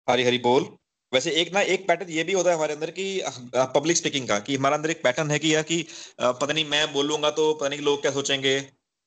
[0.08, 0.64] हरी हरी बोल।
[1.14, 3.04] वैसे एक ना, एक पैटर्न ये भी होता है हमारे अंदर कि
[3.74, 5.84] पब्लिक स्पीकिंग का, कि हमारे अंदर एक पैटर्न है कि या कि
[6.20, 8.56] पता नहीं मैं बोलूँगा तो पता नहीं लोग क्या सोचेंगे,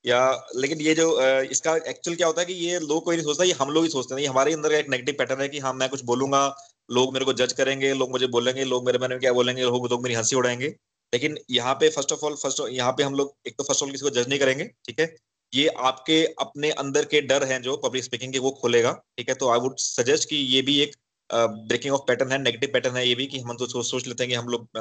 [0.05, 0.19] या,
[0.55, 1.07] लेकिन ये जो
[1.51, 3.89] इसका एक्चुअल क्या होता है कि ये लोग कोई नहीं सोचता, ये हम लोग ही
[3.89, 6.41] सोचते हैं। ये हमारे अंदर एक नेगेटिव पैटर्न है कि हाँ मैं कुछ बोलूँगा,
[6.89, 9.89] लोग मेरे को जज करेंगे, लोग मुझे बोलेंगे, लोग मेरे मन में क्या बोलेंगे, लोग
[9.91, 10.67] लोग मेरी हँसी उड़ाएँगे।
[11.13, 13.87] लेकिन यहाँ पे फ़र्स्ट ऑफ़ ऑल फ़र्स्ट यहाँ पे हम लोग, एक तो फ़र्स्ट ऑफ़
[13.87, 15.15] ऑल किसी को जज नहीं करेंगे, ठीक है?
[15.53, 19.35] ये आपके, अपने अंदर के डर हैं जो पब्लिक स्पीकिंग के, वो खोलेगा, ठीक है?
[19.35, 20.95] तो आई वुड सजेस्ट कि ये भी एक
[21.29, 24.29] ब्रेकिंग ऑफ़ पैटर्न है नेगेटिव पैटर्न है ये भी कि हम तो सोच लेते हैं
[24.29, 24.77] कि हम लोग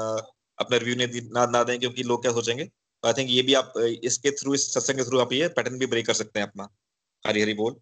[0.59, 2.69] अपना रिव्यू नहीं ना ना दें क्योंकि लोग क्या सोचेंगे?
[3.03, 3.73] आई थिंक ये भी आप
[4.05, 6.69] इसके थ्रू इस सत्संग के थ्रू आप ये पैटर्न भी ब्रेक कर सकते हैं अपना।
[7.25, 7.81] हरी हरी बोल।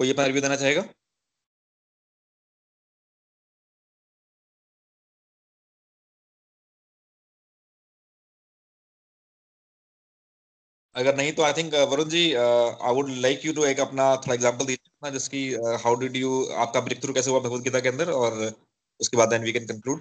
[0.00, 0.84] कोई अपना रिव्यू देना चाहेगा?
[11.00, 14.34] अगर नहीं तो I think Varun ji I would like you to एक अपना थोड़ा
[14.34, 15.42] एग्जांपल दीजिए ना जिसकी
[15.84, 18.10] हाउ डिड यू आपका ब्रेक थ्रू कैसे हुआ भगवत गीता के अंदर?
[18.12, 18.50] और
[19.00, 20.00] उसके बाद then we can conclude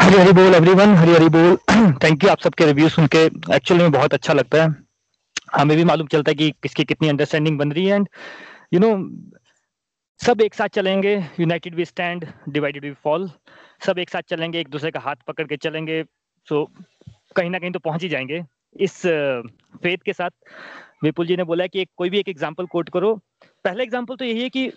[0.00, 1.56] Hari Hari बोल एवरीवन हरी हरी बोल।
[2.04, 3.24] थैंक यू आप सबके रिव्यू सुन के।
[3.56, 4.74] एक्चुअली में बहुत अच्छा लगता है।
[5.54, 8.08] हमें भी मालूम चलता है कि किसकी कितनी अंडरस्टैंडिंग बन रही है। एंड
[8.74, 8.90] यू नो
[10.20, 13.30] सब एक साथ चलेंगे। United we stand divided we fall
[13.86, 16.02] सब एक साथ चलेंगे एक दूसरे का हाथ पकड़ के चलेंगे।
[16.48, 16.84] सो so,
[17.36, 18.42] कहीं ना कहीं तो पहुँच ही जाएँगे।
[18.76, 19.00] इस
[19.82, 20.30] फेथ के साथ
[21.04, 23.14] विपुल जी ने बोला कि कोई भी एक एग्ज़ाम्पल कोट करो।
[23.64, 24.70] पहला एग्ज़ाम्पल तो यही है कि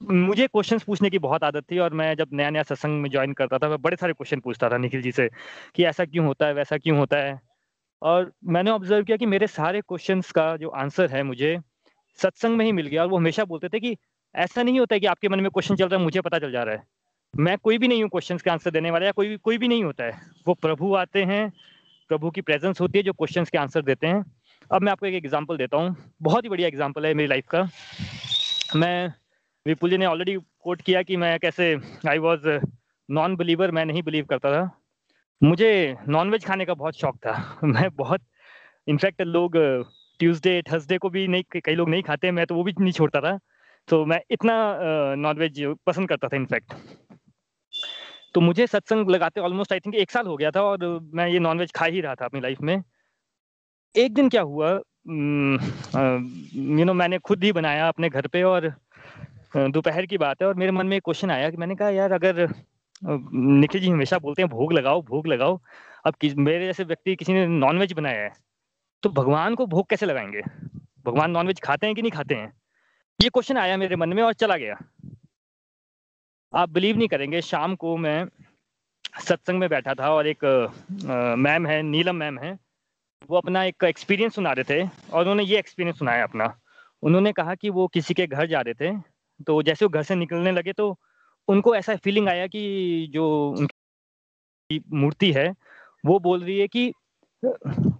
[0.00, 3.32] मुझे क्वेश्चंस पूछने की बहुत आदत थी और मैं जब नया नया सत्संग में ज्वाइन
[3.32, 5.28] करता था, मैं बड़े सारे क्वेश्चन पूछता था निखिल जी से
[5.74, 7.40] कि ऐसा क्यों होता है, वैसा क्यों होता है?
[8.02, 11.58] और मैंने ऑब्ज़र्व किया कि मेरे सारे क्वेश्चंस का जो आंसर है मुझे
[12.18, 13.96] सत्संग में ही मिल गया और वो हमेशा बोलते थे कि
[14.34, 16.52] ऐसा नहीं होता है कि आपके मन में क्वेश्चन चल रहा है, मुझे पता चल
[16.52, 16.82] जा रहा है।
[17.34, 19.68] मैं कोई भी नहीं हूँ क्वेश्चन के आंसर देने वाला या कोई भी कोई भी
[19.68, 21.52] नहीं होता है। वो प्रभु आते हैं
[22.14, 24.24] प्रभु की प्रेजेंस होती है जो क्वेश्चंस के आंसर देते हैं।
[24.72, 27.68] अब मैं आपको एक एग्जांपल देता हूँ। बहुत ही बढ़िया एग्जांपल है मेरी लाइफ का।
[28.76, 29.12] मैं
[29.66, 32.48] विपुल जी ने ऑलरेडी कोट किया कि मैं कैसे आई वॉज़
[33.10, 34.82] नॉन बिलीवर मैं नहीं बिलीव करता था।
[35.42, 38.20] मुझे नॉनवेज खाने का बहुत शौक था। मैं बहुत
[38.88, 39.52] इनफैक्ट लोग
[40.18, 43.20] ट्यूसडे थर्सडे को भी नहीं, कई लोग नहीं खाते, मैं तो वो भी नहीं छोड़ता
[43.20, 43.38] था।
[43.88, 44.54] तो मैं इतना
[45.14, 46.74] नॉन वेज पसंद करता था इनफैक्ट
[48.34, 51.38] तो मुझे सत्संग लगाते ऑलमोस्ट आई थिंक एक साल हो गया था और मैं ये
[51.38, 52.82] नॉनवेज खा ही रहा था अपनी लाइफ में।
[53.94, 54.70] एक दिन क्या हुआ
[55.06, 58.68] यू नो मैंने खुद ही बनाया अपने घर पे और
[59.54, 62.12] दोपहर की बात है और मेरे मन में एक क्वेश्चन आया कि मैंने कहा यार
[62.12, 62.48] अगर
[63.02, 65.60] निखिल जी हमेशा बोलते हैं भोग लगाओ भोग लगाओ।
[66.06, 68.32] अब कि, मेरे जैसे व्यक्ति किसी ने नॉनवेज बनाया है
[69.02, 70.42] तो भगवान को भोग कैसे लगाएँगे?
[71.06, 72.52] भगवान नॉनवेज खाते हैं कि नहीं खाते हैं?
[73.20, 74.76] ये क्वेश्चन आया मेरे मन में और चला गया।
[76.54, 78.26] आप बिलीव नहीं करेंगे। शाम को मैं
[79.20, 80.44] सत्संग में बैठा था और एक
[81.38, 82.52] मैम है, नीलम मैम है।
[83.30, 86.46] वो अपना एक एक्सपीरियंस सुना रहे थे और उन्होंने ये एक्सपीरियंस सुनाया अपना।
[87.02, 88.96] उन्होंने कहा कि वो किसी के घर जा रहे थे
[89.46, 90.96] तो जैसे वो घर से निकलने लगे तो
[91.48, 92.60] उनको ऐसा फीलिंग आया कि
[93.10, 95.48] जो उनकी मूर्ति है,
[96.04, 96.92] वो बोल रही है कि,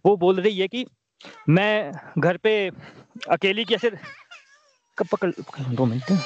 [0.07, 0.85] वो बोल रही है कि
[1.49, 2.55] मैं घर पे
[3.31, 3.91] अकेली कैसे
[4.99, 5.31] पकड़,
[5.71, 6.19] दो मिनट।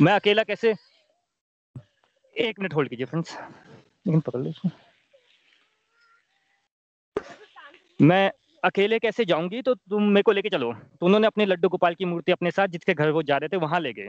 [0.00, 0.74] मैं अकेला कैसे
[2.38, 3.36] एक मिनट होल्ड कीजिए फ्रेंड्स
[4.06, 4.70] लेकिन पकड़ लो
[8.00, 8.30] मैं
[8.62, 9.60] अकेले कैसे जाऊँगी?
[9.62, 12.68] तो तुम मेरे को लेके चलो। तो उन्होंने अपने लड्डू गोपाल की मूर्ति अपने साथ
[12.68, 14.08] जिसके घर वो जा रहे थे, वहाँ ले गए।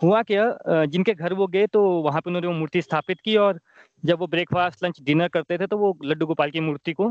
[0.00, 0.84] हुआ क्या?
[0.86, 3.60] जिनके घर वो गए तो वहाँ पे उन्होंने वो मूर्ति स्थापित की और
[4.02, 7.08] जब वो ब्रेकफास्ट लंच डिनर करते थे तो वो लड्डू गोपाल की मूर्ति को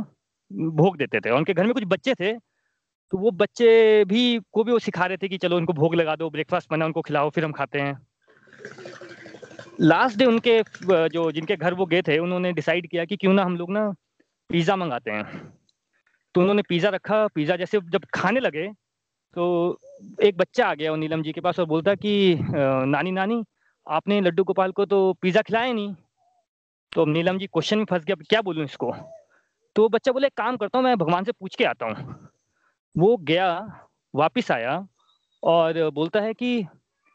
[0.76, 4.72] भोग देते थे। उनके घर में कुछ बच्चे थे तो वो बच्चे भी, को भी
[4.72, 7.45] वो सिखा रहे थे कि चलो उनको भोग लगा दो ब्रेकफास्ट बना, उनको खिलाओ, फिर
[7.45, 8.06] हम खाते हैं।
[9.79, 10.61] लास्ट डे उनके
[11.09, 13.89] जो जिनके घर वो गए थे, उन्होंने डिसाइड किया कि क्यों ना हम लोग ना
[14.49, 15.53] पिज़्ज़ा मंगाते हैं।
[16.35, 18.67] तो उन्होंने पिज़्ज़ा रखा पिज़्ज़ा जैसे जब खाने लगे
[19.35, 19.45] तो
[20.23, 22.35] एक बच्चा आ गया वो नीलम जी के पास, और बोलता कि
[22.87, 23.43] नानी नानी,
[23.87, 25.93] आपने लड्डू गोपाल को तो पिज़्ज़ा खिलाया नहीं।
[26.91, 28.93] तो नीलम जी क्वेश्चन में फंस गया, क्या बोलूँ इसको?
[29.75, 32.29] तो बच्चा बोले काम करता हूँ, मैं भगवान से पूछ के आता हूँ।
[32.95, 33.49] वो गया,
[34.13, 34.85] वापिस आया,
[35.43, 36.65] और बोलता है कि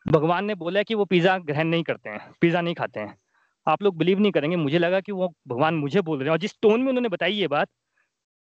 [0.06, 3.16] भगवान ने बोला कि वो पिज़्ज़ा ग्रहण नहीं करते हैं, पिज़्ज़ा नहीं खाते हैं।
[3.66, 6.38] आप लोग बिलीव नहीं करेंगे, मुझे लगा कि वो भगवान मुझे बोल रहे हैं। और
[6.38, 7.68] जिस टोन में उन्होंने बताई ये बात,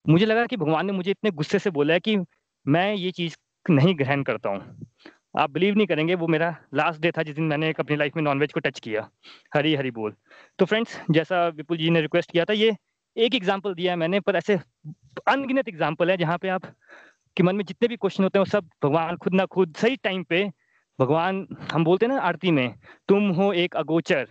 [0.06, 2.18] मुझे लगा कि भगवान ने मुझे इतने गुस्से से बोला है कि
[2.66, 4.88] मैं ये चीज़ नहीं ग्रहण करता हूँ।
[5.38, 8.24] आप बिलीव नहीं करेंगे, वो मेरा लास्ट डे था जिस दिन मैंने अपनी लाइफ में
[8.24, 9.08] नॉनवेज को टच किया।
[9.56, 10.14] हरी हरी बोल।
[10.60, 12.76] तो फ्रेंड्स जैसा विपुल जी ने रिक्वेस्ट किया था, ये
[13.16, 14.60] एक एग्ज़ाम्पल दिया है मैंने, पर ऐसे
[15.28, 16.66] अनगिनत एग्ज़ाम्पल है जहाँ पे आप,
[17.38, 19.96] के मन में जितने भी क्वेश्चन होते हैं, वो सब भगवान खुद ना खुद सही
[20.04, 20.50] टाइम पे
[21.00, 22.76] भगवान, हम बोलते हैं ना आरती में,
[23.10, 24.28] तुम हो एक अगोचर,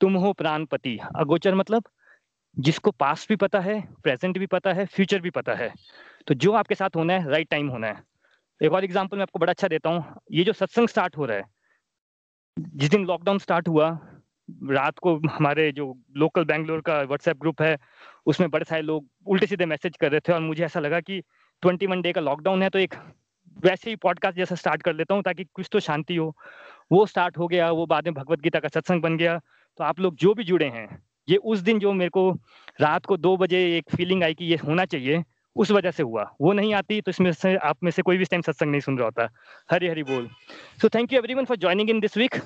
[0.00, 1.84] तुम हो प्राणपति। अगोचर मतलब
[2.56, 5.72] जिसको पास्ट भी पता है, प्रेजेंट भी पता है, फ्यूचर भी पता है।
[6.26, 8.02] तो जो आपके साथ होना है, राइट टाइम होना है।
[8.60, 11.36] एक और एग्ज़ाम्पल मैं आपको बड़ा अच्छा देता हूँ। ये जो सत्संग स्टार्ट हो रहा
[11.36, 11.44] है,
[12.56, 13.88] जिस दिन लॉकडाउन स्टार्ट हुआ,
[14.70, 17.76] रात को हमारे जो लोकल बैंगलोर का व्हाट्सएप ग्रुप है,
[18.26, 21.20] उसमें बड़े सारे लोग उल्टे सीधे मैसेज कर रहे थे और मुझे ऐसा लगा कि
[21.62, 22.94] ट्वेंटी वन डे का लॉकडाउन है तो एक
[23.58, 26.34] वैसे ही पॉडकास्ट जैसा स्टार्ट कर लेता हूँ ताकि कुछ तो शांति हो।
[26.92, 29.38] वो स्टार्ट हो गया, वो बाद में भगवत गीता का सत्संग बन गया।
[29.78, 30.88] तो आप लोग जो भी जुड़े हैं,
[31.28, 32.30] ये उस दिन जो मेरे को
[32.80, 35.22] रात को दो बजे एक फीलिंग आई कि ये होना चाहिए,
[35.56, 38.24] उस वजह से हुआ। वो नहीं आती तो इसमें से आप में से कोई भी
[38.24, 39.28] टाइम सत्संग नहीं सुन रहा होता।
[39.70, 40.28] हरी हरी बोल।
[40.82, 42.36] So thank you everyone for joining in this week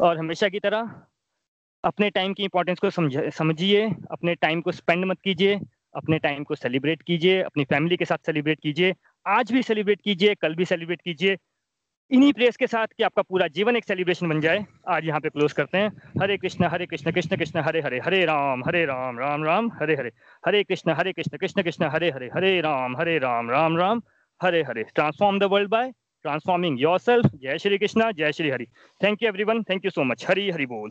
[0.00, 0.90] और हमेशा की तरह
[1.84, 5.58] अपने टाइम की इंपॉर्टेंस को समझिए, अपने टाइम को स्पेंड मत कीजिए,
[5.94, 8.94] अपने टाइम को सेलिब्रेट कीजिए, अपनी फैमिली के साथ सेलिब्रेट कीजिए
[9.26, 11.36] आज भी सेलिब्रेट कीजिए, कल भी सेलिब्रेट कीजिए।
[12.10, 15.28] इन्हीं प्रेस के साथ कि आपका पूरा जीवन एक सेलिब्रेशन बन जाए। आज यहाँ पे
[15.28, 15.90] क्लोज करते हैं।
[16.22, 19.94] Hare Krishna Hare Krishna Krishna Krishna, Hare Hare Hare Ram Hare Ram Ram Ram, Hare
[19.96, 20.10] Hare.
[20.46, 24.02] Hare Krishna Hare Krishna Krishna Krishna, Hare Hare Hare Ram Hare Ram Ram Ram,
[24.40, 24.84] Hare Hare.
[24.94, 25.90] Transform the world by
[26.24, 28.66] transforming yourself जय श्री कृष्ण, जय Shri Hari.
[29.00, 30.90] Thank you everyone thank you so much Hari Hari बोल।